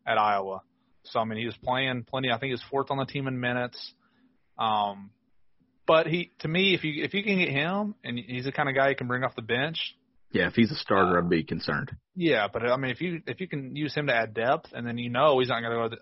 at 0.05 0.17
Iowa. 0.17 0.61
So 1.03 1.19
I 1.19 1.23
mean, 1.25 1.39
he 1.39 1.45
was 1.45 1.55
playing 1.63 2.03
plenty. 2.03 2.29
I 2.29 2.33
think 2.33 2.49
he 2.49 2.51
was 2.53 2.63
fourth 2.69 2.91
on 2.91 2.97
the 2.97 3.05
team 3.05 3.27
in 3.27 3.39
minutes. 3.39 3.93
Um, 4.57 5.09
but 5.87 6.05
he, 6.07 6.31
to 6.39 6.47
me, 6.47 6.73
if 6.75 6.83
you 6.83 7.03
if 7.03 7.13
you 7.13 7.23
can 7.23 7.39
get 7.39 7.49
him, 7.49 7.95
and 8.03 8.17
he's 8.19 8.45
the 8.45 8.51
kind 8.51 8.69
of 8.69 8.75
guy 8.75 8.89
you 8.89 8.95
can 8.95 9.07
bring 9.07 9.23
off 9.23 9.35
the 9.35 9.41
bench. 9.41 9.95
yeah, 10.31 10.47
if 10.47 10.53
he's 10.53 10.71
a 10.71 10.75
starter, 10.75 11.17
I'd 11.17 11.29
be 11.29 11.43
concerned. 11.43 11.91
Yeah, 12.15 12.47
but 12.51 12.63
I 12.69 12.77
mean, 12.77 12.91
if 12.91 13.01
you 13.01 13.21
if 13.25 13.41
you 13.41 13.47
can 13.47 13.75
use 13.75 13.93
him 13.95 14.07
to 14.07 14.13
add 14.13 14.33
depth, 14.35 14.71
and 14.73 14.85
then 14.85 14.97
you 14.99 15.09
know 15.09 15.39
he's 15.39 15.49
not 15.49 15.61
going 15.61 15.71
to 15.71 15.89
go. 15.89 15.95
To, 15.95 16.01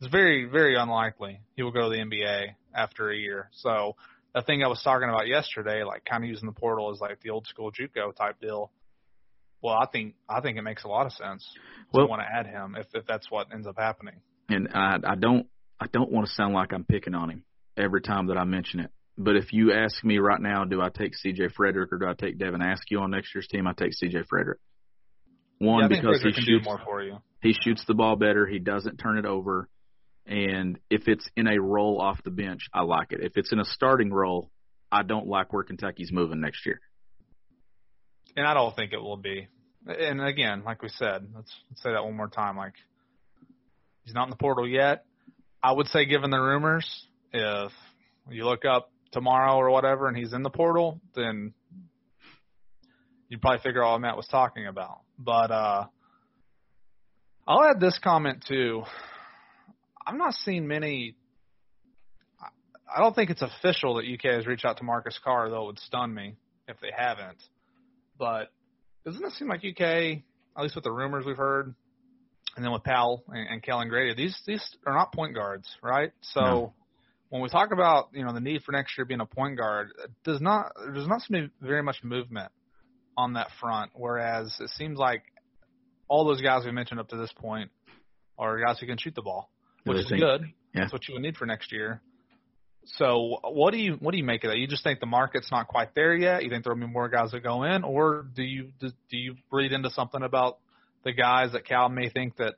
it's 0.00 0.10
very 0.12 0.44
very 0.44 0.76
unlikely 0.76 1.40
he 1.56 1.62
will 1.62 1.70
go 1.72 1.88
to 1.90 1.96
the 1.96 2.02
NBA 2.02 2.48
after 2.74 3.10
a 3.10 3.16
year. 3.16 3.48
So 3.52 3.96
the 4.34 4.42
thing 4.42 4.62
I 4.62 4.68
was 4.68 4.82
talking 4.82 5.08
about 5.08 5.26
yesterday, 5.28 5.84
like 5.84 6.04
kind 6.04 6.24
of 6.24 6.28
using 6.30 6.46
the 6.46 6.52
portal 6.52 6.90
as 6.90 7.00
like 7.00 7.20
the 7.20 7.30
old 7.30 7.46
school 7.46 7.70
JUCO 7.72 8.14
type 8.16 8.40
deal. 8.40 8.70
Well, 9.62 9.74
I 9.74 9.86
think 9.86 10.14
I 10.28 10.40
think 10.40 10.58
it 10.58 10.62
makes 10.62 10.84
a 10.84 10.88
lot 10.88 11.06
of 11.06 11.12
sense 11.12 11.48
Well- 11.92 12.06
to 12.06 12.10
want 12.10 12.22
to 12.22 12.26
add 12.30 12.46
him 12.46 12.76
if 12.78 12.86
if 12.94 13.06
that's 13.06 13.30
what 13.30 13.48
ends 13.52 13.66
up 13.66 13.76
happening. 13.78 14.20
and 14.48 14.68
I, 14.74 14.98
I 15.04 15.14
don't 15.14 15.46
I 15.80 15.86
don't 15.86 16.10
want 16.10 16.26
to 16.26 16.32
sound 16.32 16.54
like 16.54 16.72
I'm 16.72 16.84
picking 16.84 17.14
on 17.14 17.30
him 17.30 17.44
every 17.76 18.00
time 18.02 18.26
that 18.28 18.36
I 18.38 18.44
mention 18.44 18.80
it. 18.80 18.90
But 19.16 19.36
if 19.36 19.52
you 19.52 19.72
ask 19.72 20.02
me 20.04 20.18
right 20.18 20.40
now, 20.40 20.64
do 20.64 20.80
I 20.82 20.88
take 20.88 21.14
C.J. 21.16 21.48
Frederick 21.56 21.92
or 21.92 21.98
do 21.98 22.06
I 22.06 22.14
take 22.14 22.36
Devin 22.38 22.60
Askew 22.60 22.98
on 22.98 23.10
next 23.12 23.32
year's 23.34 23.46
team? 23.46 23.66
I 23.68 23.72
take 23.72 23.92
C.J. 23.94 24.24
Frederick. 24.28 24.58
One 25.58 25.82
yeah, 25.82 25.88
because 25.88 26.16
he 26.16 26.22
Frederick 26.22 26.34
can 26.34 26.44
shoots 26.44 26.64
more 26.64 26.80
for 26.84 27.02
you. 27.02 27.18
he 27.40 27.52
shoots 27.52 27.84
the 27.86 27.94
ball 27.94 28.16
better. 28.16 28.44
He 28.46 28.58
doesn't 28.58 28.96
turn 28.96 29.16
it 29.18 29.24
over. 29.24 29.68
And 30.26 30.78
if 30.88 31.06
it's 31.06 31.28
in 31.36 31.46
a 31.46 31.60
role 31.60 32.00
off 32.00 32.22
the 32.22 32.30
bench, 32.30 32.68
I 32.72 32.82
like 32.82 33.12
it. 33.12 33.20
If 33.22 33.36
it's 33.36 33.52
in 33.52 33.60
a 33.60 33.64
starting 33.64 34.12
role, 34.12 34.50
I 34.90 35.02
don't 35.02 35.26
like 35.26 35.52
where 35.52 35.64
Kentucky's 35.64 36.12
moving 36.12 36.40
next 36.40 36.64
year. 36.64 36.80
And 38.36 38.46
I 38.46 38.54
don't 38.54 38.74
think 38.74 38.92
it 38.92 39.02
will 39.02 39.16
be. 39.16 39.48
And 39.86 40.22
again, 40.22 40.62
like 40.64 40.82
we 40.82 40.88
said, 40.88 41.28
let's, 41.34 41.52
let's 41.70 41.82
say 41.82 41.92
that 41.92 42.04
one 42.04 42.16
more 42.16 42.28
time. 42.28 42.56
Like 42.56 42.74
he's 44.04 44.14
not 44.14 44.24
in 44.24 44.30
the 44.30 44.36
portal 44.36 44.66
yet. 44.66 45.04
I 45.62 45.72
would 45.72 45.88
say, 45.88 46.04
given 46.04 46.30
the 46.30 46.38
rumors, 46.38 47.06
if 47.32 47.72
you 48.30 48.44
look 48.44 48.64
up 48.64 48.90
tomorrow 49.12 49.56
or 49.56 49.70
whatever, 49.70 50.08
and 50.08 50.16
he's 50.16 50.32
in 50.32 50.42
the 50.42 50.50
portal, 50.50 51.00
then 51.14 51.54
you'd 53.28 53.40
probably 53.40 53.60
figure 53.60 53.82
out 53.82 53.92
what 53.92 54.00
Matt 54.02 54.16
was 54.16 54.26
talking 54.26 54.66
about. 54.66 55.00
But 55.18 55.50
uh, 55.50 55.86
I'll 57.46 57.64
add 57.64 57.80
this 57.80 57.98
comment 58.02 58.44
too. 58.46 58.82
I'm 60.06 60.18
not 60.18 60.34
seeing 60.34 60.66
many. 60.66 61.16
I- 62.94 63.00
don't 63.00 63.14
think 63.14 63.30
it's 63.30 63.42
official 63.42 63.94
that 63.94 64.06
UK 64.06 64.34
has 64.34 64.46
reached 64.46 64.64
out 64.64 64.76
to 64.78 64.84
Marcus 64.84 65.18
Carr, 65.22 65.48
though 65.50 65.64
it 65.64 65.66
would 65.66 65.78
stun 65.80 66.12
me 66.14 66.36
if 66.68 66.78
they 66.80 66.90
haven't. 66.96 67.42
But 68.18 68.52
doesn't 69.04 69.24
it 69.24 69.32
seem 69.32 69.48
like 69.48 69.64
UK, 69.64 70.22
at 70.56 70.62
least 70.62 70.74
with 70.74 70.84
the 70.84 70.92
rumors 70.92 71.24
we've 71.26 71.36
heard, 71.36 71.74
and 72.56 72.64
then 72.64 72.72
with 72.72 72.84
Powell 72.84 73.24
and, 73.28 73.48
and 73.48 73.62
Kellen 73.62 73.88
Grady, 73.88 74.14
these 74.14 74.40
these 74.46 74.76
are 74.86 74.94
not 74.94 75.12
point 75.12 75.34
guards, 75.34 75.68
right? 75.82 76.12
So 76.20 76.40
No. 76.40 76.74
when 77.30 77.42
we 77.42 77.48
talk 77.48 77.72
about 77.72 78.10
you 78.12 78.24
know 78.24 78.32
the 78.32 78.40
need 78.40 78.62
for 78.62 78.72
next 78.72 78.96
year 78.96 79.04
being 79.04 79.20
a 79.20 79.26
point 79.26 79.56
guard, 79.58 79.90
does 80.22 80.40
not 80.40 80.72
there 80.76 80.92
does 80.92 81.08
not 81.08 81.22
seem 81.22 81.42
to 81.42 81.48
be 81.48 81.66
very 81.66 81.82
much 81.82 82.04
movement 82.04 82.52
on 83.16 83.32
that 83.32 83.50
front. 83.60 83.90
Whereas 83.94 84.54
it 84.60 84.68
seems 84.70 84.98
like 84.98 85.22
all 86.06 86.24
those 86.24 86.40
guys 86.42 86.64
we 86.64 86.70
mentioned 86.70 87.00
up 87.00 87.08
to 87.08 87.16
this 87.16 87.32
point 87.32 87.70
are 88.38 88.60
guys 88.64 88.78
who 88.78 88.86
can 88.86 88.98
shoot 88.98 89.14
the 89.14 89.22
ball, 89.22 89.50
which 89.84 89.98
is 89.98 90.08
think- 90.08 90.20
good. 90.20 90.42
yeah. 90.74 90.82
That's 90.82 90.92
what 90.92 91.06
you 91.08 91.14
would 91.14 91.22
need 91.22 91.36
for 91.36 91.46
next 91.46 91.72
year. 91.72 92.00
So 92.86 93.38
what 93.42 93.72
do 93.72 93.78
you 93.78 93.94
what 93.94 94.12
do 94.12 94.18
you 94.18 94.24
make 94.24 94.44
of 94.44 94.50
that? 94.50 94.58
You 94.58 94.66
just 94.66 94.84
think 94.84 95.00
the 95.00 95.06
market's 95.06 95.50
not 95.50 95.68
quite 95.68 95.94
there 95.94 96.14
yet? 96.14 96.44
You 96.44 96.50
think 96.50 96.64
there'll 96.64 96.78
be 96.78 96.86
more 96.86 97.08
guys 97.08 97.30
that 97.30 97.42
go 97.42 97.62
in, 97.64 97.82
or 97.82 98.26
do 98.34 98.42
you 98.42 98.72
do, 98.78 98.90
do 99.10 99.16
you 99.16 99.36
read 99.50 99.72
into 99.72 99.88
something 99.90 100.22
about 100.22 100.58
the 101.02 101.12
guys 101.12 101.52
that 101.52 101.64
Cal 101.64 101.88
may 101.88 102.10
think 102.10 102.36
that 102.36 102.54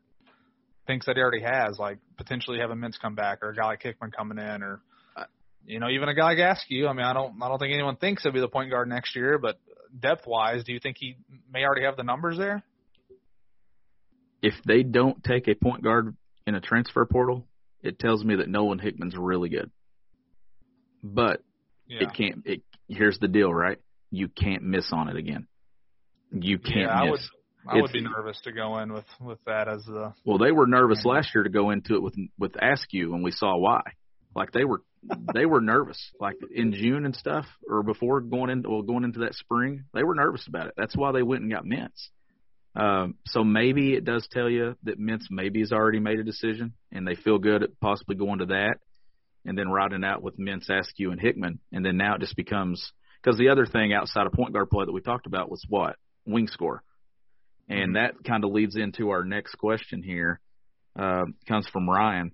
thinks 0.86 1.06
that 1.06 1.16
he 1.16 1.22
already 1.22 1.42
has, 1.42 1.78
like 1.78 1.98
potentially 2.16 2.58
having 2.58 2.78
Mintz 2.78 2.98
come 3.00 3.14
back, 3.14 3.38
or 3.42 3.50
a 3.50 3.54
guy 3.54 3.66
like 3.66 3.82
Hickman 3.82 4.10
coming 4.10 4.38
in, 4.38 4.62
or 4.64 4.80
uh, 5.16 5.24
you 5.64 5.78
know 5.78 5.88
even 5.88 6.08
a 6.08 6.14
guy 6.14 6.34
like 6.34 6.38
Askew. 6.38 6.88
I 6.88 6.92
mean, 6.92 7.06
I 7.06 7.12
don't 7.12 7.40
I 7.40 7.48
don't 7.48 7.58
think 7.58 7.72
anyone 7.72 7.96
thinks 7.96 8.24
he'll 8.24 8.32
be 8.32 8.40
the 8.40 8.48
point 8.48 8.70
guard 8.70 8.88
next 8.88 9.14
year, 9.14 9.38
but 9.38 9.60
depth 9.98 10.26
wise, 10.26 10.64
do 10.64 10.72
you 10.72 10.80
think 10.80 10.96
he 10.98 11.16
may 11.52 11.64
already 11.64 11.84
have 11.84 11.96
the 11.96 12.02
numbers 12.02 12.36
there? 12.36 12.64
If 14.42 14.54
they 14.64 14.82
don't 14.82 15.22
take 15.22 15.46
a 15.48 15.54
point 15.54 15.82
guard 15.82 16.16
in 16.46 16.54
a 16.54 16.60
transfer 16.60 17.04
portal, 17.04 17.46
it 17.82 17.98
tells 17.98 18.24
me 18.24 18.36
that 18.36 18.48
Nolan 18.48 18.78
Hickman's 18.78 19.16
really 19.16 19.48
good. 19.48 19.70
But 21.02 21.42
Yeah. 21.86 22.04
it 22.04 22.14
can't. 22.14 22.46
It 22.46 22.62
here's 22.88 23.18
the 23.18 23.28
deal, 23.28 23.52
right? 23.52 23.78
You 24.10 24.28
can't 24.28 24.62
miss 24.62 24.92
on 24.92 25.08
it 25.08 25.16
again. 25.16 25.46
You 26.32 26.58
can't 26.58 26.76
yeah, 26.90 27.00
I 27.00 27.04
would 27.04 27.12
miss. 27.12 27.30
I 27.68 27.80
would 27.80 27.92
be 27.92 28.00
nervous 28.00 28.40
to 28.42 28.52
go 28.52 28.78
in 28.78 28.92
with 28.92 29.06
with 29.20 29.42
that 29.46 29.68
as 29.68 29.84
the 29.84 30.14
Well, 30.24 30.38
they 30.38 30.52
were 30.52 30.66
nervous 30.66 31.04
last 31.04 31.34
year 31.34 31.44
to 31.44 31.50
go 31.50 31.70
into 31.70 31.94
it 31.94 32.02
with 32.02 32.16
with 32.38 32.56
Askew, 32.60 33.14
and 33.14 33.24
we 33.24 33.30
saw 33.32 33.56
why. 33.56 33.82
Like 34.34 34.52
they 34.52 34.64
were 34.64 34.82
they 35.34 35.46
were 35.46 35.60
nervous, 35.60 35.98
like 36.20 36.36
in 36.50 36.72
June 36.72 37.06
and 37.06 37.14
stuff, 37.14 37.46
or 37.68 37.82
before 37.82 38.20
going 38.20 38.50
into 38.50 38.68
well 38.68 38.82
going 38.82 39.04
into 39.04 39.20
that 39.20 39.34
spring, 39.34 39.84
they 39.94 40.04
were 40.04 40.14
nervous 40.14 40.46
about 40.46 40.66
it. 40.68 40.74
That's 40.76 40.96
why 40.96 41.12
they 41.12 41.22
went 41.22 41.42
and 41.42 41.50
got 41.50 41.64
Mintz. 41.64 42.08
Um, 42.76 43.14
so 43.26 43.42
maybe 43.42 43.94
it 43.94 44.04
does 44.04 44.28
tell 44.30 44.50
you 44.50 44.76
that 44.82 45.00
Mintz 45.00 45.24
maybe 45.30 45.60
has 45.60 45.72
already 45.72 45.98
made 45.98 46.18
a 46.18 46.24
decision, 46.24 46.74
and 46.92 47.06
they 47.06 47.14
feel 47.14 47.38
good 47.38 47.62
at 47.62 47.80
possibly 47.80 48.16
going 48.16 48.40
to 48.40 48.46
that, 48.46 48.76
and 49.46 49.56
then 49.56 49.70
riding 49.70 50.04
out 50.04 50.22
with 50.22 50.38
Mintz, 50.38 50.68
Askew, 50.68 51.10
and 51.10 51.20
Hickman, 51.20 51.58
and 51.72 51.84
then 51.84 51.96
now 51.96 52.16
it 52.16 52.20
just 52.20 52.36
becomes 52.36 52.92
because 53.22 53.38
the 53.38 53.48
other 53.48 53.66
thing 53.66 53.92
outside 53.92 54.26
of 54.26 54.32
point 54.32 54.52
guard 54.52 54.70
play 54.70 54.84
that 54.84 54.92
we 54.92 55.00
talked 55.00 55.26
about 55.26 55.50
was 55.50 55.64
what 55.68 55.96
wing 56.26 56.48
score. 56.48 56.82
And 57.68 57.96
that 57.96 58.12
kind 58.24 58.44
of 58.44 58.52
leads 58.52 58.76
into 58.76 59.10
our 59.10 59.24
next 59.24 59.56
question 59.56 60.02
here. 60.02 60.40
Uh, 60.96 61.24
comes 61.48 61.66
from 61.72 61.90
Ryan. 61.90 62.30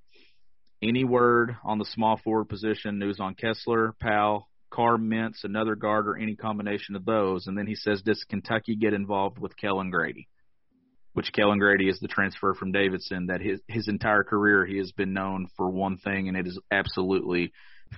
Any 0.83 1.05
word 1.05 1.57
on 1.65 1.79
the 1.79 1.87
small 1.87 2.19
forward 2.23 2.51
position? 2.51 2.99
News 2.99 3.19
on 3.19 3.35
Kessler, 3.35 3.95
Powell, 4.01 4.49
Carr, 4.71 4.99
Mintz, 4.99 5.45
another 5.45 5.75
guard, 5.75 6.07
or 6.07 6.17
any 6.17 6.37
combination 6.37 6.97
of 6.97 7.07
those? 7.07 7.47
And 7.47 7.57
then 7.57 7.67
he 7.67 7.75
says, 7.75 8.03
does 8.03 8.25
Kentucky 8.29 8.77
get 8.77 8.93
involved 8.93 9.39
with 9.39 9.57
Kellen 9.57 9.91
Grady? 9.91 10.29
Which 11.15 11.33
Kellen 11.33 11.59
Grady 11.59 11.89
is 11.89 12.01
the 12.01 12.09
transfer 12.09 12.55
from 12.55 12.73
Davidson. 12.73 13.27
That 13.27 13.41
his 13.41 13.61
his 13.69 13.89
entire 13.89 14.25
career 14.25 14.65
he 14.65 14.79
has 14.79 14.93
been 14.93 15.13
known 15.13 15.49
for 15.57 15.69
one 15.69 15.99
thing, 15.99 16.29
and 16.29 16.37
it 16.37 16.47
is 16.47 16.59
absolutely 16.71 17.53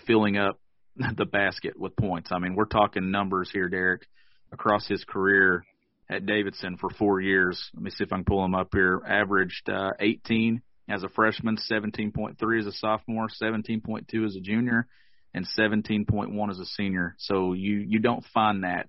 filling 0.07 0.37
up 0.37 0.59
the 0.97 1.25
basket 1.25 1.79
with 1.79 1.97
points. 1.97 2.31
I 2.33 2.39
mean, 2.39 2.55
we're 2.55 2.65
talking 2.67 3.11
numbers 3.11 3.51
here, 3.53 3.69
Derek, 3.69 4.07
across 4.53 4.87
his 4.87 5.05
career 5.05 5.65
at 6.09 6.27
Davidson 6.27 6.77
for 6.77 6.91
four 6.91 7.21
years. 7.21 7.71
Let 7.75 7.83
me 7.83 7.91
see 7.91 8.05
if 8.05 8.13
I 8.13 8.17
can 8.17 8.25
pull 8.25 8.43
them 8.43 8.55
up 8.55 8.69
here. 8.73 9.01
Averaged 9.07 9.69
uh, 9.69 9.93
18 10.01 10.63
as 10.89 11.03
a 11.03 11.09
freshman, 11.09 11.57
17.3 11.57 12.61
as 12.61 12.67
a 12.67 12.73
sophomore, 12.73 13.29
17.2 13.43 14.27
as 14.27 14.37
a 14.37 14.41
junior, 14.41 14.87
and 15.33 15.47
17.1 15.59 16.51
as 16.51 16.59
a 16.59 16.67
senior. 16.67 17.17
So 17.19 17.53
you 17.55 17.85
you 17.89 17.99
don't 18.01 18.25
find 18.33 18.65
that 18.65 18.89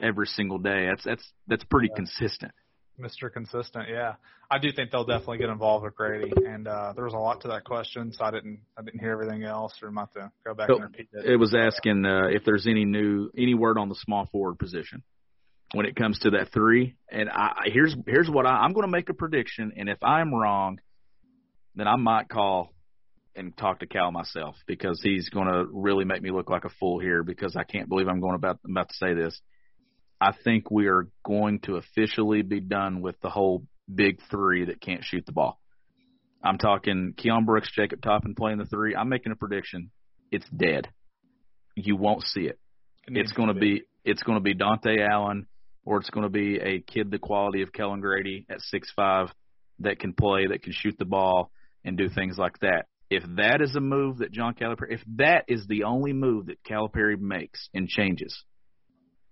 every 0.00 0.26
single 0.26 0.58
day. 0.58 0.86
That's 0.88 1.04
that's 1.04 1.32
that's 1.46 1.64
pretty 1.64 1.90
consistent. 1.94 2.52
Mr. 3.00 3.32
Consistent, 3.32 3.88
yeah. 3.88 4.14
I 4.50 4.58
do 4.58 4.70
think 4.72 4.90
they'll 4.90 5.04
definitely 5.04 5.38
get 5.38 5.48
involved 5.48 5.84
with 5.84 5.96
Grady, 5.96 6.32
and 6.46 6.68
uh, 6.68 6.92
there 6.94 7.04
was 7.04 7.14
a 7.14 7.18
lot 7.18 7.40
to 7.42 7.48
that 7.48 7.64
question, 7.64 8.12
so 8.12 8.24
I 8.24 8.30
didn't 8.30 8.60
I 8.78 8.82
didn't 8.82 9.00
hear 9.00 9.12
everything 9.12 9.42
else, 9.42 9.72
or 9.82 9.88
I'm 9.88 9.98
about 9.98 10.12
to 10.14 10.30
go 10.44 10.54
back 10.54 10.68
So, 10.68 10.74
and 10.76 10.84
repeat 10.84 11.08
it. 11.12 11.32
It 11.32 11.36
was 11.36 11.54
asking 11.54 12.04
uh, 12.04 12.28
if 12.28 12.44
there's 12.44 12.66
any 12.66 12.84
new 12.84 13.30
any 13.36 13.54
word 13.54 13.78
on 13.78 13.88
the 13.88 13.96
small 13.96 14.26
forward 14.26 14.58
position 14.58 15.02
when 15.72 15.86
it 15.86 15.96
comes 15.96 16.18
to 16.20 16.30
that 16.30 16.52
three. 16.52 16.94
And 17.10 17.28
I 17.30 17.64
here's 17.66 17.96
here's 18.06 18.28
what 18.30 18.46
I, 18.46 18.50
I'm 18.50 18.72
going 18.72 18.86
to 18.86 18.92
make 18.92 19.08
a 19.08 19.14
prediction, 19.14 19.72
and 19.76 19.88
if 19.88 19.98
I'm 20.02 20.32
wrong, 20.32 20.78
then 21.74 21.88
I 21.88 21.96
might 21.96 22.28
call 22.28 22.70
and 23.36 23.56
talk 23.56 23.80
to 23.80 23.86
Cal 23.86 24.12
myself 24.12 24.56
because 24.66 25.00
he's 25.02 25.28
going 25.28 25.48
to 25.48 25.64
really 25.72 26.04
make 26.04 26.22
me 26.22 26.30
look 26.30 26.50
like 26.50 26.64
a 26.64 26.70
fool 26.80 27.00
here 27.00 27.24
because 27.24 27.56
I 27.56 27.64
can't 27.64 27.88
believe 27.88 28.08
I'm 28.08 28.20
going 28.20 28.36
about 28.36 28.58
I'm 28.64 28.72
about 28.72 28.90
to 28.90 28.94
say 28.94 29.14
this. 29.14 29.40
I 30.24 30.32
think 30.42 30.70
we 30.70 30.86
are 30.86 31.08
going 31.22 31.60
to 31.60 31.76
officially 31.76 32.40
be 32.40 32.58
done 32.58 33.02
with 33.02 33.20
the 33.20 33.28
whole 33.28 33.66
big 33.94 34.20
three 34.30 34.64
that 34.64 34.80
can't 34.80 35.04
shoot 35.04 35.26
the 35.26 35.32
ball. 35.32 35.60
I'm 36.42 36.56
talking 36.56 37.12
Keon 37.14 37.44
Brooks, 37.44 37.70
Jacob 37.70 38.00
Toppin 38.00 38.34
playing 38.34 38.56
the 38.56 38.64
three. 38.64 38.96
I'm 38.96 39.10
making 39.10 39.32
a 39.32 39.36
prediction. 39.36 39.90
It's 40.30 40.48
dead. 40.48 40.88
You 41.76 41.96
won't 41.96 42.22
see 42.22 42.46
it. 42.46 42.58
It 43.06 43.18
It's 43.18 43.32
going 43.32 43.48
to 43.48 43.54
to 43.54 43.60
be 43.60 43.82
it's 44.02 44.22
going 44.22 44.38
to 44.38 44.42
be 44.42 44.54
Dontaie 44.54 45.06
Allen 45.06 45.46
or 45.84 45.98
it's 45.98 46.08
going 46.08 46.24
to 46.24 46.30
be 46.30 46.56
a 46.58 46.80
kid 46.80 47.10
the 47.10 47.18
quality 47.18 47.60
of 47.60 47.70
Kellen 47.70 48.00
Grady 48.00 48.46
at 48.48 48.62
six 48.62 48.90
five 48.96 49.28
that 49.80 49.98
can 49.98 50.14
play, 50.14 50.46
that 50.46 50.62
can 50.62 50.72
shoot 50.72 50.96
the 50.98 51.04
ball 51.04 51.50
and 51.84 51.98
do 51.98 52.08
things 52.08 52.38
like 52.38 52.58
that. 52.60 52.86
If 53.10 53.24
that 53.36 53.60
is 53.60 53.76
a 53.76 53.80
move 53.80 54.18
that 54.18 54.32
John 54.32 54.54
Calipari, 54.54 54.94
if 54.94 55.02
that 55.16 55.44
is 55.48 55.66
the 55.66 55.84
only 55.84 56.14
move 56.14 56.46
that 56.46 56.64
Calipari 56.64 57.20
makes 57.20 57.68
and 57.74 57.88
changes, 57.88 58.42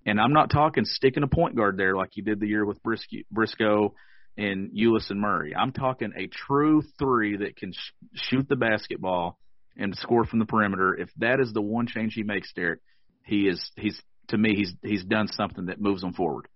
And 0.04 0.20
I'm 0.20 0.32
not 0.32 0.50
talking 0.50 0.84
sticking 0.84 1.22
a 1.22 1.28
point 1.28 1.56
guard 1.56 1.76
there 1.76 1.96
like 1.96 2.16
you 2.16 2.22
did 2.22 2.40
the 2.40 2.48
year 2.48 2.64
with 2.64 2.80
Briscoe, 2.82 3.94
and 4.36 4.70
Ulis 4.70 5.10
and 5.10 5.20
Murray. 5.20 5.54
I'm 5.54 5.72
talking 5.72 6.12
a 6.16 6.26
true 6.26 6.82
three 6.98 7.36
that 7.38 7.56
can 7.56 7.72
sh- 7.72 7.92
shoot 8.14 8.48
the 8.48 8.56
basketball 8.56 9.38
and 9.76 9.96
score 9.96 10.24
from 10.24 10.38
the 10.38 10.46
perimeter. 10.46 10.94
If 10.94 11.10
that 11.18 11.40
is 11.40 11.52
the 11.52 11.60
one 11.60 11.86
change 11.86 12.14
he 12.14 12.22
makes, 12.22 12.52
Derek, 12.54 12.80
he 13.24 13.48
is 13.48 13.70
he's 13.76 14.00
to 14.28 14.38
me 14.38 14.54
he's 14.54 14.72
he's 14.82 15.04
done 15.04 15.28
something 15.28 15.66
that 15.66 15.80
moves 15.80 16.00
them 16.00 16.12
forward. 16.12 16.48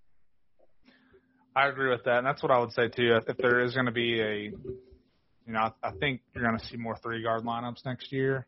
I 1.54 1.68
agree 1.68 1.90
with 1.90 2.04
that, 2.04 2.18
and 2.18 2.26
that's 2.26 2.42
what 2.42 2.52
I 2.52 2.58
would 2.58 2.72
say 2.72 2.88
too. 2.88 3.18
If 3.26 3.36
there 3.38 3.60
is 3.62 3.74
going 3.74 3.86
to 3.86 3.92
be 3.92 4.20
a, 4.20 4.34
you 4.36 5.52
know, 5.52 5.60
I, 5.60 5.88
I 5.88 5.90
think 5.92 6.20
you're 6.34 6.44
going 6.44 6.58
to 6.58 6.64
see 6.66 6.76
more 6.76 6.96
three 6.96 7.22
guard 7.22 7.44
lineups 7.44 7.84
next 7.84 8.12
year, 8.12 8.46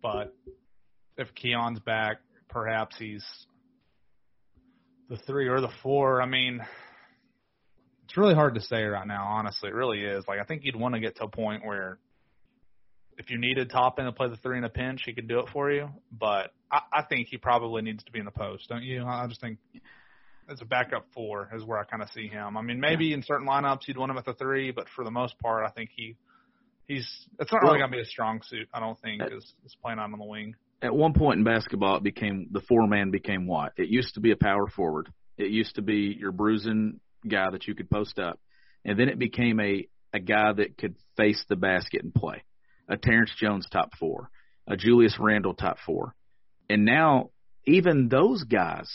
but 0.00 0.32
if 1.16 1.34
Keon's 1.34 1.80
back, 1.80 2.18
perhaps 2.48 2.96
he's 2.98 3.24
the 5.10 5.16
three 5.16 5.48
or 5.48 5.60
the 5.60 5.70
four. 5.82 6.22
I 6.22 6.26
mean, 6.26 6.60
it's 8.04 8.16
really 8.16 8.34
hard 8.34 8.54
to 8.54 8.60
say 8.62 8.84
right 8.84 9.06
now. 9.06 9.24
Honestly, 9.24 9.68
it 9.68 9.74
really 9.74 10.02
is. 10.02 10.24
Like 10.26 10.38
I 10.40 10.44
think 10.44 10.62
you'd 10.64 10.76
want 10.76 10.94
to 10.94 11.00
get 11.00 11.16
to 11.16 11.24
a 11.24 11.28
point 11.28 11.66
where 11.66 11.98
if 13.18 13.28
you 13.28 13.38
needed 13.38 13.68
Toppin 13.70 14.06
to 14.06 14.12
play 14.12 14.28
the 14.28 14.36
three 14.36 14.56
in 14.56 14.64
a 14.64 14.70
pinch, 14.70 15.02
he 15.04 15.12
could 15.12 15.28
do 15.28 15.40
it 15.40 15.50
for 15.52 15.70
you. 15.70 15.90
But 16.10 16.52
I, 16.70 16.80
I 16.92 17.02
think 17.02 17.28
he 17.28 17.36
probably 17.36 17.82
needs 17.82 18.02
to 18.04 18.12
be 18.12 18.20
in 18.20 18.24
the 18.24 18.30
post, 18.30 18.68
don't 18.68 18.84
you? 18.84 19.04
I 19.04 19.26
just 19.26 19.40
think 19.40 19.58
as 20.48 20.60
a 20.62 20.64
backup 20.64 21.06
four 21.12 21.50
is 21.54 21.64
where 21.64 21.78
I 21.78 21.84
kind 21.84 22.02
of 22.02 22.08
see 22.10 22.28
him. 22.28 22.56
I 22.56 22.62
mean, 22.62 22.80
maybe 22.80 23.12
in 23.12 23.22
certain 23.22 23.46
lineups 23.46 23.86
you'd 23.86 23.98
want 23.98 24.10
him 24.10 24.18
at 24.18 24.24
the 24.24 24.34
three, 24.34 24.70
but 24.70 24.86
for 24.94 25.04
the 25.04 25.10
most 25.10 25.38
part, 25.38 25.66
I 25.66 25.70
think 25.70 25.90
he 25.94 26.16
he's 26.86 27.08
it's 27.38 27.52
not 27.52 27.62
really 27.62 27.78
going 27.78 27.90
to 27.90 27.96
be 27.96 28.02
a 28.02 28.06
strong 28.06 28.42
suit. 28.42 28.68
I 28.72 28.80
don't 28.80 28.98
think 29.00 29.22
is 29.22 29.52
is 29.66 29.76
playing 29.82 29.98
out 29.98 30.12
on 30.12 30.18
the 30.18 30.24
wing. 30.24 30.54
At 30.82 30.94
one 30.94 31.12
point 31.12 31.38
in 31.38 31.44
basketball, 31.44 31.96
it 31.96 32.02
became 32.02 32.48
the 32.50 32.62
four 32.62 32.86
man 32.86 33.10
became 33.10 33.46
what? 33.46 33.72
It 33.76 33.88
used 33.88 34.14
to 34.14 34.20
be 34.20 34.30
a 34.30 34.36
power 34.36 34.66
forward. 34.66 35.12
It 35.36 35.50
used 35.50 35.74
to 35.74 35.82
be 35.82 36.16
your 36.18 36.32
bruising 36.32 37.00
guy 37.28 37.50
that 37.50 37.66
you 37.66 37.74
could 37.74 37.90
post 37.90 38.18
up, 38.18 38.40
and 38.84 38.98
then 38.98 39.08
it 39.08 39.18
became 39.18 39.60
a 39.60 39.86
a 40.12 40.20
guy 40.20 40.52
that 40.52 40.76
could 40.78 40.96
face 41.16 41.44
the 41.48 41.56
basket 41.56 42.02
and 42.02 42.14
play. 42.14 42.42
A 42.88 42.96
Terrence 42.96 43.30
Jones 43.38 43.68
top 43.70 43.90
four, 43.98 44.30
a 44.66 44.76
Julius 44.76 45.16
Randle 45.20 45.54
top 45.54 45.78
four, 45.84 46.14
and 46.68 46.84
now 46.84 47.30
even 47.66 48.08
those 48.08 48.42
guys 48.44 48.90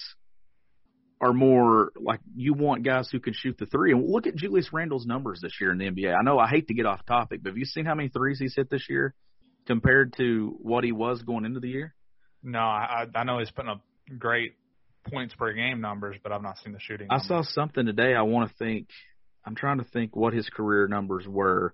are 1.22 1.34
more 1.34 1.92
like 1.96 2.20
you 2.36 2.54
want 2.54 2.84
guys 2.84 3.10
who 3.12 3.20
can 3.20 3.34
shoot 3.34 3.58
the 3.58 3.66
three. 3.66 3.92
And 3.92 4.10
look 4.10 4.28
at 4.28 4.36
Julius 4.36 4.74
Randle's 4.74 5.06
numbers 5.06 5.40
this 5.42 5.54
year 5.62 5.72
in 5.72 5.78
the 5.78 5.86
NBA. 5.86 6.14
I 6.14 6.24
know 6.24 6.40
I 6.40 6.48
hate 6.50 6.68
to 6.68 6.74
get 6.74 6.86
off 6.86 7.06
topic, 7.06 7.42
but 7.42 7.50
have 7.50 7.58
you 7.58 7.66
seen 7.66 7.86
how 7.86 7.96
many 7.96 8.10
threes 8.10 8.40
he's 8.40 8.56
hit 8.56 8.70
this 8.70 8.88
year 8.90 9.14
compared 9.66 10.16
to 10.18 10.56
what 10.62 10.84
he 10.84 10.92
was 10.92 11.22
going 11.22 11.46
into 11.46 11.60
the 11.60 11.70
year? 11.70 11.94
No, 12.44 12.60
I 12.60 13.06
I 13.16 13.24
know 13.24 13.40
he's 13.40 13.52
putting 13.52 13.72
up 13.72 13.82
great 14.20 14.54
points 15.10 15.34
per 15.36 15.54
game 15.54 15.82
numbers, 15.82 16.18
but 16.22 16.32
I've 16.32 16.44
not 16.44 16.58
seen 16.64 16.74
the 16.74 16.80
shooting. 16.80 17.08
I 17.10 17.16
numbers. 17.18 17.28
saw 17.28 17.42
something 17.44 17.86
today. 17.86 18.14
I 18.16 18.22
want 18.24 18.50
to 18.50 18.56
think. 18.58 18.90
I'm 19.46 19.56
trying 19.56 19.78
to 19.78 19.84
think 19.84 20.16
what 20.16 20.34
his 20.34 20.50
career 20.50 20.88
numbers 20.88 21.28
were, 21.28 21.74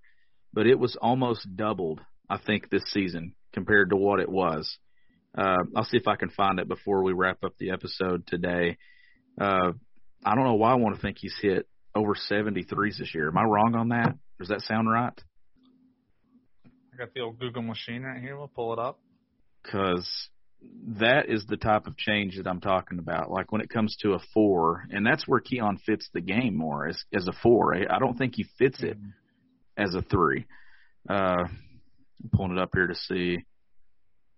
but 0.54 0.67
it 0.67 0.77
was 0.77 0.97
almost 1.01 1.47
doubled. 1.56 2.01
I 2.30 2.38
think 2.38 2.69
this 2.69 2.84
season 2.88 3.36
compared 3.54 3.89
to 3.89 3.95
what 3.95 4.19
it 4.19 4.30
was. 4.30 4.77
Uh, 5.38 5.58
I'll 5.75 5.86
see 5.86 5.97
if 5.97 6.08
I 6.08 6.15
can 6.17 6.30
find 6.30 6.60
it 6.60 6.67
before 6.67 7.04
we 7.04 7.13
wrap 7.13 7.43
up 7.43 7.54
the 7.58 7.71
episode 7.71 8.27
today. 8.27 8.77
Uh, 9.39 9.71
I 10.25 10.36
don't 10.36 10.43
know 10.43 10.56
why 10.56 10.71
I 10.71 10.75
want 10.75 10.95
to 10.95 11.01
think 11.01 11.17
he's 11.19 11.36
hit 11.41 11.67
over 11.95 12.13
73s 12.15 12.97
this 12.99 13.13
year. 13.15 13.27
Am 13.30 13.38
I 13.38 13.43
wrong 13.43 13.75
on 13.75 13.89
that? 13.89 14.15
Does 14.39 14.49
that 14.49 14.62
sound 14.62 14.89
right? 14.89 15.13
I 16.93 16.97
got 16.97 17.13
the 17.13 17.21
old 17.21 17.39
Google 17.39 17.62
machine 17.62 18.04
right 18.04 18.21
here. 18.21 18.38
We'll 18.38 18.47
pull 18.47 18.73
it 18.73 18.80
up. 18.80 18.99
Because 19.63 20.08
that 20.99 21.30
is 21.30 21.45
the 21.47 21.58
type 21.58 21.88
of 21.88 21.97
change 21.97 22.38
that 22.38 22.47
I'm 22.47 22.62
talking 22.62 22.99
about. 22.99 23.32
Like 23.32 23.51
when 23.51 23.62
it 23.62 23.69
comes 23.69 23.95
to 24.01 24.13
a 24.13 24.19
four, 24.34 24.84
and 24.91 25.06
that's 25.06 25.27
where 25.27 25.39
Keon 25.39 25.80
fits 25.86 26.10
the 26.13 26.21
game 26.21 26.56
more 26.56 26.88
as 26.88 27.04
as 27.13 27.27
a 27.27 27.34
four. 27.43 27.75
I 27.75 27.99
don't 27.99 28.17
think 28.17 28.36
he 28.36 28.45
fits 28.58 28.82
it 28.82 28.97
as 29.77 29.95
a 29.95 30.01
three. 30.01 30.45
Uh, 31.10 31.45
I'm 31.45 32.30
pulling 32.34 32.58
it 32.58 32.60
up 32.60 32.71
here 32.73 32.88
to 32.88 32.95
see. 32.95 33.45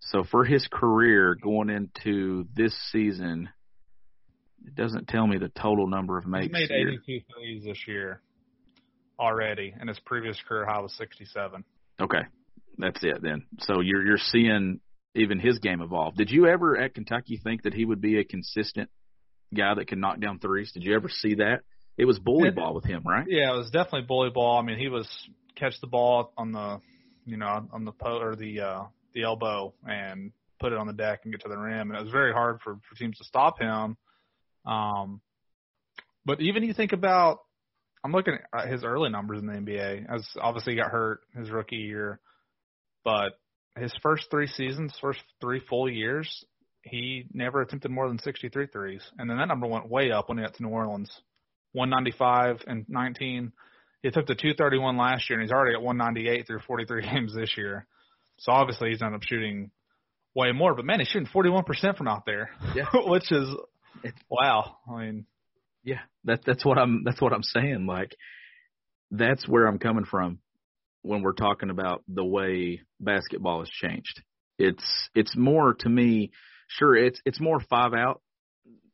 So 0.00 0.22
for 0.22 0.44
his 0.44 0.66
career 0.70 1.34
going 1.34 1.70
into 1.70 2.46
this 2.54 2.74
season, 2.92 3.48
it 4.66 4.74
doesn't 4.74 5.08
tell 5.08 5.26
me 5.26 5.38
the 5.38 5.48
total 5.48 5.86
number 5.86 6.18
of 6.18 6.26
makes. 6.26 6.44
He's 6.46 6.52
made 6.52 6.70
here. 6.70 6.88
82 6.88 7.20
threes 7.32 7.64
this 7.64 7.88
year 7.88 8.20
already, 9.18 9.74
and 9.78 9.88
his 9.88 9.98
previous 10.00 10.38
career 10.46 10.66
high 10.66 10.80
was 10.80 10.92
67. 10.96 11.64
Okay, 12.00 12.22
that's 12.78 13.02
it 13.02 13.22
then. 13.22 13.46
So 13.60 13.80
you're 13.80 14.04
you're 14.04 14.18
seeing 14.18 14.80
even 15.14 15.38
his 15.38 15.58
game 15.58 15.80
evolve. 15.80 16.14
Did 16.16 16.30
you 16.30 16.46
ever 16.46 16.76
at 16.76 16.94
Kentucky 16.94 17.40
think 17.42 17.62
that 17.62 17.74
he 17.74 17.84
would 17.84 18.00
be 18.00 18.18
a 18.18 18.24
consistent 18.24 18.90
guy 19.54 19.74
that 19.74 19.86
can 19.86 20.00
knock 20.00 20.20
down 20.20 20.38
threes? 20.38 20.72
Did 20.72 20.82
you 20.84 20.94
ever 20.94 21.08
see 21.08 21.36
that? 21.36 21.60
It 21.96 22.06
was 22.06 22.18
bully 22.18 22.48
Yeah. 22.48 22.54
ball 22.54 22.74
with 22.74 22.84
him, 22.84 23.02
right? 23.06 23.24
Yeah, 23.28 23.54
it 23.54 23.56
was 23.56 23.70
definitely 23.70 24.02
bully 24.08 24.30
ball. 24.30 24.58
I 24.58 24.62
mean, 24.62 24.78
he 24.78 24.88
was 24.88 25.08
catch 25.54 25.80
the 25.80 25.86
ball 25.86 26.32
on 26.36 26.50
the, 26.50 26.80
you 27.24 27.36
know, 27.36 27.68
on 27.72 27.84
the 27.84 27.92
po 27.92 28.18
or 28.18 28.34
the 28.34 28.60
uh, 28.60 28.82
the 29.12 29.22
elbow 29.22 29.72
and 29.88 30.32
put 30.58 30.72
it 30.72 30.78
on 30.78 30.88
the 30.88 30.92
deck 30.92 31.20
and 31.22 31.32
get 31.32 31.42
to 31.42 31.48
the 31.48 31.56
rim, 31.56 31.90
and 31.90 31.96
it 31.96 32.02
was 32.02 32.10
very 32.10 32.32
hard 32.32 32.60
for 32.62 32.78
for 32.88 32.96
teams 32.96 33.18
to 33.18 33.24
stop 33.24 33.60
him. 33.60 33.96
Um, 34.66 35.20
but 36.24 36.40
even 36.40 36.62
you 36.64 36.72
think 36.72 36.92
about, 36.92 37.40
I'm 38.02 38.12
looking 38.12 38.38
at 38.52 38.68
his 38.68 38.82
early 38.82 39.10
numbers 39.10 39.40
in 39.40 39.46
the 39.46 39.52
NBA. 39.52 40.06
As 40.12 40.26
obviously 40.40 40.72
he 40.72 40.78
got 40.80 40.90
hurt 40.90 41.20
his 41.36 41.50
rookie 41.50 41.76
year, 41.76 42.18
but 43.04 43.38
his 43.78 43.92
first 44.02 44.30
three 44.30 44.46
seasons, 44.46 44.94
first 45.00 45.20
three 45.40 45.60
full 45.68 45.90
years, 45.90 46.44
he 46.82 47.26
never 47.32 47.60
attempted 47.60 47.90
more 47.90 48.08
than 48.08 48.18
63 48.18 48.66
threes, 48.68 49.02
and 49.18 49.28
then 49.28 49.38
that 49.38 49.48
number 49.48 49.66
went 49.66 49.88
way 49.88 50.10
up 50.10 50.28
when 50.28 50.38
he 50.38 50.44
got 50.44 50.54
to 50.54 50.62
New 50.62 50.68
Orleans. 50.68 51.10
195 51.72 52.62
and 52.68 52.84
19. 52.88 53.52
He 54.02 54.10
took 54.10 54.26
the 54.26 54.34
231 54.34 54.96
last 54.96 55.28
year, 55.28 55.38
and 55.40 55.44
he's 55.48 55.52
already 55.52 55.74
at 55.74 55.82
198 55.82 56.46
through 56.46 56.60
43 56.66 57.02
games 57.10 57.34
this 57.34 57.54
year. 57.56 57.86
So 58.38 58.52
obviously 58.52 58.90
he's 58.90 59.02
ended 59.02 59.16
up 59.16 59.22
shooting 59.24 59.70
way 60.34 60.52
more. 60.52 60.74
But 60.74 60.84
man, 60.84 61.00
he's 61.00 61.08
shooting 61.08 61.28
41% 61.34 61.96
from 61.96 62.06
out 62.08 62.26
there, 62.26 62.50
Yeah. 62.74 62.86
which 63.06 63.30
is 63.32 63.48
wow. 64.28 64.76
I 64.88 65.04
mean, 65.04 65.26
Yeah, 65.84 66.00
that's 66.24 66.42
that's 66.46 66.64
what 66.64 66.78
I'm 66.78 67.02
that's 67.04 67.20
what 67.20 67.32
I'm 67.32 67.42
saying. 67.42 67.86
Like 67.86 68.14
that's 69.10 69.48
where 69.48 69.66
I'm 69.66 69.78
coming 69.78 70.04
from 70.04 70.38
when 71.04 71.20
we're 71.20 71.32
talking 71.32 71.68
about 71.68 72.02
the 72.08 72.24
way 72.24 72.80
basketball 72.98 73.60
has 73.60 73.68
changed. 73.68 74.22
It's 74.58 75.10
it's 75.14 75.36
more 75.36 75.74
to 75.74 75.88
me, 75.88 76.30
sure 76.68 76.96
it's 76.96 77.20
it's 77.24 77.40
more 77.40 77.60
five 77.60 77.92
out 77.92 78.22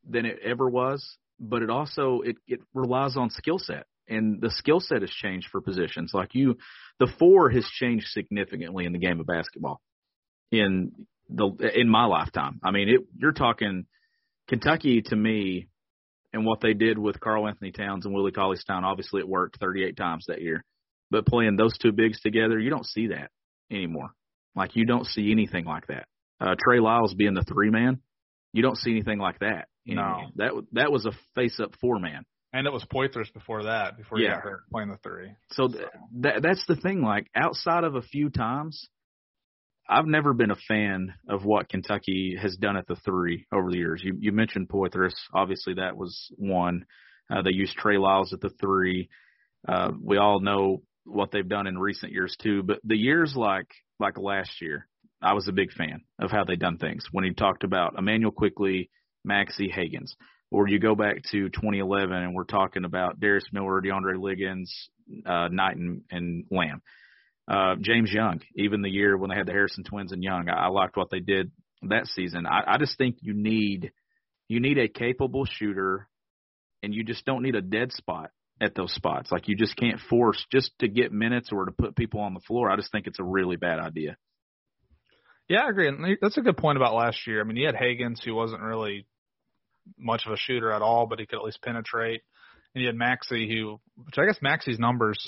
than 0.09 0.27
it 0.27 0.41
ever 0.45 0.69
was, 0.69 1.17
but 1.39 1.63
it 1.63 1.71
also 1.71 2.21
it 2.23 2.37
it 2.47 2.61
relies 2.75 3.17
on 3.17 3.31
skill 3.31 3.59
set. 3.59 3.87
And 4.09 4.41
the 4.41 4.51
skill 4.51 4.81
set 4.81 5.03
has 5.03 5.11
changed 5.11 5.49
for 5.53 5.61
positions. 5.61 6.11
Like 6.13 6.35
you 6.35 6.57
the 6.99 7.11
four 7.19 7.49
has 7.51 7.65
changed 7.65 8.07
significantly 8.09 8.87
in 8.87 8.93
the 8.93 8.99
game 8.99 9.21
of 9.21 9.27
basketball 9.27 9.81
in 10.51 11.07
the 11.29 11.47
in 11.75 11.89
my 11.89 12.07
lifetime. 12.07 12.59
I 12.65 12.73
mean, 12.73 12.89
it 12.89 13.01
you're 13.17 13.33
talking 13.33 13.87
Kentucky 14.49 15.03
to 15.03 15.17
me 15.17 15.69
and 16.33 16.45
what 16.45 16.61
they 16.61 16.75
did 16.75 16.99
with 16.99 17.21
Karl-Anthony 17.21 17.73
Towns 17.73 18.05
and 18.05 18.15
Willie 18.15 18.33
Cauley 18.33 18.57
Stein. 18.57 18.85
Obviously, 18.85 19.21
it 19.21 19.29
worked 19.29 19.59
38 19.61 19.97
times 19.97 20.25
that 20.27 20.43
year. 20.43 20.65
But 21.11 21.27
playing 21.27 21.57
those 21.57 21.77
two 21.79 21.93
bigs 21.93 22.21
together, 22.21 22.59
you 22.59 22.71
don't 22.71 22.87
see 22.87 23.09
that 23.09 23.31
anymore. 23.71 24.11
Like 24.55 24.77
you 24.77 24.85
don't 24.85 25.07
see 25.07 25.31
anything 25.33 25.65
like 25.65 25.87
that. 25.89 26.07
Uh, 26.41 26.55
Trey 26.59 26.81
Lyles 26.81 27.15
being 27.15 27.35
the 27.35 27.43
three 27.45 27.71
man, 27.71 28.01
you 28.53 28.63
don't 28.63 28.77
see 28.79 28.91
anything 28.91 29.19
like 29.19 29.39
that. 29.41 29.69
anymore. 29.87 30.27
No. 30.37 30.45
that 30.45 30.53
that 30.73 30.93
was 30.93 31.07
a 31.07 31.13
face 31.35 31.59
up 31.61 31.75
four 31.81 31.99
man. 31.99 32.25
and 32.53 32.67
it 32.67 32.73
was 32.73 32.85
Poythress 32.85 33.33
before 33.33 33.65
that, 33.65 33.97
before 33.97 34.19
he 34.19 34.25
Yeah. 34.25 34.35
got 34.35 34.43
hurt 34.43 34.61
playing 34.73 34.91
the 34.91 34.97
three. 34.99 35.31
So 35.53 35.69
th- 35.69 35.85
that 36.21 36.43
that's 36.43 36.65
the 36.67 36.77
thing. 36.77 37.03
Like 37.03 37.29
outside 37.35 37.85
of 37.85 37.95
a 37.95 38.03
few 38.03 38.29
times, 38.31 38.89
I've 39.89 40.07
never 40.07 40.33
been 40.35 40.51
a 40.53 40.57
fan 40.69 41.15
of 41.29 41.45
what 41.45 41.69
Kentucky 41.69 42.37
has 42.41 42.57
done 42.57 42.77
at 42.77 42.87
the 42.87 42.97
three 42.97 43.47
over 43.53 43.71
the 43.71 43.77
years. 43.79 44.03
You 44.05 44.17
you 44.19 44.33
mentioned 44.33 44.69
Poythress. 44.69 45.15
Obviously, 45.33 45.75
that 45.75 45.97
was 45.97 46.31
one. 46.37 46.85
Uh, 47.29 47.43
they 47.43 47.53
used 47.53 47.77
Trey 47.77 47.99
Lyles 47.99 48.33
at 48.33 48.41
the 48.41 48.51
three. 48.51 49.09
Uh, 49.69 49.93
we 50.03 50.17
all 50.17 50.41
know 50.41 50.83
what 51.05 51.31
they've 51.31 51.49
done 51.49 51.67
in 51.67 51.79
recent 51.79 52.13
years 52.13 52.37
too. 52.41 52.63
But 52.63 52.81
the 52.85 52.97
years 52.97 53.35
like 53.37 53.69
like 53.99 54.19
last 54.19 54.61
year, 54.61 54.87
I 55.23 55.35
was 55.35 55.49
a 55.49 55.53
big 55.53 55.73
fan 55.73 56.03
of 56.19 56.31
how 56.31 56.45
they 56.45 56.57
done 56.57 56.79
things. 56.79 57.07
When 57.13 57.25
he 57.25 57.33
talked 57.33 57.65
about 57.65 57.99
Immanuel 57.99 58.33
Quickley, 58.33 58.91
Maxey 59.25 59.69
Hagans, 59.69 60.13
or 60.51 60.69
you 60.69 60.79
go 60.79 60.95
back 60.95 61.23
to 61.31 61.49
2011 61.49 62.13
and 62.13 62.35
we're 62.35 62.45
talking 62.45 62.85
about 62.85 63.21
Darius 63.21 63.45
Miller, 63.53 63.81
DeAndre 63.81 64.21
Liggins, 64.21 64.89
uh, 65.27 65.49
Knight, 65.49 65.77
and, 65.77 66.03
and 66.11 66.45
Lamb. 66.51 66.83
Uh, 67.51 67.75
James 67.81 68.13
Young, 68.13 68.41
even 68.55 68.81
the 68.81 68.91
year 68.91 69.17
when 69.17 69.31
they 69.31 69.37
had 69.37 69.47
the 69.47 69.53
Harrison 69.53 69.85
twins 69.85 70.13
and 70.13 70.23
Young, 70.23 70.49
I, 70.49 70.67
I 70.67 70.69
liked 70.69 70.97
what 70.97 71.11
they 71.11 71.21
did 71.21 71.51
that 71.83 72.07
season. 72.07 72.47
I, 72.47 72.75
I 72.75 72.79
just 72.79 72.97
think 72.97 73.17
you 73.21 73.35
need 73.35 73.93
you 74.49 74.61
need 74.61 74.79
a 74.79 74.89
capable 74.89 75.45
shooter, 75.45 76.09
and 76.83 76.93
you 76.93 77.05
just 77.05 77.25
don't 77.25 77.43
need 77.43 77.55
a 77.55 77.63
dead 77.63 77.93
spot 77.93 78.31
at 78.61 78.75
those 78.75 78.93
spots. 78.93 79.33
Like 79.33 79.49
you 79.49 79.57
just 79.57 79.77
can't 79.77 80.01
force 80.01 80.45
just 80.53 80.73
to 80.81 80.89
get 80.89 81.13
minutes 81.13 81.51
or 81.53 81.65
to 81.65 81.73
put 81.73 81.97
people 81.97 82.21
on 82.21 82.35
the 82.35 82.41
floor. 82.41 82.71
I 82.71 82.77
just 82.77 82.93
think 82.93 83.07
it's 83.07 83.21
a 83.21 83.25
really 83.25 83.57
bad 83.57 83.79
idea. 83.79 84.17
Yeah, 85.49 85.63
I 85.65 85.71
agree. 85.71 85.89
And 85.89 86.19
that's 86.21 86.37
a 86.37 86.43
good 86.43 86.57
point 86.57 86.77
about 86.77 86.95
last 86.95 87.27
year. 87.27 87.41
I 87.41 87.45
mean, 87.45 87.57
you 87.57 87.67
had 87.67 87.75
Higgins 87.75 88.21
who 88.25 88.35
wasn't 88.35 88.63
really 88.63 89.07
much 89.99 90.23
of 90.27 90.33
a 90.33 90.37
shooter 90.37 90.71
at 90.71 90.83
all, 90.83 91.07
but 91.07 91.19
he 91.19 91.27
could 91.27 91.39
at 91.39 91.45
least 91.45 91.63
penetrate. 91.63 92.23
And 92.75 92.83
you 92.83 92.89
had 92.89 92.97
Maxey, 92.97 93.49
who, 93.49 93.81
which 94.05 94.17
I 94.19 94.27
guess 94.27 94.39
Maxey's 94.41 94.79
numbers 94.79 95.19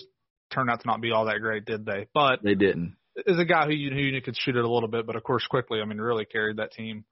turned 0.52 0.70
out 0.70 0.80
to 0.80 0.86
not 0.86 1.00
be 1.00 1.10
all 1.10 1.24
that 1.24 1.40
great, 1.40 1.64
did 1.64 1.84
they? 1.84 2.06
But 2.14 2.40
they 2.42 2.54
didn't. 2.54 2.96
Is 3.26 3.38
a 3.38 3.44
guy 3.44 3.66
who 3.66 3.72
you 3.72 3.90
who 3.90 4.00
you 4.00 4.22
could 4.22 4.36
shoot 4.38 4.56
it 4.56 4.64
a 4.64 4.70
little 4.70 4.88
bit, 4.88 5.06
but 5.06 5.16
of 5.16 5.22
course 5.22 5.46
Quickley. 5.46 5.80
I 5.80 5.84
mean, 5.84 5.98
really 5.98 6.24
carried 6.24 6.56
that 6.56 6.72
team 6.72 7.04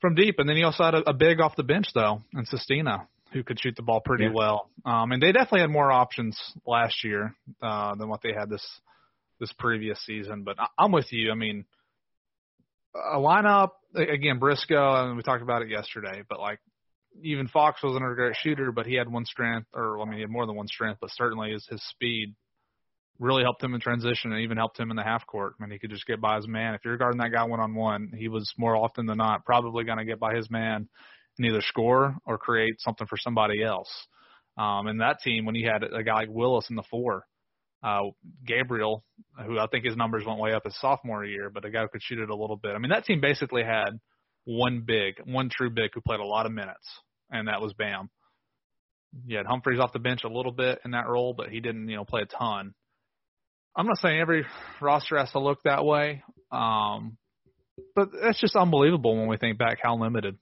from 0.00 0.14
deep. 0.14 0.34
And 0.38 0.48
then 0.48 0.56
he 0.56 0.64
also 0.64 0.84
had 0.84 0.94
a, 0.94 1.10
a 1.10 1.14
big 1.14 1.40
off 1.40 1.56
the 1.56 1.62
bench 1.62 1.86
though, 1.94 2.20
and 2.34 2.46
Sestina, 2.46 3.08
who 3.34 3.42
could 3.42 3.60
shoot 3.60 3.74
the 3.76 3.82
ball 3.82 4.00
pretty 4.00 4.24
Yeah. 4.24 4.32
well. 4.32 4.70
Um, 4.86 5.12
and 5.12 5.22
they 5.22 5.32
definitely 5.32 5.60
had 5.60 5.70
more 5.70 5.92
options 5.92 6.38
last 6.66 7.04
year 7.04 7.34
uh, 7.60 7.94
than 7.96 8.08
what 8.08 8.22
they 8.22 8.32
had 8.32 8.48
this 8.48 8.64
this 9.40 9.52
previous 9.58 9.98
season. 10.06 10.44
But 10.44 10.58
I, 10.58 10.68
I'm 10.78 10.92
with 10.92 11.12
you. 11.12 11.30
I 11.30 11.34
mean, 11.34 11.64
a 12.94 13.18
lineup 13.18 13.70
again, 13.94 14.38
Briscoe, 14.38 15.06
and 15.08 15.16
we 15.16 15.22
talked 15.22 15.42
about 15.42 15.62
it 15.62 15.68
yesterday. 15.68 16.22
But 16.28 16.40
like, 16.40 16.60
even 17.22 17.48
Fox 17.48 17.82
wasn't 17.82 18.04
a 18.10 18.14
great 18.14 18.36
shooter, 18.36 18.72
but 18.72 18.86
he 18.86 18.94
had 18.94 19.10
one 19.12 19.24
strength, 19.26 19.68
or 19.74 20.00
I 20.00 20.04
mean, 20.04 20.14
he 20.14 20.20
had 20.20 20.30
more 20.30 20.46
than 20.46 20.56
one 20.56 20.68
strength, 20.68 20.98
but 21.00 21.10
certainly 21.12 21.52
his 21.52 21.66
his 21.68 21.82
speed 21.90 22.34
really 23.20 23.42
helped 23.44 23.62
him 23.62 23.74
in 23.74 23.80
transition 23.80 24.32
and 24.32 24.42
even 24.42 24.56
helped 24.56 24.78
him 24.78 24.90
in 24.90 24.96
the 24.96 25.02
half 25.02 25.24
court. 25.26 25.54
I 25.58 25.62
mean, 25.62 25.70
he 25.70 25.78
could 25.78 25.90
just 25.90 26.06
get 26.06 26.20
by 26.20 26.36
his 26.36 26.48
man. 26.48 26.74
If 26.74 26.84
you're 26.84 26.96
guarding 26.96 27.20
that 27.20 27.30
guy 27.30 27.44
one 27.44 27.60
on 27.60 27.74
one, 27.74 28.12
he 28.16 28.26
was 28.26 28.52
more 28.58 28.74
often 28.76 29.06
than 29.06 29.18
not 29.18 29.44
probably 29.44 29.84
going 29.84 29.98
to 29.98 30.04
get 30.04 30.18
by 30.18 30.34
his 30.34 30.50
man 30.50 30.88
and 31.38 31.46
either 31.46 31.60
score 31.62 32.16
or 32.26 32.38
create 32.38 32.74
something 32.78 33.06
for 33.06 33.16
somebody 33.16 33.62
else. 33.62 33.90
Um, 34.56 34.86
and 34.86 35.00
that 35.00 35.20
team, 35.20 35.44
when 35.44 35.54
you 35.54 35.68
had 35.68 35.82
a 35.82 36.02
guy 36.02 36.14
like 36.14 36.28
Willis 36.30 36.70
in 36.70 36.76
the 36.76 36.84
four, 36.90 37.24
uh, 37.82 38.02
Gabriel, 38.46 39.04
who 39.44 39.58
I 39.58 39.66
think 39.66 39.84
his 39.84 39.96
numbers 39.96 40.24
went 40.24 40.38
way 40.38 40.54
up 40.54 40.64
his 40.64 40.78
sophomore 40.80 41.24
year, 41.24 41.50
but 41.50 41.64
a 41.64 41.70
guy 41.70 41.82
who 41.82 41.88
could 41.88 42.02
shoot 42.02 42.18
it 42.18 42.30
a 42.30 42.36
little 42.36 42.56
bit. 42.56 42.72
I 42.74 42.78
mean, 42.78 42.90
that 42.90 43.04
team 43.04 43.20
basically 43.20 43.62
had 43.62 43.98
one 44.44 44.84
big, 44.86 45.20
one 45.24 45.50
true 45.50 45.70
big 45.70 45.90
who 45.92 46.00
played 46.00 46.20
a 46.20 46.24
lot 46.24 46.46
of 46.46 46.52
minutes, 46.52 46.86
and 47.30 47.48
that 47.48 47.60
was 47.60 47.72
Bam. 47.74 48.10
You 49.26 49.36
had 49.36 49.46
Humphries 49.46 49.80
off 49.80 49.92
the 49.92 49.98
bench 49.98 50.24
a 50.24 50.28
little 50.28 50.52
bit 50.52 50.80
in 50.84 50.92
that 50.92 51.08
role, 51.08 51.34
but 51.36 51.50
he 51.50 51.60
didn't, 51.60 51.88
you 51.88 51.96
know, 51.96 52.04
play 52.04 52.22
a 52.22 52.26
ton. 52.26 52.74
I'm 53.76 53.86
not 53.86 53.98
saying 53.98 54.20
every 54.20 54.46
roster 54.80 55.18
has 55.18 55.30
to 55.32 55.40
look 55.40 55.62
that 55.64 55.84
way, 55.84 56.22
um, 56.52 57.16
but 57.94 58.10
that's 58.22 58.40
just 58.40 58.56
unbelievable 58.56 59.16
when 59.16 59.28
we 59.28 59.36
think 59.36 59.58
back 59.58 59.78
how 59.82 59.96
limited 59.96 60.38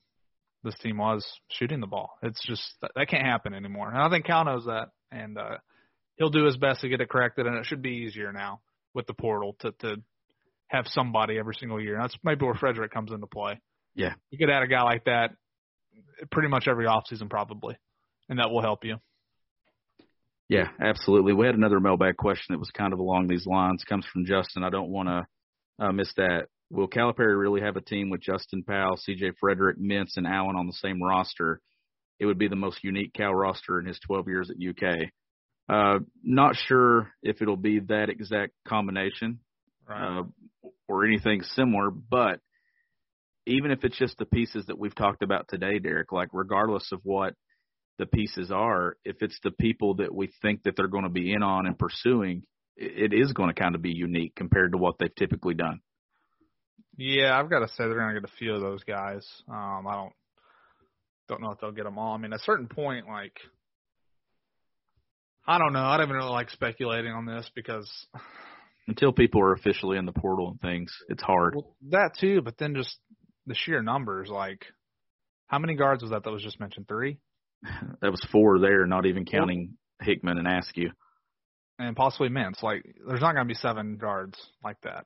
this 0.63 0.77
team 0.79 0.97
was 0.97 1.25
shooting 1.49 1.79
the 1.79 1.87
ball. 1.87 2.11
It's 2.21 2.41
just 2.45 2.63
that, 2.81 2.91
that 2.95 3.09
can't 3.09 3.25
happen 3.25 3.53
anymore, 3.53 3.89
and 3.89 3.97
I 3.97 4.09
think 4.09 4.25
Cal 4.25 4.45
knows 4.45 4.65
that, 4.65 4.89
and 5.11 5.37
uh, 5.37 5.57
he'll 6.17 6.29
do 6.29 6.45
his 6.45 6.57
best 6.57 6.81
to 6.81 6.89
get 6.89 7.01
it 7.01 7.09
corrected. 7.09 7.45
And 7.45 7.57
it 7.57 7.65
should 7.65 7.81
be 7.81 8.05
easier 8.07 8.31
now 8.31 8.61
with 8.93 9.07
the 9.07 9.13
portal 9.13 9.55
to 9.59 9.71
to 9.79 9.97
have 10.67 10.85
somebody 10.87 11.37
every 11.37 11.55
single 11.55 11.79
year. 11.79 11.95
And 11.95 12.03
that's 12.03 12.17
maybe 12.23 12.45
where 12.45 12.55
Frederick 12.55 12.91
comes 12.91 13.11
into 13.11 13.27
play. 13.27 13.61
Yeah. 13.95 14.13
you 14.31 14.39
could 14.39 14.49
add 14.49 14.63
a 14.63 14.67
guy 14.67 14.81
like 14.81 15.05
that 15.05 15.35
pretty 16.31 16.49
much 16.49 16.67
every 16.67 16.85
offseason 16.85 17.29
probably, 17.29 17.77
and 18.27 18.39
that 18.39 18.49
will 18.49 18.61
help 18.61 18.83
you. 18.83 18.97
Yeah, 20.49 20.67
absolutely. 20.79 21.33
We 21.33 21.45
had 21.45 21.55
another 21.55 21.79
mailbag 21.79 22.17
question 22.17 22.53
that 22.53 22.59
was 22.59 22.71
kind 22.71 22.93
of 22.93 22.99
along 22.99 23.27
these 23.27 23.45
lines. 23.45 23.83
Comes 23.87 24.05
from 24.11 24.25
Justin. 24.25 24.63
I 24.63 24.69
don't 24.69 24.89
want 24.89 25.09
to 25.09 25.85
uh, 25.85 25.91
miss 25.91 26.11
that. 26.17 26.47
Will 26.73 26.87
Calipari 26.87 27.39
really 27.39 27.61
have 27.61 27.75
a 27.75 27.81
team 27.81 28.09
with 28.09 28.21
Justin 28.21 28.63
Powell, 28.63 28.97
C.J. 28.97 29.33
Frederick, 29.39 29.77
Mintz, 29.79 30.17
and 30.17 30.25
Allen 30.25 30.55
on 30.55 30.65
the 30.65 30.73
same 30.73 31.03
roster? 31.03 31.61
It 32.19 32.25
would 32.25 32.39
be 32.39 32.47
the 32.47 32.55
most 32.55 32.83
unique 32.83 33.13
Cal 33.13 33.31
roster 33.31 33.79
in 33.79 33.85
his 33.85 33.99
12 34.07 34.27
years 34.27 34.49
at 34.49 34.55
UK. 34.57 35.09
Uh, 35.69 35.99
not 36.23 36.55
sure 36.55 37.11
if 37.21 37.43
it'll 37.43 37.57
be 37.57 37.79
that 37.79 38.09
exact 38.09 38.53
combination 38.67 39.39
uh, 39.87 40.23
or 40.87 41.05
anything 41.05 41.43
similar, 41.43 41.91
but 41.91 42.39
even 43.45 43.69
if 43.69 43.83
it's 43.83 43.97
just 43.97 44.17
the 44.17 44.25
pieces 44.25 44.65
that 44.65 44.79
we've 44.79 44.95
talked 44.95 45.21
about 45.21 45.47
today, 45.47 45.77
Derek, 45.77 46.11
like 46.11 46.29
regardless 46.33 46.91
of 46.91 47.01
what 47.03 47.35
the 47.99 48.07
pieces 48.07 48.49
are, 48.49 48.97
if 49.05 49.17
it's 49.21 49.37
the 49.43 49.51
people 49.51 49.95
that 49.95 50.13
we 50.13 50.31
think 50.41 50.63
that 50.63 50.75
they're 50.75 50.87
going 50.87 51.03
to 51.03 51.09
be 51.09 51.31
in 51.31 51.43
on 51.43 51.67
and 51.67 51.77
pursuing, 51.77 52.41
it 52.75 53.13
is 53.13 53.31
going 53.31 53.53
to 53.53 53.61
kind 53.61 53.75
of 53.75 53.83
be 53.83 53.93
unique 53.93 54.33
compared 54.35 54.71
to 54.71 54.79
what 54.79 54.95
they've 54.97 55.13
typically 55.13 55.53
done. 55.53 55.79
Yeah, 56.97 57.37
I've 57.37 57.49
got 57.49 57.59
to 57.59 57.67
say 57.69 57.75
they're 57.85 57.95
going 57.95 58.13
to 58.13 58.21
get 58.21 58.29
a 58.29 58.37
few 58.37 58.53
of 58.53 58.61
those 58.61 58.83
guys. 58.83 59.25
Um, 59.49 59.87
I 59.87 59.95
don't 59.95 60.13
don't 61.29 61.41
know 61.41 61.51
if 61.51 61.59
they'll 61.59 61.71
get 61.71 61.85
them 61.85 61.97
all. 61.97 62.13
I 62.13 62.17
mean, 62.17 62.33
at 62.33 62.39
a 62.39 62.43
certain 62.43 62.67
point, 62.67 63.07
like 63.07 63.37
I 65.47 65.57
don't 65.57 65.73
know. 65.73 65.83
I 65.83 65.97
don't 65.97 66.07
even 66.07 66.17
really 66.17 66.29
like 66.31 66.49
speculating 66.49 67.11
on 67.11 67.25
this 67.25 67.49
because 67.55 67.89
Until 68.87 69.13
people 69.13 69.41
are 69.41 69.53
officially 69.53 69.97
in 69.97 70.05
the 70.05 70.11
portal 70.11 70.49
and 70.49 70.59
things, 70.61 70.93
it's 71.07 71.23
hard. 71.23 71.55
well, 71.55 71.73
that 71.89 72.17
too. 72.19 72.41
But 72.41 72.57
then 72.57 72.75
just 72.75 72.97
the 73.47 73.55
sheer 73.55 73.81
numbers, 73.81 74.27
like 74.29 74.65
how 75.47 75.57
many 75.59 75.75
guards 75.75 76.01
was 76.03 76.11
that 76.11 76.23
that 76.25 76.31
was 76.31 76.43
just 76.43 76.59
mentioned? 76.59 76.87
Three, 76.87 77.17
That 78.01 78.11
was 78.11 78.25
four 78.31 78.59
there, 78.59 78.85
not 78.85 79.05
even 79.05 79.25
counting 79.25 79.77
Hickman 80.01 80.37
and 80.37 80.47
Askew. 80.47 80.91
and 81.79 81.95
possibly 81.95 82.27
Mintz. 82.29 82.61
Like 82.61 82.83
there's 83.07 83.21
not 83.21 83.33
going 83.35 83.47
to 83.47 83.53
be 83.53 83.57
seven 83.57 83.97
guards 83.97 84.37
like 84.63 84.81
that. 84.81 85.05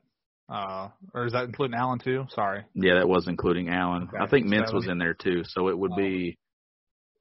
Uh, 0.49 0.89
or 1.13 1.25
is 1.25 1.33
that 1.33 1.43
including 1.45 1.75
Allen 1.77 1.99
too? 1.99 2.25
Sorry. 2.29 2.63
Yeah, 2.73 2.95
that 2.99 3.07
was 3.09 3.27
including 3.27 3.69
Allen. 3.69 4.03
Okay, 4.03 4.17
I 4.23 4.27
think 4.27 4.47
Mintz 4.47 4.73
was 4.73 4.85
seven. 4.85 4.91
in 4.93 4.97
there 4.99 5.13
too. 5.13 5.43
So 5.45 5.67
it 5.67 5.77
would 5.77 5.91
Oh. 5.93 5.97
be 5.97 6.37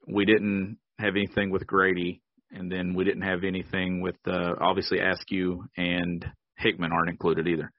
we 0.07 0.23
didn't 0.25 0.77
have 0.99 1.15
anything 1.17 1.49
with 1.49 1.67
Grady, 1.67 2.21
and 2.51 2.71
then 2.71 2.93
we 2.93 3.03
didn't 3.03 3.23
have 3.23 3.43
anything 3.43 3.99
with 4.01 4.15
uh, 4.25 4.53
obviously 4.61 4.99
Askew 4.99 5.65
and 5.75 6.25
Hickman 6.57 6.93
aren't 6.93 7.09
included 7.09 7.47
either. 7.47 7.71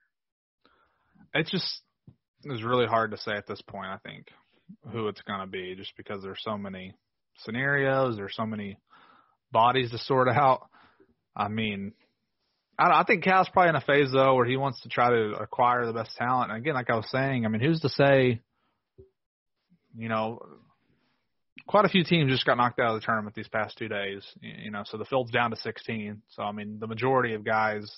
It's 1.35 1.51
just 1.51 1.83
it's 2.45 2.63
really 2.63 2.87
hard 2.87 3.11
to 3.13 3.17
say 3.17 3.33
at 3.33 3.47
this 3.47 3.63
point. 3.63 3.87
I 3.87 3.97
think 3.99 4.29
who 4.93 5.09
it's 5.09 5.23
going 5.23 5.41
to 5.41 5.47
be, 5.47 5.75
just 5.75 5.97
because 5.97 6.23
there's 6.23 6.43
so 6.43 6.59
many 6.59 6.93
scenarios, 7.39 8.17
there's 8.17 8.37
so 8.37 8.45
many 8.45 8.79
bodies 9.51 9.91
to 9.93 9.99
sort 9.99 10.29
out. 10.29 10.69
I 11.35 11.49
mean, 11.49 11.93
I, 12.79 13.01
I 13.01 13.05
think 13.05 13.25
Cal's 13.25 13.49
probably 13.53 13.71
in 13.71 13.77
a 13.77 13.81
phase 13.81 14.11
though 14.13 14.35
where 14.35 14.47
he 14.47 14.57
wants 14.57 14.81
to 14.83 14.89
try 14.89 15.11
to 15.11 15.35
acquire 15.41 15.87
the 15.87 15.93
best 15.93 16.17
talent. 16.17 16.51
And 16.51 16.61
again, 16.61 16.75
like 16.75 16.91
I 16.91 16.97
was 16.97 17.11
saying, 17.11 17.45
I 17.45 17.49
mean, 17.49 17.61
who's 17.61 17.81
to 17.81 17.89
say? 17.89 18.41
You 19.97 20.09
know, 20.09 20.39
quite 21.67 21.85
a 21.85 21.89
few 21.89 22.05
teams 22.05 22.31
just 22.31 22.47
got 22.47 22.57
knocked 22.57 22.79
out 22.79 22.95
of 22.95 23.01
the 23.01 23.05
tournament 23.05 23.35
these 23.35 23.49
past 23.49 23.77
two 23.77 23.89
days. 23.89 24.23
You 24.41 24.71
know, 24.71 24.85
so 24.85 24.97
the 24.97 25.05
field's 25.05 25.33
down 25.33 25.51
to 25.51 25.57
16. 25.57 26.23
So 26.29 26.43
I 26.43 26.53
mean, 26.53 26.79
the 26.79 26.87
majority 26.87 27.35
of 27.35 27.45
guys 27.45 27.91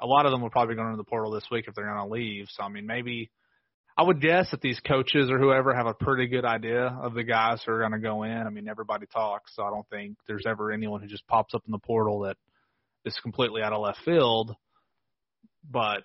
a 0.00 0.06
lot 0.06 0.26
of 0.26 0.32
them 0.32 0.40
will 0.40 0.50
probably 0.50 0.74
go 0.74 0.84
into 0.84 0.96
the 0.96 1.04
portal 1.04 1.32
this 1.32 1.46
week 1.50 1.66
if 1.68 1.74
they're 1.74 1.86
going 1.86 2.08
to 2.08 2.12
leave. 2.12 2.46
So 2.50 2.62
I 2.62 2.68
mean, 2.68 2.86
maybe 2.86 3.30
I 3.96 4.02
would 4.02 4.20
guess 4.20 4.50
that 4.50 4.60
these 4.60 4.80
coaches 4.80 5.30
or 5.30 5.38
whoever 5.38 5.74
have 5.74 5.86
a 5.86 5.94
pretty 5.94 6.26
good 6.26 6.44
idea 6.44 6.86
of 6.86 7.14
the 7.14 7.24
guys 7.24 7.62
who 7.64 7.72
are 7.72 7.80
going 7.80 7.92
to 7.92 7.98
go 7.98 8.22
in. 8.22 8.30
I 8.30 8.50
mean, 8.50 8.68
everybody 8.68 9.06
talks, 9.06 9.54
so 9.54 9.64
I 9.64 9.70
don't 9.70 9.88
think 9.90 10.16
there's 10.26 10.46
ever 10.46 10.72
anyone 10.72 11.02
who 11.02 11.08
just 11.08 11.26
pops 11.26 11.54
up 11.54 11.62
in 11.66 11.72
the 11.72 11.78
portal 11.78 12.20
that 12.20 12.36
is 13.04 13.18
completely 13.22 13.62
out 13.62 13.72
of 13.72 13.80
left 13.80 13.98
field. 14.04 14.54
But 15.68 16.02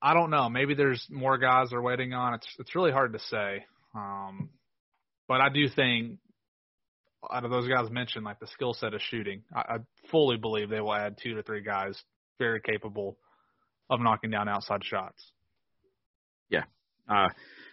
I 0.00 0.14
don't 0.14 0.30
know. 0.30 0.48
Maybe 0.48 0.74
there's 0.74 1.06
more 1.10 1.38
guys 1.38 1.70
they're 1.70 1.82
waiting 1.82 2.12
on. 2.12 2.34
It's 2.34 2.46
it's 2.58 2.74
really 2.74 2.92
hard 2.92 3.12
to 3.12 3.18
say. 3.18 3.64
Um, 3.94 4.50
but 5.28 5.40
I 5.40 5.48
do 5.48 5.68
think 5.68 6.18
out 7.30 7.44
of 7.44 7.50
those 7.50 7.68
guys 7.68 7.90
mentioned, 7.90 8.24
like 8.24 8.38
the 8.38 8.46
skill 8.48 8.74
set 8.74 8.94
of 8.94 9.00
shooting, 9.00 9.42
I, 9.54 9.60
I 9.60 9.76
fully 10.10 10.36
believe 10.36 10.68
they 10.68 10.80
will 10.80 10.94
add 10.94 11.18
two 11.22 11.34
to 11.34 11.42
three 11.42 11.62
guys 11.62 12.00
very 12.38 12.60
capable 12.60 13.18
of 13.90 14.00
knocking 14.00 14.30
down 14.30 14.48
outside 14.48 14.84
shots. 14.84 15.32
Yeah, 16.50 16.64
I 17.08 17.28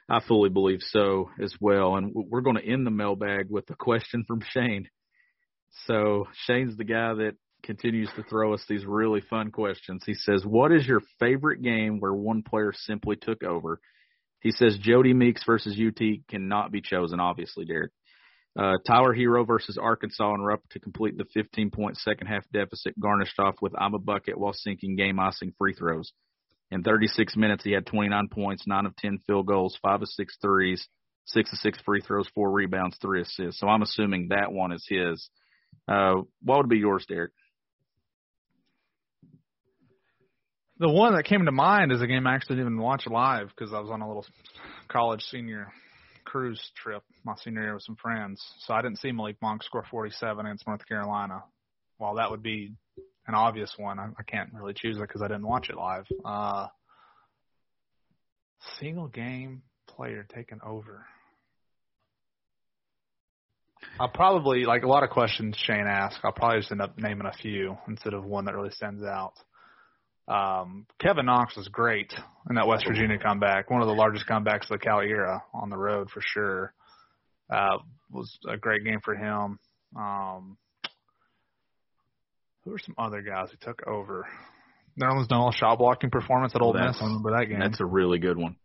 I 0.10 0.22
fully 0.28 0.50
believe 0.50 0.82
so 0.82 1.30
as 1.42 1.54
well. 1.60 1.96
And 1.96 2.14
we're 2.14 2.42
going 2.42 2.58
to 2.58 2.66
end 2.66 2.86
the 2.86 2.92
mailbag 2.92 3.50
with 3.50 3.70
a 3.70 3.76
question 3.76 4.24
from 4.28 4.42
Shane. 4.42 4.90
So 5.88 6.26
Shane's 6.46 6.78
the 6.78 6.84
guy 6.84 7.14
that 7.16 7.36
continues 7.64 8.10
to 8.16 8.24
throw 8.24 8.54
us 8.54 8.64
these 8.68 8.86
really 8.86 9.22
fun 9.22 9.52
questions. 9.52 10.04
He 10.06 10.14
says, 10.14 10.46
"What 10.46 10.72
is 10.72 10.88
your 10.88 11.02
favorite 11.20 11.62
game 11.62 12.00
where 12.00 12.14
one 12.14 12.44
player 12.44 12.74
simply 12.74 13.16
took 13.16 13.44
over?" 13.44 13.80
He 14.42 14.52
says 14.52 14.78
Jodie 14.78 15.16
Meeks 15.16 15.44
versus 15.46 15.80
UT 15.80 16.28
cannot 16.28 16.72
be 16.72 16.82
chosen, 16.82 17.20
obviously, 17.20 17.66
Derek. 17.66 17.92
Uh, 18.60 18.74
Tyler 18.86 19.16
Herro 19.16 19.48
versus 19.48 19.80
Arkansas 19.82 20.34
and 20.34 20.46
Rupp 20.46 20.62
to 20.72 20.80
complete 20.80 21.18
the 21.18 21.26
15 21.34 21.72
point 21.72 21.98
second 21.98 22.28
half 22.28 22.44
deficit, 22.52 23.00
garnished 23.00 23.40
off 23.40 23.56
with 23.62 23.74
I'm 23.80 23.96
a 23.96 24.00
bucket 24.00 24.38
while 24.38 24.54
sinking 24.54 24.96
game 24.96 25.20
icing 25.20 25.54
free 25.58 25.74
throws. 25.74 26.12
In 26.70 26.84
36 26.84 27.36
minutes, 27.36 27.64
he 27.64 27.72
had 27.72 27.86
29 27.86 28.28
points, 28.30 28.68
9 28.68 28.86
of 28.86 28.96
10 28.98 29.20
field 29.26 29.48
goals, 29.48 29.78
5 29.82 30.04
of 30.04 30.08
6 30.08 30.38
threes, 30.42 30.88
6 31.26 31.54
of 31.54 31.60
6 31.60 31.80
free 31.86 32.02
throws, 32.02 32.28
4 32.36 32.52
rebounds, 32.52 32.98
3 33.02 33.22
assists. 33.22 33.60
So 33.60 33.68
I'm 33.68 33.82
assuming 33.82 34.28
that 34.30 34.52
one 34.52 34.72
is 34.72 34.86
his. 34.88 35.30
Uh, 35.88 36.22
what 36.42 36.58
would 36.58 36.70
be 36.70 36.78
yours, 36.78 37.06
Derek? 37.08 37.32
The 40.84 40.90
one 40.90 41.16
that 41.16 41.24
came 41.24 41.46
to 41.46 41.52
mind 41.54 41.94
is 41.94 42.02
a 42.02 42.08
game 42.08 42.28
I 42.28 42.36
actually 42.36 42.58
didn't 42.58 42.74
even 42.74 42.82
watch 42.82 43.08
live 43.08 43.48
because 43.56 43.74
I 43.74 43.80
was 43.80 43.90
on 43.90 44.02
a 44.02 44.06
little 44.06 44.26
college 44.90 45.22
senior 45.32 45.72
cruise 46.26 46.62
trip 46.76 47.02
my 47.24 47.36
senior 47.42 47.62
year 47.62 47.74
with 47.76 47.84
some 47.84 47.96
friends. 47.96 48.44
So 48.60 48.74
I 48.74 48.82
didn't 48.82 49.00
see 49.00 49.14
Malik 49.14 49.38
Monk 49.42 49.64
score 49.64 49.86
47 49.90 50.46
against 50.46 50.68
North 50.68 50.86
Carolina. 50.86 51.46
While 52.00 52.16
that 52.16 52.30
would 52.32 52.44
be 52.44 52.74
an 53.28 53.34
obvious 53.34 53.74
one, 53.78 53.98
I, 53.98 54.08
I 54.20 54.24
can't 54.24 54.50
really 54.54 54.74
choose 54.74 54.98
it 54.98 55.08
because 55.08 55.22
I 55.22 55.30
didn't 55.30 55.48
watch 55.48 55.70
it 55.70 55.78
live. 55.78 56.04
Uh, 56.26 56.68
single 58.78 59.08
game 59.08 59.62
player 59.88 60.28
taken 60.36 60.60
over. 60.66 61.06
I'll 64.02 64.10
probably 64.10 64.66
like 64.66 64.84
a 64.84 64.90
lot 64.90 65.04
of 65.04 65.12
questions 65.12 65.56
Shane 65.66 65.88
asked. 65.88 66.20
I'll 66.26 66.34
probably 66.34 66.60
just 66.60 66.74
end 66.74 66.82
up 66.82 66.98
naming 66.98 67.28
a 67.28 67.38
few 67.38 67.78
instead 67.88 68.14
of 68.14 68.26
one 68.26 68.44
that 68.46 68.54
really 68.54 68.72
stands 68.72 69.02
out. 69.02 69.32
Um, 70.28 70.88
Kevin 71.00 71.26
Knox 71.26 71.58
was 71.58 71.68
great 71.68 72.14
in 72.50 72.56
that 72.56 72.68
West 72.68 72.86
Virginia 72.88 73.18
comeback, 73.18 73.70
one 73.70 73.82
of 73.82 73.88
the 73.88 73.94
largest 73.94 74.26
comebacks 74.28 74.64
of 74.64 74.70
the 74.70 74.78
Cal 74.80 75.02
era 75.02 75.44
on 75.54 75.70
the 75.70 75.78
road 75.78 76.10
for 76.10 76.22
sure. 76.22 76.74
Uh, 77.50 77.78
was 78.10 78.38
a 78.48 78.58
great 78.58 78.84
game 78.84 79.00
for 79.04 79.16
him. 79.16 79.60
Um, 79.96 80.58
who 82.64 82.74
are 82.74 82.80
some 82.80 82.96
other 82.98 83.22
guys 83.22 83.50
who 83.52 83.58
took 83.60 83.86
over? 83.86 84.26
There 84.96 85.10
was 85.10 85.28
Noel 85.30 85.52
shot 85.52 85.78
blocking 85.80 86.10
performance 86.10 86.54
at 86.56 86.62
Ole 86.62 86.74
Miss. 86.74 86.98
I 87.02 87.06
remember 87.06 87.32
that 87.32 87.46
game. 87.50 87.60
That's 87.60 87.82
a 87.82 87.86
really 87.86 88.20
good 88.20 88.38
one. 88.38 88.56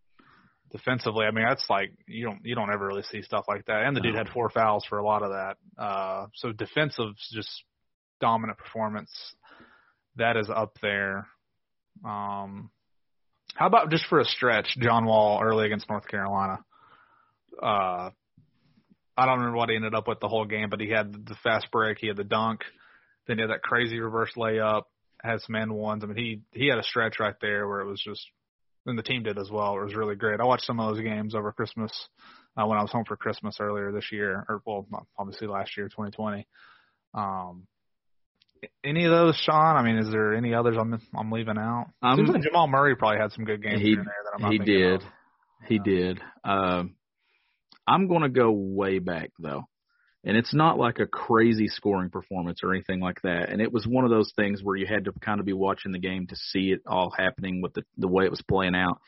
Defensively, 0.71 1.25
I 1.25 1.31
mean, 1.31 1.47
that's 1.49 1.65
like 1.71 1.93
you 2.07 2.27
don't 2.27 2.41
you 2.45 2.55
don't 2.55 2.71
ever 2.71 2.87
really 2.87 3.03
see 3.03 3.23
stuff 3.23 3.47
like 3.49 3.65
that. 3.67 3.85
And 3.85 3.97
the 3.97 4.03
dude 4.03 4.15
had 4.15 4.29
four 4.29 4.51
fouls 4.51 4.85
for 4.87 4.99
a 4.99 5.05
lot 5.05 5.23
of 5.23 5.31
that. 5.31 5.83
Uh, 5.83 6.27
so 6.35 6.53
defensive, 6.53 7.15
just 7.33 7.49
dominant 8.21 8.59
performance. 8.59 9.11
That 10.17 10.37
is 10.37 10.51
up 10.55 10.77
there. 10.83 11.27
Um, 12.05 12.71
how 13.55 13.67
about 13.67 13.91
just 13.91 14.07
for 14.07 14.21
a 14.21 14.25
stretch, 14.25 14.77
John 14.79 15.05
Wall 15.05 15.41
early 15.43 15.67
against 15.67 15.89
North 15.89 16.07
Carolina? 16.07 16.59
Uh, 17.61 18.11
I 19.17 19.27
don't 19.27 19.39
remember 19.39 19.57
what 19.57 19.69
he 19.69 19.77
ended 19.77 19.95
up 19.95 20.07
with 20.07 20.21
the 20.21 20.29
whole 20.29 20.45
game, 20.45 20.71
but 20.71 20.81
he 20.81 20.91
had 20.91 21.13
the 21.13 21.35
fast 21.43 21.69
break, 21.73 21.99
he 21.99 22.07
had 22.07 22.17
the 22.17 22.25
dunk, 22.25 22.61
then 23.27 23.39
he 23.39 23.43
had 23.43 23.51
that 23.51 23.63
crazy 23.63 23.99
reverse 23.99 24.31
layup, 24.37 24.83
had 25.23 25.41
some 25.41 25.57
end 25.57 25.73
ones. 25.73 26.05
I 26.05 26.07
mean, 26.07 26.17
he 26.17 26.41
he 26.53 26.69
had 26.69 26.79
a 26.79 26.85
stretch 26.85 27.19
right 27.19 27.35
there 27.41 27.67
where 27.67 27.81
it 27.81 27.87
was 27.89 28.01
just, 28.01 28.25
and 28.87 28.97
the 28.97 29.03
team 29.03 29.25
did 29.25 29.39
as 29.39 29.51
well. 29.51 29.77
It 29.77 29.85
was 29.85 29.97
really 29.97 30.15
great. 30.15 30.41
I 30.41 30.45
watched 30.45 30.67
some 30.67 30.79
of 30.79 30.95
those 30.95 31.03
games 31.03 31.35
over 31.35 31.51
Christmas 31.51 31.91
uh, 32.57 32.65
when 32.67 32.79
I 32.79 32.83
was 32.83 32.93
home 32.93 33.05
for 33.07 33.17
Christmas 33.17 33.57
earlier 33.61 33.91
this 33.91 34.13
year, 34.13 34.47
or 34.49 34.63
well, 34.65 34.87
obviously 35.19 35.49
last 35.49 35.77
year, 35.77 35.89
2020. 35.89 36.47
Um, 37.15 37.67
any 38.85 39.05
of 39.05 39.11
those, 39.11 39.37
Sean? 39.37 39.77
I 39.77 39.83
mean, 39.83 39.99
is 39.99 40.11
there 40.11 40.35
any 40.35 40.55
others 40.55 40.77
I'm 40.79 41.01
I'm 41.17 41.31
leaving 41.31 41.59
out? 41.59 41.87
Um, 42.03 42.17
Seems 42.17 42.31
like 42.31 42.43
Jamal 42.43 42.69
Murray 42.69 42.97
probably 42.97 43.19
had 43.19 43.33
some 43.33 43.45
good 43.45 43.63
games 43.63 43.81
he 43.81 43.89
here 43.89 43.97
there 43.97 44.05
that 44.05 44.33
I'm 44.35 44.43
not 44.43 44.53
he 44.53 44.59
did, 44.59 45.03
of. 45.03 45.09
he 45.67 45.75
Yeah. 45.77 45.83
did. 45.85 46.21
Um, 46.45 46.95
I'm 47.87 48.07
going 48.09 48.23
to 48.23 48.29
go 48.29 48.51
way 48.51 48.99
back 48.99 49.31
though, 49.39 49.65
and 50.25 50.37
it's 50.37 50.55
not 50.55 50.79
like 50.79 50.99
a 50.99 51.07
crazy 51.07 51.69
scoring 51.69 52.11
performance 52.11 52.61
or 52.63 52.75
anything 52.75 53.01
like 53.01 53.23
that. 53.23 53.49
And 53.49 53.63
it 53.63 53.73
was 53.73 53.87
one 53.87 54.05
of 54.05 54.11
those 54.11 54.33
things 54.37 54.63
where 54.63 54.77
you 54.77 54.87
had 54.87 55.05
to 55.07 55.13
kind 55.21 55.41
of 55.41 55.47
be 55.47 55.55
watching 55.55 55.93
the 55.93 55.99
game 55.99 56.27
to 56.27 56.37
see 56.37 56.71
it 56.71 56.81
all 56.87 57.11
happening 57.17 57.63
with 57.63 57.75
the 57.75 57.83
the 57.97 58.09
way 58.09 58.25
it 58.25 58.31
was 58.31 58.43
playing 58.43 58.75
out. 58.75 58.99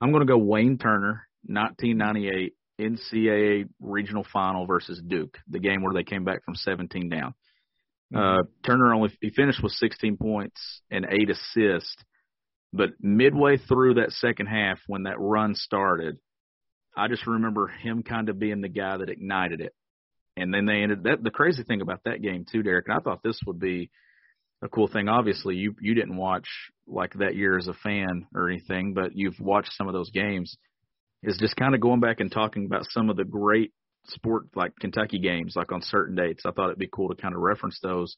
I'm 0.00 0.10
going 0.10 0.26
to 0.26 0.32
go 0.32 0.38
Wayne 0.38 0.78
Turner, 0.78 1.28
1998 1.46 2.54
NCAA 2.80 3.68
regional 3.80 4.26
final 4.32 4.66
versus 4.66 5.00
Duke, 5.06 5.38
the 5.48 5.60
game 5.60 5.82
where 5.82 5.94
they 5.94 6.02
came 6.02 6.24
back 6.24 6.44
from 6.44 6.54
17 6.54 7.08
down. 7.08 7.34
Uh, 8.14 8.42
Turner 8.64 8.94
only 8.94 9.10
he 9.20 9.30
finished 9.30 9.62
with 9.62 9.72
16 9.72 10.16
points 10.16 10.82
and 10.90 11.06
eight 11.10 11.30
assists, 11.30 11.96
but 12.72 12.90
midway 13.00 13.56
through 13.56 13.94
that 13.94 14.12
second 14.12 14.46
half, 14.46 14.78
when 14.86 15.04
that 15.04 15.18
run 15.18 15.54
started, 15.54 16.18
I 16.96 17.08
just 17.08 17.26
remember 17.26 17.68
him 17.68 18.02
kind 18.02 18.28
of 18.28 18.38
being 18.38 18.60
the 18.60 18.68
guy 18.68 18.98
that 18.98 19.08
ignited 19.08 19.60
it. 19.60 19.72
And 20.36 20.52
then 20.52 20.66
they 20.66 20.82
ended 20.82 21.04
that. 21.04 21.22
The 21.22 21.30
crazy 21.30 21.62
thing 21.62 21.82
about 21.82 22.00
that 22.04 22.22
game 22.22 22.46
too, 22.50 22.62
Derek, 22.62 22.86
and 22.88 22.96
I 22.96 23.00
thought 23.00 23.22
this 23.22 23.38
would 23.46 23.58
be 23.58 23.90
a 24.62 24.68
cool 24.68 24.88
thing. 24.88 25.08
Obviously, 25.08 25.56
you 25.56 25.74
you 25.80 25.94
didn't 25.94 26.16
watch 26.16 26.48
like 26.86 27.12
that 27.14 27.36
year 27.36 27.58
as 27.58 27.68
a 27.68 27.74
fan 27.74 28.26
or 28.34 28.48
anything, 28.48 28.94
but 28.94 29.14
you've 29.14 29.40
watched 29.40 29.72
some 29.76 29.88
of 29.88 29.94
those 29.94 30.10
games. 30.10 30.56
Is 31.22 31.38
just 31.38 31.54
kind 31.56 31.74
of 31.74 31.80
going 31.80 32.00
back 32.00 32.20
and 32.20 32.32
talking 32.32 32.64
about 32.64 32.86
some 32.90 33.08
of 33.08 33.16
the 33.16 33.24
great 33.24 33.72
sport 34.06 34.46
like 34.54 34.76
Kentucky 34.78 35.18
games, 35.18 35.54
like 35.56 35.72
on 35.72 35.82
certain 35.82 36.14
dates. 36.14 36.44
I 36.44 36.50
thought 36.50 36.66
it'd 36.66 36.78
be 36.78 36.88
cool 36.92 37.08
to 37.08 37.20
kind 37.20 37.34
of 37.34 37.40
reference 37.40 37.78
those. 37.82 38.16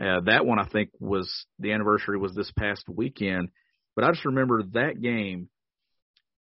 Uh, 0.00 0.20
that 0.26 0.44
one 0.44 0.58
I 0.58 0.66
think 0.66 0.90
was 0.98 1.46
the 1.58 1.72
anniversary 1.72 2.18
was 2.18 2.34
this 2.34 2.50
past 2.52 2.84
weekend, 2.88 3.50
but 3.94 4.04
I 4.04 4.10
just 4.10 4.24
remember 4.24 4.62
that 4.72 5.00
game. 5.00 5.48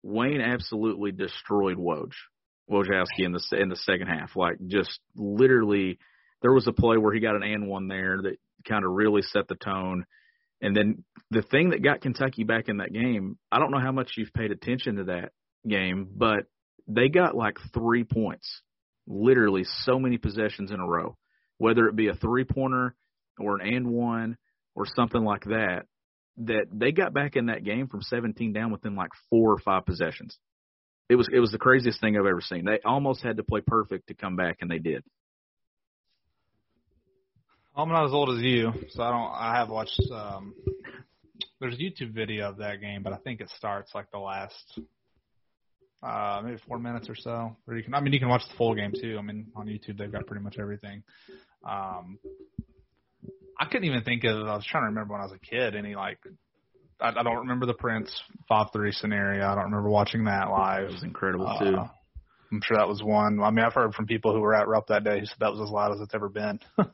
Wayne 0.04 0.40
absolutely 0.40 1.12
destroyed 1.12 1.76
Woj, 1.76 2.12
Wojciechowski 2.70 3.24
in 3.24 3.32
the 3.32 3.42
in 3.52 3.68
the 3.68 3.76
second 3.76 4.08
half. 4.08 4.36
Like 4.36 4.56
just 4.66 4.98
literally, 5.16 5.98
there 6.42 6.52
was 6.52 6.66
a 6.66 6.72
play 6.72 6.96
where 6.98 7.12
he 7.12 7.20
got 7.20 7.36
an 7.36 7.42
and 7.42 7.68
one 7.68 7.88
there 7.88 8.20
that 8.22 8.36
kind 8.68 8.84
of 8.84 8.92
really 8.92 9.22
set 9.22 9.48
the 9.48 9.54
tone. 9.54 10.04
And 10.60 10.76
then 10.76 11.04
the 11.30 11.42
thing 11.42 11.70
that 11.70 11.82
got 11.82 12.00
Kentucky 12.00 12.44
back 12.44 12.68
in 12.68 12.76
that 12.76 12.92
game, 12.92 13.38
I 13.50 13.58
don't 13.58 13.72
know 13.72 13.80
how 13.80 13.92
much 13.92 14.12
you've 14.16 14.32
paid 14.32 14.52
attention 14.52 14.96
to 14.96 15.04
that 15.04 15.32
game, 15.66 16.08
but 16.14 16.46
they 16.94 17.08
got 17.08 17.36
like 17.36 17.58
three 17.72 18.04
points, 18.04 18.62
literally 19.06 19.64
so 19.84 19.98
many 19.98 20.18
possessions 20.18 20.70
in 20.70 20.80
a 20.80 20.86
row, 20.86 21.16
whether 21.58 21.86
it 21.88 21.96
be 21.96 22.08
a 22.08 22.14
three 22.14 22.44
pointer 22.44 22.94
or 23.38 23.60
an 23.60 23.74
and 23.74 23.86
one 23.88 24.36
or 24.74 24.86
something 24.86 25.22
like 25.22 25.44
that, 25.44 25.86
that 26.38 26.66
they 26.72 26.92
got 26.92 27.12
back 27.12 27.36
in 27.36 27.46
that 27.46 27.64
game 27.64 27.88
from 27.88 28.02
17 28.02 28.52
down 28.52 28.70
within 28.70 28.96
like 28.96 29.10
four 29.30 29.52
or 29.52 29.58
five 29.58 29.84
possessions. 29.84 30.38
It 31.08 31.16
was 31.16 31.28
it 31.32 31.40
was 31.40 31.50
the 31.50 31.58
craziest 31.58 32.00
thing 32.00 32.16
I've 32.16 32.26
ever 32.26 32.40
seen. 32.40 32.64
They 32.64 32.78
almost 32.84 33.22
had 33.22 33.36
to 33.36 33.42
play 33.42 33.60
perfect 33.60 34.08
to 34.08 34.14
come 34.14 34.36
back, 34.36 34.58
and 34.60 34.70
they 34.70 34.78
did. 34.78 35.04
I'm 37.76 37.88
not 37.88 38.06
as 38.06 38.12
old 38.12 38.36
as 38.36 38.42
you, 38.42 38.72
so 38.90 39.02
I 39.02 39.10
don't. 39.10 39.32
I 39.32 39.56
have 39.56 39.68
watched. 39.68 40.00
Um, 40.10 40.54
there's 41.60 41.74
a 41.74 41.78
YouTube 41.78 42.12
video 42.12 42.48
of 42.48 42.58
that 42.58 42.80
game, 42.80 43.02
but 43.02 43.12
I 43.12 43.16
think 43.16 43.40
it 43.40 43.50
starts 43.56 43.94
like 43.94 44.10
the 44.10 44.18
last, 44.18 44.78
uh, 46.02 46.40
maybe 46.44 46.58
four 46.66 46.78
minutes 46.78 47.08
or 47.08 47.14
so. 47.14 47.56
Or 47.66 47.76
you 47.76 47.82
can. 47.82 47.94
I 47.94 48.00
mean, 48.00 48.12
you 48.12 48.18
can 48.18 48.28
watch 48.28 48.42
the 48.48 48.56
full 48.56 48.74
game 48.74 48.92
too. 48.98 49.16
I 49.18 49.22
mean, 49.22 49.46
on 49.54 49.66
YouTube 49.66 49.98
they've 49.98 50.10
got 50.12 50.26
pretty 50.26 50.42
much 50.42 50.56
everything. 50.58 51.02
Um, 51.68 52.18
I 53.60 53.66
couldn't 53.66 53.84
even 53.84 54.02
think 54.02 54.24
of. 54.24 54.36
I 54.48 54.56
was 54.56 54.66
trying 54.66 54.82
to 54.82 54.88
remember 54.88 55.12
when 55.12 55.20
I 55.20 55.24
was 55.24 55.32
a 55.32 55.38
kid. 55.38 55.76
Any 55.76 55.94
like, 55.94 56.18
I, 57.00 57.10
I 57.10 57.22
don't 57.22 57.38
remember 57.38 57.66
the 57.66 57.74
Prince 57.74 58.12
five 58.48 58.68
three 58.72 58.92
scenario. 58.92 59.46
I 59.46 59.54
don't 59.54 59.64
remember 59.64 59.90
watching 59.90 60.24
that 60.24 60.50
live. 60.50 60.84
It 60.84 60.92
was 60.92 61.02
incredible 61.04 61.46
Uh, 61.46 61.58
too. 61.58 61.76
I'm 62.50 62.60
sure 62.62 62.76
that 62.76 62.88
was 62.88 63.02
one. 63.02 63.40
I 63.42 63.50
mean, 63.50 63.64
I've 63.64 63.72
heard 63.72 63.94
from 63.94 64.06
people 64.06 64.34
who 64.34 64.40
were 64.40 64.54
at 64.54 64.68
Rupp 64.68 64.88
that 64.88 65.04
day 65.04 65.20
who 65.20 65.24
said 65.24 65.38
that 65.40 65.52
was 65.52 65.60
as 65.62 65.70
loud 65.70 65.94
as 65.94 66.00
it's 66.02 66.14
ever 66.14 66.28
been 66.28 66.60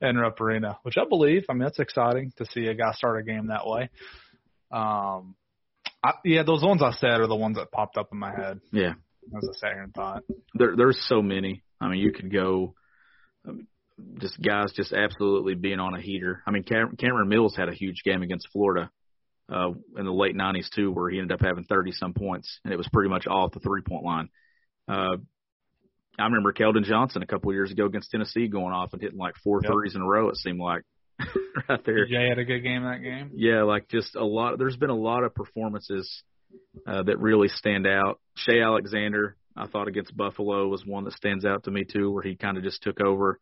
in 0.00 0.16
Rupp 0.16 0.40
Arena, 0.40 0.78
which 0.82 0.96
I 0.96 1.04
believe. 1.06 1.44
I 1.50 1.52
mean, 1.52 1.64
that's 1.64 1.78
exciting 1.78 2.32
to 2.38 2.46
see 2.46 2.68
a 2.68 2.74
guy 2.74 2.92
start 2.92 3.20
a 3.20 3.22
game 3.22 3.48
that 3.48 3.66
way. 3.66 3.90
Um, 4.70 5.34
I, 6.08 6.12
yeah, 6.24 6.42
those 6.42 6.62
ones 6.62 6.82
I 6.82 6.92
said 6.92 7.20
are 7.20 7.26
the 7.26 7.36
ones 7.36 7.56
that 7.56 7.70
popped 7.70 7.96
up 7.96 8.08
in 8.12 8.18
my 8.18 8.30
head 8.34 8.60
Yeah, 8.72 8.94
as 9.36 9.48
I 9.48 9.52
sat 9.58 9.72
here 9.74 9.82
and 9.82 9.94
thought. 9.94 10.22
there 10.54 10.74
there's 10.76 11.00
so 11.08 11.22
many. 11.22 11.62
I 11.80 11.88
mean, 11.88 12.00
you 12.00 12.12
could 12.12 12.32
go. 12.32 12.74
um, 13.46 13.66
Just 14.20 14.40
guys, 14.40 14.72
just 14.74 14.92
absolutely 14.92 15.54
being 15.54 15.80
on 15.80 15.94
a 15.94 16.00
heater. 16.00 16.42
I 16.46 16.50
mean, 16.50 16.62
Cam- 16.64 16.96
Cameron 16.96 17.28
Mills 17.28 17.56
had 17.56 17.68
a 17.68 17.74
huge 17.74 18.02
game 18.04 18.22
against 18.22 18.48
Florida 18.52 18.90
uh, 19.52 19.70
in 19.96 20.04
the 20.04 20.12
late 20.12 20.36
'90s 20.36 20.68
too, 20.74 20.90
where 20.92 21.10
he 21.10 21.18
ended 21.18 21.32
up 21.32 21.44
having 21.44 21.64
30 21.64 21.92
some 21.92 22.14
points, 22.14 22.60
and 22.64 22.72
it 22.72 22.76
was 22.76 22.88
pretty 22.92 23.10
much 23.10 23.26
all 23.26 23.46
at 23.46 23.52
the 23.52 23.60
three 23.60 23.82
point 23.82 24.04
line. 24.04 24.28
Uh, 24.86 25.16
I 26.20 26.24
remember 26.24 26.52
Keldon 26.52 26.82
Johnson 26.84 27.22
a 27.22 27.26
couple 27.26 27.50
of 27.50 27.54
years 27.54 27.70
ago 27.70 27.86
against 27.86 28.10
Tennessee 28.10 28.48
going 28.48 28.72
off 28.72 28.92
and 28.92 29.00
hitting 29.00 29.18
like 29.18 29.34
four 29.44 29.60
Yep. 29.62 29.70
threes 29.72 29.94
in 29.94 30.02
a 30.02 30.06
row. 30.06 30.28
It 30.30 30.36
seemed 30.36 30.58
like 30.58 30.82
right 31.68 31.80
there. 31.84 32.06
Jay 32.06 32.28
had 32.28 32.38
a 32.38 32.44
good 32.44 32.60
game 32.60 32.84
that 32.84 33.02
game. 33.02 33.30
Yeah, 33.34 33.62
like 33.62 33.88
just 33.88 34.14
a 34.16 34.24
lot. 34.24 34.58
There's 34.58 34.76
been 34.76 34.90
a 34.90 34.96
lot 34.96 35.24
of 35.24 35.34
performances 35.34 36.22
uh, 36.86 37.02
that 37.02 37.18
really 37.18 37.48
stand 37.48 37.86
out. 37.86 38.20
Shai 38.36 38.60
Alexander, 38.60 39.36
I 39.56 39.66
thought 39.66 39.88
against 39.88 40.16
Buffalo 40.16 40.68
was 40.68 40.84
one 40.86 41.04
that 41.04 41.14
stands 41.14 41.44
out 41.44 41.64
to 41.64 41.70
me 41.70 41.84
too, 41.84 42.10
where 42.10 42.22
he 42.22 42.36
kind 42.36 42.56
of 42.56 42.62
just 42.62 42.82
took 42.82 43.00
over 43.00 43.40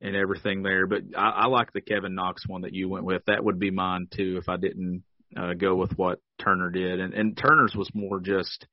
and 0.00 0.16
everything 0.16 0.62
there. 0.62 0.86
But 0.86 1.02
I, 1.16 1.30
I 1.30 1.46
like 1.46 1.72
the 1.72 1.80
Kevin 1.80 2.14
Knox 2.14 2.46
one 2.46 2.62
that 2.62 2.74
you 2.74 2.88
went 2.88 3.04
with. 3.04 3.22
That 3.26 3.44
would 3.44 3.58
be 3.58 3.70
mine 3.70 4.08
too 4.14 4.38
if 4.40 4.48
I 4.48 4.56
didn't 4.56 5.04
uh, 5.36 5.54
go 5.54 5.74
with 5.74 5.96
what 5.96 6.20
Turner 6.42 6.70
did. 6.70 7.00
And, 7.00 7.14
and 7.14 7.36
Turner's 7.36 7.74
was 7.74 7.90
more 7.94 8.20
just 8.20 8.66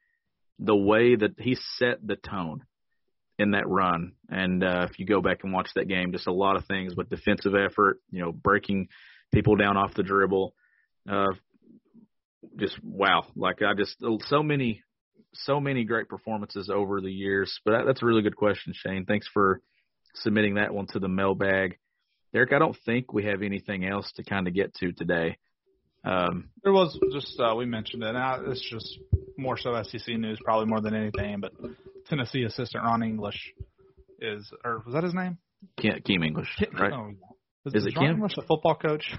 the 0.59 0.75
way 0.75 1.15
that 1.15 1.39
he 1.39 1.55
set 1.77 2.05
the 2.05 2.15
tone 2.15 2.63
in 3.41 3.51
that 3.51 3.67
run. 3.67 4.13
And 4.29 4.63
uh, 4.63 4.87
if 4.89 4.99
you 4.99 5.05
go 5.05 5.21
back 5.21 5.39
and 5.43 5.51
watch 5.51 5.69
that 5.75 5.87
game, 5.87 6.11
just 6.11 6.27
a 6.27 6.33
lot 6.33 6.55
of 6.55 6.65
things 6.65 6.95
with 6.95 7.09
defensive 7.09 7.53
effort, 7.55 7.99
you 8.11 8.21
know, 8.21 8.31
breaking 8.31 8.87
people 9.33 9.55
down 9.55 9.77
off 9.77 9.93
the 9.95 10.03
dribble. 10.03 10.53
Uh, 11.09 11.33
just 12.57 12.77
wow, 12.83 13.25
like 13.35 13.61
I 13.61 13.73
just 13.73 13.97
so 14.27 14.43
many, 14.43 14.83
so 15.33 15.59
many 15.59 15.83
great 15.83 16.07
performances 16.07 16.69
over 16.69 17.01
the 17.01 17.11
years. 17.11 17.59
But 17.65 17.71
that, 17.71 17.83
that's 17.85 18.03
a 18.03 18.05
really 18.05 18.21
good 18.21 18.35
question, 18.35 18.73
Shane. 18.75 19.05
Thanks 19.05 19.27
for 19.33 19.61
submitting 20.15 20.55
that 20.55 20.73
one 20.73 20.87
to 20.87 20.99
the 20.99 21.07
mailbag. 21.07 21.77
Derek, 22.33 22.53
I 22.53 22.59
don't 22.59 22.77
think 22.85 23.11
we 23.11 23.25
have 23.25 23.41
anything 23.41 23.85
else 23.85 24.11
to 24.15 24.23
kind 24.23 24.47
of 24.47 24.53
get 24.53 24.73
to 24.75 24.91
today. 24.91 25.37
Um, 26.03 26.49
There 26.63 26.73
was 26.73 26.97
just 27.11 27.39
uh, 27.39 27.55
we 27.55 27.65
mentioned 27.65 28.03
it. 28.03 28.13
Now 28.13 28.41
it's 28.45 28.61
just 28.69 28.99
more 29.41 29.57
so 29.57 29.81
SEC 29.83 30.07
news, 30.17 30.39
probably 30.43 30.67
more 30.67 30.81
than 30.81 30.95
anything. 30.95 31.39
But 31.41 31.53
Tennessee 32.07 32.43
assistant 32.43 32.83
Ron 32.83 33.03
English 33.03 33.53
is, 34.19 34.51
or 34.63 34.81
was 34.85 34.93
that 34.93 35.03
his 35.03 35.13
name? 35.13 35.37
Ke- 35.79 36.03
Keem 36.07 36.25
English, 36.25 36.49
right? 36.79 36.93
Oh, 36.93 37.11
Is 37.65 37.85
it 37.85 37.95
Ron 37.95 38.05
Kim? 38.05 38.15
English 38.15 38.33
a 38.37 38.41
football 38.43 38.75
coach? 38.75 39.13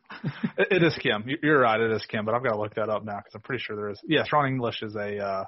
it, 0.58 0.68
it 0.70 0.82
is 0.82 0.96
Kim. 1.00 1.24
You- 1.26 1.38
You're 1.42 1.60
right. 1.60 1.80
It 1.80 1.90
is 1.92 2.04
Kim, 2.06 2.24
but 2.24 2.34
I've 2.34 2.42
got 2.42 2.52
to 2.52 2.58
look 2.58 2.74
that 2.76 2.88
up 2.88 3.04
now 3.04 3.18
because 3.18 3.34
I'm 3.34 3.42
pretty 3.42 3.62
sure 3.62 3.76
there 3.76 3.90
is. 3.90 4.00
Yes, 4.06 4.28
Ron 4.32 4.46
English 4.46 4.82
is 4.82 4.94
a. 4.96 5.18
Uh, 5.18 5.44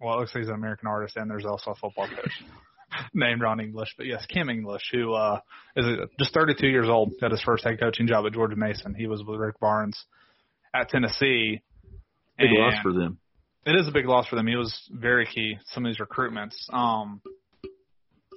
well, 0.00 0.14
it 0.14 0.20
looks 0.20 0.34
like 0.34 0.42
he's 0.42 0.48
an 0.48 0.54
American 0.54 0.86
artist, 0.88 1.16
and 1.16 1.28
there's 1.30 1.44
also 1.44 1.72
a 1.72 1.74
football 1.74 2.08
coach. 2.08 2.42
named 3.14 3.40
Ron 3.42 3.60
English, 3.60 3.94
but 3.96 4.06
yes, 4.06 4.24
Kim 4.26 4.48
English, 4.48 4.82
who 4.92 5.12
uh, 5.12 5.40
is 5.76 5.84
just 6.18 6.32
32 6.32 6.66
years 6.66 6.88
old, 6.88 7.12
got 7.20 7.30
his 7.30 7.42
first 7.42 7.64
head 7.64 7.78
coaching 7.78 8.06
job 8.06 8.24
at 8.26 8.32
George 8.32 8.56
Mason. 8.56 8.94
He 8.94 9.06
was 9.06 9.22
with 9.22 9.38
Rick 9.38 9.60
Barnes 9.60 10.06
at 10.74 10.88
Tennessee. 10.88 11.60
Big 12.38 12.50
and 12.50 12.58
loss 12.58 12.74
for 12.82 12.92
them. 12.92 13.18
It 13.66 13.78
is 13.78 13.88
a 13.88 13.92
big 13.92 14.06
loss 14.06 14.26
for 14.28 14.36
them. 14.36 14.46
He 14.46 14.56
was 14.56 14.88
very 14.90 15.26
key 15.26 15.58
some 15.72 15.84
of 15.84 15.90
these 15.90 15.98
recruitments. 15.98 16.54
Um, 16.72 17.20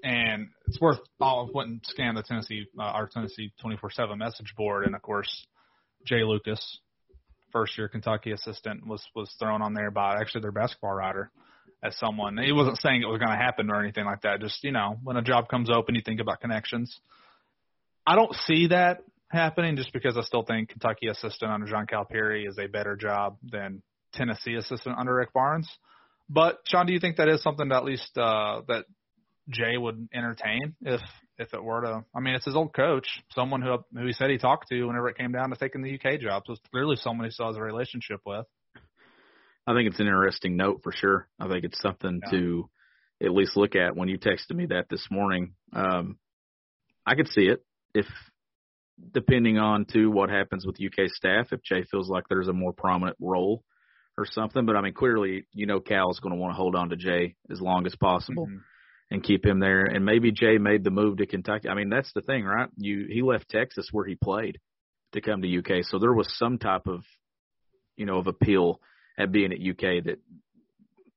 and 0.04 0.47
it's 0.68 0.80
worth. 0.80 0.99
I 1.22 1.45
went 1.54 1.70
and 1.70 1.82
scanned 1.84 2.18
the 2.18 2.24
Tennessee 2.24 2.66
uh, 2.78 2.84
our 2.84 3.08
Tennessee 3.08 3.54
24/7 3.64 4.18
message 4.18 4.54
board, 4.58 4.86
and 4.86 4.95
of 4.95 5.02
course, 5.02 5.47
Jai 6.06 6.24
Lucas, 6.24 6.80
first 7.52 7.78
year 7.78 7.88
Kentucky 7.88 8.32
assistant, 8.32 8.86
was 8.86 9.06
was 9.16 9.34
thrown 9.39 9.62
on 9.62 9.74
there 9.74 9.91
by 9.91 10.16
actually 10.16 10.41
their 10.41 10.52
basketball 10.52 10.93
writer 10.93 11.32
as 11.84 11.97
someone. 11.97 12.38
He 12.38 12.52
wasn't 12.52 12.78
saying 12.78 13.02
it 13.02 13.08
was 13.08 13.20
going 13.20 13.32
to 13.32 13.43
happen 13.43 13.70
or 13.70 13.82
anything 13.82 14.06
like 14.06 14.22
that. 14.22 14.41
Just 14.41 14.64
you 14.64 14.72
know, 14.72 14.97
when 15.04 15.18
a 15.18 15.22
job 15.22 15.47
comes 15.47 15.70
open, 15.70 15.95
you 15.95 16.02
think 16.04 16.20
about 16.20 16.41
connections. 16.41 16.99
I 18.06 18.16
don't 18.16 18.34
see 18.47 18.68
that 18.68 19.04
happening 19.30 19.76
just 19.76 19.93
because 19.93 20.18
I 20.18 20.22
still 20.22 20.43
think 20.43 20.70
Kentucky 20.70 21.08
assistant 21.08 21.52
under 21.52 21.68
John 21.68 21.86
Calipari 21.86 22.47
is 22.47 22.58
a 22.58 22.68
better 22.68 22.95
job 22.95 23.38
than 23.43 23.82
Tennessee 24.14 24.55
assistant 24.55 24.97
under 24.97 25.16
Rick 25.16 25.34
Barnes. 25.34 25.70
But 26.30 26.59
Sean, 26.66 26.86
do 26.86 26.93
you 26.93 26.99
think 26.99 27.18
that 27.18 27.28
is 27.28 27.41
something 27.43 27.70
that 27.70 27.78
at 27.78 27.84
least 27.86 28.18
uh, 28.18 28.62
that 28.68 28.86
Jai 29.49 29.78
would 29.78 30.07
entertain 30.14 30.76
if 30.82 31.01
if 31.38 31.53
it 31.53 31.64
were 31.64 31.82
to? 31.82 32.05
I 32.16 32.20
mean, 32.22 32.36
it's 32.36 32.45
his 32.45 32.55
old 32.55 32.74
coach, 32.74 33.07
someone 33.32 33.62
who 33.62 33.78
who 33.93 34.05
he 34.05 34.14
said 34.14 34.30
he 34.30 34.38
talked 34.38 34.70
to 34.70 34.84
whenever 34.86 35.09
it 35.09 35.18
came 35.18 35.32
down 35.32 35.49
to 35.49 35.55
taking 35.57 35.82
the 35.82 35.93
UK 35.95 36.20
job. 36.20 36.43
So 36.45 36.53
it's 36.53 36.62
clearly 36.72 36.95
someone 36.95 37.26
he 37.26 37.32
still 37.32 37.47
has 37.47 37.57
a 37.57 37.62
relationship 37.62 38.22
with. 38.26 38.45
I 39.68 39.74
think 39.74 39.89
it's 39.89 39.99
an 39.99 40.07
interesting 40.07 40.55
note 40.55 40.82
for 40.84 40.91
sure. 40.91 41.28
I 41.39 41.47
think 41.47 41.66
it's 41.66 41.80
something 41.80 42.22
Yeah. 42.24 42.32
to 42.32 42.70
at 43.22 43.32
least 43.32 43.55
look 43.55 43.76
at. 43.76 43.95
When 43.95 44.09
you 44.09 44.18
texted 44.18 44.55
me 44.55 44.68
that 44.68 44.89
this 44.89 45.05
morning, 45.12 45.53
um, 45.74 46.18
I 47.05 47.16
could 47.16 47.28
see 47.28 47.45
it 47.47 47.64
if, 47.93 48.07
depending 49.14 49.59
on 49.59 49.86
to 49.93 50.09
what 50.09 50.30
happens 50.30 50.66
with 50.66 50.82
UK 50.82 51.09
staff, 51.09 51.51
if 51.53 51.62
Jai 51.62 51.84
feels 51.84 52.09
like 52.09 52.24
there's 52.30 52.47
a 52.47 52.53
more 52.53 52.74
prominent 52.74 53.18
role 53.20 53.64
or 54.22 54.26
something. 54.26 54.65
But 54.65 54.76
I 54.76 54.82
mean, 54.82 54.93
clearly, 54.93 55.45
you 55.53 55.65
know, 55.65 55.80
Cal's 55.80 56.19
going 56.19 56.34
to 56.34 56.39
want 56.39 56.53
to 56.53 56.57
hold 56.57 56.76
on 56.76 56.89
to 56.89 56.95
Jai 56.95 57.36
as 57.49 57.59
long 57.61 57.86
as 57.86 57.95
possible 57.95 58.47
Mhm. 58.47 58.61
and 59.09 59.24
keep 59.24 59.45
him 59.45 59.59
there. 59.59 59.86
And 59.86 60.05
maybe 60.05 60.32
Jai 60.32 60.57
made 60.59 60.84
the 60.84 60.91
move 60.91 61.17
to 61.17 61.26
Kentucky. 61.26 61.67
I 61.69 61.74
mean, 61.74 61.89
that's 61.89 62.11
the 62.13 62.22
thing, 62.22 62.45
right? 62.45 62.69
You 62.78 63.07
he 63.09 63.22
left 63.22 63.49
Texas 63.49 63.89
where 63.91 64.05
he 64.05 64.15
played 64.15 64.59
to 65.13 65.22
come 65.22 65.41
to 65.41 65.47
UK, 65.47 65.84
so 65.84 65.99
there 65.99 66.13
was 66.13 66.34
some 66.38 66.57
type 66.57 66.88
of, 66.88 67.03
you 67.97 68.05
know, 68.05 68.17
of 68.17 68.28
appeal 68.28 68.80
at 69.17 69.32
being 69.32 69.51
at 69.51 69.59
UK 69.59 69.99
that 70.01 70.19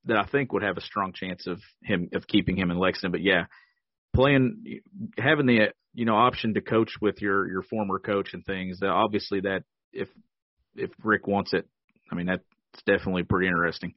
that 0.06 0.18
I 0.18 0.24
think 0.26 0.52
would 0.52 0.62
have 0.62 0.76
a 0.76 0.82
strong 0.82 1.12
chance 1.12 1.46
of 1.46 1.60
him 1.82 2.08
of 2.12 2.26
keeping 2.26 2.56
him 2.56 2.70
in 2.70 2.78
Lexington. 2.78 3.12
But 3.12 3.22
yeah, 3.22 3.46
playing 4.12 4.80
having 5.18 5.46
the 5.46 5.72
you 5.94 6.04
know 6.04 6.16
option 6.16 6.54
to 6.54 6.60
coach 6.60 6.92
with 7.00 7.22
your 7.22 7.48
your 7.50 7.62
former 7.62 7.98
coach 7.98 8.34
and 8.34 8.44
things. 8.44 8.80
That 8.80 8.90
obviously 8.90 9.40
that 9.40 9.62
if 9.92 10.08
if 10.76 10.90
Rick 11.02 11.26
wants 11.26 11.52
it, 11.54 11.66
I 12.10 12.16
mean 12.16 12.26
that's 12.74 12.82
definitely 13.00 13.22
pretty 13.24 13.46
interesting. 13.48 13.94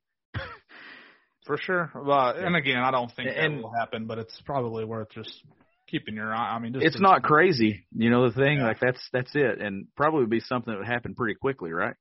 For 1.45 1.57
sure. 1.57 1.91
Well, 1.95 2.31
and 2.31 2.55
again, 2.55 2.77
I 2.77 2.91
don't 2.91 3.11
think 3.11 3.29
And- 3.33 3.57
that 3.59 3.63
will 3.63 3.73
happen, 3.73 4.05
but 4.05 4.17
it's 4.19 4.39
probably 4.45 4.83
worth 4.83 5.09
just 5.11 5.43
keeping 5.87 6.15
your 6.15 6.33
eye. 6.33 6.55
I 6.55 6.59
mean, 6.59 6.73
just 6.73 6.85
It's 6.85 6.99
not 6.99 7.23
crazy, 7.23 7.85
you 7.95 8.09
know 8.09 8.29
the 8.29 8.35
thing. 8.35 8.57
Yeah. 8.57 8.65
Like 8.65 8.79
that's 8.81 8.99
that's 9.13 9.33
it, 9.33 9.61
and 9.61 9.87
probably 9.95 10.21
would 10.21 10.29
be 10.29 10.41
something 10.41 10.73
that 10.73 10.77
would 10.79 10.87
happen 10.87 11.15
pretty 11.15 11.35
quickly, 11.35 11.71
right? 11.71 11.95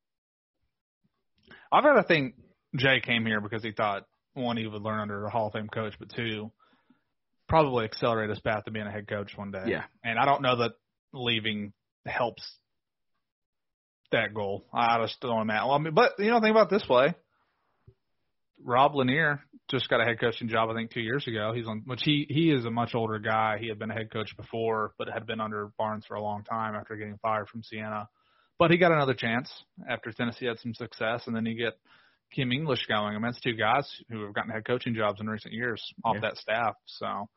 I've 1.70 1.84
got 1.84 1.94
to 1.94 2.02
think 2.02 2.34
Jai 2.76 2.98
came 3.00 3.24
here 3.24 3.40
because 3.40 3.62
he 3.62 3.70
thought 3.72 4.04
one 4.34 4.56
he 4.56 4.66
would 4.66 4.82
learn 4.82 5.00
under 5.00 5.24
a 5.24 5.30
Hall 5.30 5.46
of 5.46 5.52
Fame 5.52 5.68
coach, 5.68 5.94
but 5.98 6.08
two, 6.10 6.50
probably 7.48 7.84
accelerate 7.84 8.30
his 8.30 8.40
path 8.40 8.64
to 8.64 8.72
being 8.72 8.86
a 8.86 8.90
head 8.90 9.06
coach 9.06 9.36
one 9.36 9.52
day. 9.52 9.64
Yeah. 9.68 9.84
And 10.04 10.18
I 10.18 10.24
don't 10.24 10.42
know 10.42 10.56
that 10.56 10.72
leaving 11.12 11.72
helps 12.04 12.42
that 14.12 14.34
goal. 14.34 14.64
I 14.72 14.98
just 15.02 15.20
don't 15.20 15.42
imagine. 15.42 15.66
Well, 15.68 15.76
I 15.76 15.78
mean, 15.78 15.94
but 15.94 16.12
you 16.18 16.30
know, 16.30 16.40
think 16.40 16.50
about 16.52 16.70
this 16.70 16.86
way. 16.88 17.14
Rob 18.64 18.94
Lanier 18.94 19.40
just 19.70 19.88
got 19.88 20.00
a 20.00 20.04
head 20.04 20.20
coaching 20.20 20.48
job, 20.48 20.70
I 20.70 20.74
think, 20.74 20.90
two 20.92 21.00
years 21.00 21.26
ago. 21.26 21.52
He's 21.54 21.66
on, 21.66 21.82
which 21.86 22.02
he 22.02 22.26
he 22.28 22.50
is 22.50 22.64
a 22.64 22.70
much 22.70 22.94
older 22.94 23.18
guy. 23.18 23.59
He 23.61 23.68
had 23.68 23.78
been 23.78 23.90
a 23.90 23.94
head 23.94 24.11
coach 24.11 24.36
before, 24.36 24.92
but 24.98 25.09
had 25.09 25.26
been 25.26 25.40
under 25.40 25.70
Barnes 25.78 26.04
for 26.07 26.14
a 26.14 26.22
long 26.22 26.42
time 26.44 26.74
after 26.74 26.96
getting 26.96 27.18
fired 27.18 27.48
from 27.48 27.62
Siena. 27.62 28.09
But 28.59 28.70
he 28.70 28.78
got 28.78 28.92
another 28.92 29.14
chance 29.14 29.50
after 29.88 30.12
Tennessee 30.12 30.46
had 30.46 30.59
some 30.61 30.72
success, 30.74 31.24
and 31.26 31.36
then 31.36 31.44
you 31.44 31.54
get 31.57 31.74
Kim 32.34 32.52
English 32.52 32.86
going. 32.86 33.09
I 33.09 33.12
mean, 33.12 33.22
that's 33.22 33.40
two 33.40 33.54
guys 33.54 33.86
who 34.09 34.24
have 34.24 34.34
gotten 34.34 34.50
head 34.50 34.64
coaching 34.64 34.94
jobs 34.94 35.20
in 35.20 35.28
recent 35.28 35.52
years 35.52 35.82
off 36.04 36.14
Yeah. 36.14 36.20
that 36.22 36.38
staff. 36.38 36.74
So 36.86 37.28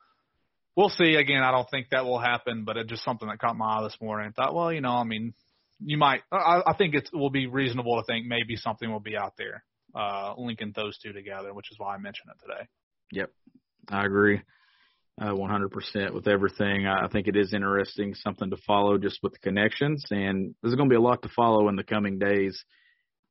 we'll 0.75 0.89
see. 0.89 1.15
Again, 1.15 1.43
I 1.43 1.51
don't 1.51 1.69
think 1.69 1.89
that 1.89 2.05
will 2.05 2.19
happen, 2.19 2.63
but 2.63 2.77
it's 2.77 2.89
just 2.89 3.03
something 3.03 3.27
that 3.27 3.39
caught 3.39 3.57
my 3.57 3.79
eye 3.79 3.83
this 3.83 3.97
morning. 4.01 4.29
I 4.29 4.41
thought, 4.41 4.55
well, 4.55 4.71
you 4.71 4.81
know, 4.81 4.93
I 4.93 5.03
mean, 5.03 5.33
you 5.83 5.97
might. 5.97 6.21
I, 6.31 6.61
I 6.65 6.73
think 6.77 6.95
it 6.95 7.09
will 7.13 7.29
be 7.29 7.47
reasonable 7.47 7.97
to 7.97 8.05
think 8.05 8.25
maybe 8.25 8.55
something 8.55 8.91
will 8.91 8.99
be 8.99 9.17
out 9.17 9.33
there 9.37 9.63
uh, 9.95 10.33
linking 10.37 10.73
those 10.75 10.97
two 10.97 11.13
together, 11.13 11.53
which 11.53 11.71
is 11.71 11.79
why 11.79 11.95
I 11.95 11.97
mentioned 11.97 12.31
it 12.31 12.45
today. 12.45 12.67
Yep, 13.11 13.31
I 13.89 14.05
agree, 14.05 14.41
uh, 15.21 15.31
100% 15.31 16.13
with 16.13 16.27
everything. 16.27 16.85
I 16.85 17.07
think 17.07 17.27
it 17.27 17.35
is 17.35 17.53
interesting, 17.53 18.13
something 18.13 18.49
to 18.51 18.57
follow 18.67 18.97
just 18.97 19.19
with 19.23 19.33
the 19.33 19.39
connections, 19.39 20.05
and 20.11 20.53
there's 20.61 20.75
going 20.75 20.89
to 20.89 20.93
be 20.93 20.97
a 20.97 21.01
lot 21.01 21.23
to 21.23 21.29
follow 21.29 21.69
in 21.69 21.75
the 21.75 21.83
coming 21.83 22.19
days 22.19 22.63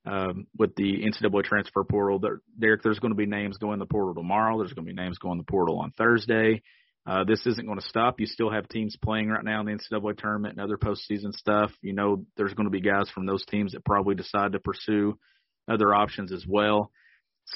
um, 0.05 0.47
with 0.57 0.75
the 0.77 1.05
NCAA 1.05 1.45
transfer 1.45 1.85
portal. 1.85 2.19
There, 2.19 2.41
Derek, 2.59 2.83
there's 2.83 2.99
going 2.99 3.13
to 3.13 3.17
be 3.17 3.27
names 3.27 3.59
going 3.59 3.75
in 3.75 3.79
the 3.79 3.87
portal 3.87 4.15
tomorrow. 4.15 4.59
There's 4.59 4.73
going 4.73 4.87
to 4.87 4.93
be 4.93 5.01
names 5.01 5.19
going 5.19 5.33
in 5.33 5.39
the 5.39 5.45
portal 5.45 5.81
on 5.81 5.93
Thursday. 5.93 6.63
Uh, 7.09 7.25
this 7.25 7.47
isn't 7.47 7.65
going 7.65 7.79
to 7.79 7.89
stop. 7.89 8.21
You 8.21 8.27
still 8.27 8.51
have 8.51 8.69
teams 8.69 8.95
playing 9.03 9.29
right 9.29 9.43
now 9.43 9.61
in 9.61 9.67
the 9.67 9.73
NCAA 9.73 10.19
tournament 10.19 10.59
and 10.59 10.63
other 10.63 10.77
postseason 10.77 11.33
stuff. 11.33 11.71
You 11.81 11.95
know, 11.95 12.27
there's 12.37 12.53
going 12.53 12.67
to 12.67 12.71
be 12.71 12.83
guys 12.83 13.09
from 13.09 13.25
those 13.25 13.47
teams 13.47 13.73
that 13.73 13.85
probably 13.85 14.15
decide 14.15 14.53
to 14.53 14.59
pursue 14.59 15.19
other 15.67 15.95
options 15.95 16.33
as 16.33 16.45
well. 16.47 16.91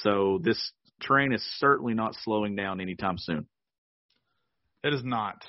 So 0.01 0.39
this 0.41 0.71
train 0.99 1.33
is 1.33 1.43
certainly 1.59 1.93
not 1.93 2.15
slowing 2.23 2.55
down 2.55 2.81
anytime 2.81 3.19
soon. 3.19 3.45
It 4.83 4.91
is 4.91 5.03
not 5.03 5.43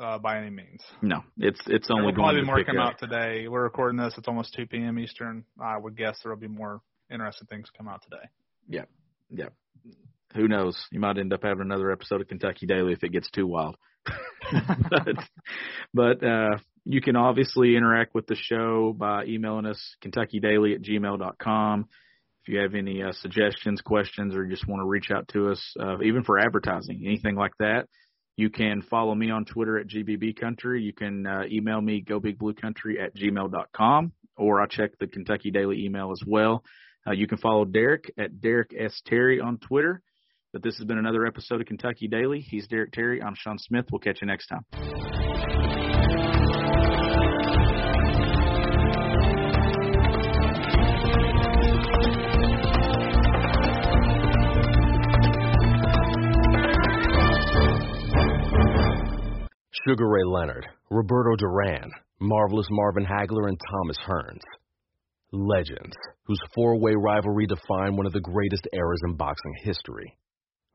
uh, 0.00 0.18
by 0.18 0.38
any 0.38 0.50
means. 0.50 0.82
No, 1.00 1.22
it's 1.38 1.60
it's 1.68 1.86
There 1.86 1.96
only 1.96 2.06
will 2.06 2.16
going 2.16 2.24
probably 2.24 2.40
to 2.40 2.42
be 2.42 2.46
more 2.46 2.64
come 2.64 2.78
out 2.78 2.98
today. 2.98 3.46
We're 3.46 3.62
recording 3.62 3.96
this. 3.98 4.14
It's 4.18 4.26
almost 4.26 4.54
2 4.54 4.66
p.m. 4.66 4.98
Eastern. 4.98 5.44
I 5.60 5.78
would 5.78 5.96
guess 5.96 6.18
there 6.24 6.32
will 6.32 6.40
be 6.40 6.48
more 6.48 6.80
interesting 7.12 7.46
things 7.46 7.70
come 7.76 7.86
out 7.86 8.02
today. 8.02 8.24
Yeah, 8.68 8.84
Yeah. 9.30 9.50
Who 10.36 10.48
knows? 10.48 10.76
You 10.92 11.00
might 11.00 11.18
end 11.18 11.32
up 11.32 11.42
having 11.42 11.62
another 11.62 11.90
episode 11.90 12.20
of 12.20 12.28
Kentucky 12.28 12.66
Daily 12.66 12.92
if 12.92 13.02
it 13.02 13.12
gets 13.12 13.30
too 13.30 13.46
wild. 13.46 13.76
but 14.90 15.16
but 15.92 16.24
uh, 16.24 16.58
you 16.84 17.00
can 17.00 17.16
obviously 17.16 17.76
interact 17.76 18.14
with 18.14 18.26
the 18.26 18.36
show 18.36 18.94
by 18.96 19.24
emailing 19.24 19.66
us 19.66 19.96
kentuckydaily 20.04 20.74
at 20.74 20.82
gmail.com. 20.82 21.86
If 22.42 22.52
you 22.52 22.60
have 22.60 22.74
any 22.74 23.02
uh, 23.02 23.10
suggestions, 23.12 23.80
questions, 23.80 24.36
or 24.36 24.46
just 24.46 24.68
want 24.68 24.80
to 24.80 24.86
reach 24.86 25.10
out 25.10 25.26
to 25.28 25.50
us, 25.50 25.74
uh, 25.80 26.00
even 26.02 26.22
for 26.22 26.38
advertising, 26.38 27.02
anything 27.04 27.34
like 27.34 27.50
that, 27.58 27.88
you 28.36 28.50
can 28.50 28.82
follow 28.82 29.14
me 29.14 29.30
on 29.30 29.46
Twitter 29.46 29.78
at 29.78 29.88
GBB 29.88 30.38
Country. 30.38 30.82
You 30.82 30.92
can 30.92 31.26
uh, 31.26 31.42
email 31.50 31.80
me, 31.80 32.04
gobigbluecountry 32.06 33.02
at 33.02 33.16
gmail.com, 33.16 34.12
or 34.36 34.60
I 34.60 34.66
check 34.66 34.96
the 35.00 35.08
Kentucky 35.08 35.50
Daily 35.50 35.84
email 35.84 36.12
as 36.12 36.20
well. 36.24 36.62
Uh, 37.06 37.12
you 37.12 37.26
can 37.26 37.38
follow 37.38 37.64
Derek 37.64 38.12
at 38.18 38.40
Derek 38.40 38.72
S. 38.78 39.00
Terry 39.06 39.40
on 39.40 39.58
Twitter. 39.58 40.02
But 40.56 40.62
this 40.62 40.78
has 40.78 40.86
been 40.86 40.96
another 40.96 41.26
episode 41.26 41.60
of 41.60 41.66
Kentucky 41.66 42.08
Daily. 42.08 42.40
He's 42.40 42.66
Derek 42.66 42.90
Terry. 42.90 43.22
I'm 43.22 43.34
Sean 43.36 43.58
Smith. 43.58 43.84
We'll 43.92 43.98
catch 43.98 44.22
you 44.22 44.26
next 44.26 44.46
time. 44.46 44.64
Sugar 59.86 60.08
Ray 60.08 60.24
Leonard, 60.24 60.66
Roberto 60.88 61.36
Duran, 61.36 61.90
Marvelous 62.18 62.68
Marvin 62.70 63.04
Hagler, 63.04 63.46
and 63.46 63.60
Thomas 63.70 63.98
Hearns. 64.08 64.40
Legends, 65.32 65.94
whose 66.24 66.40
four 66.54 66.80
way 66.80 66.94
rivalry 66.94 67.46
defined 67.46 67.98
one 67.98 68.06
of 68.06 68.14
the 68.14 68.20
greatest 68.20 68.66
eras 68.72 69.02
in 69.04 69.16
boxing 69.16 69.52
history. 69.62 70.16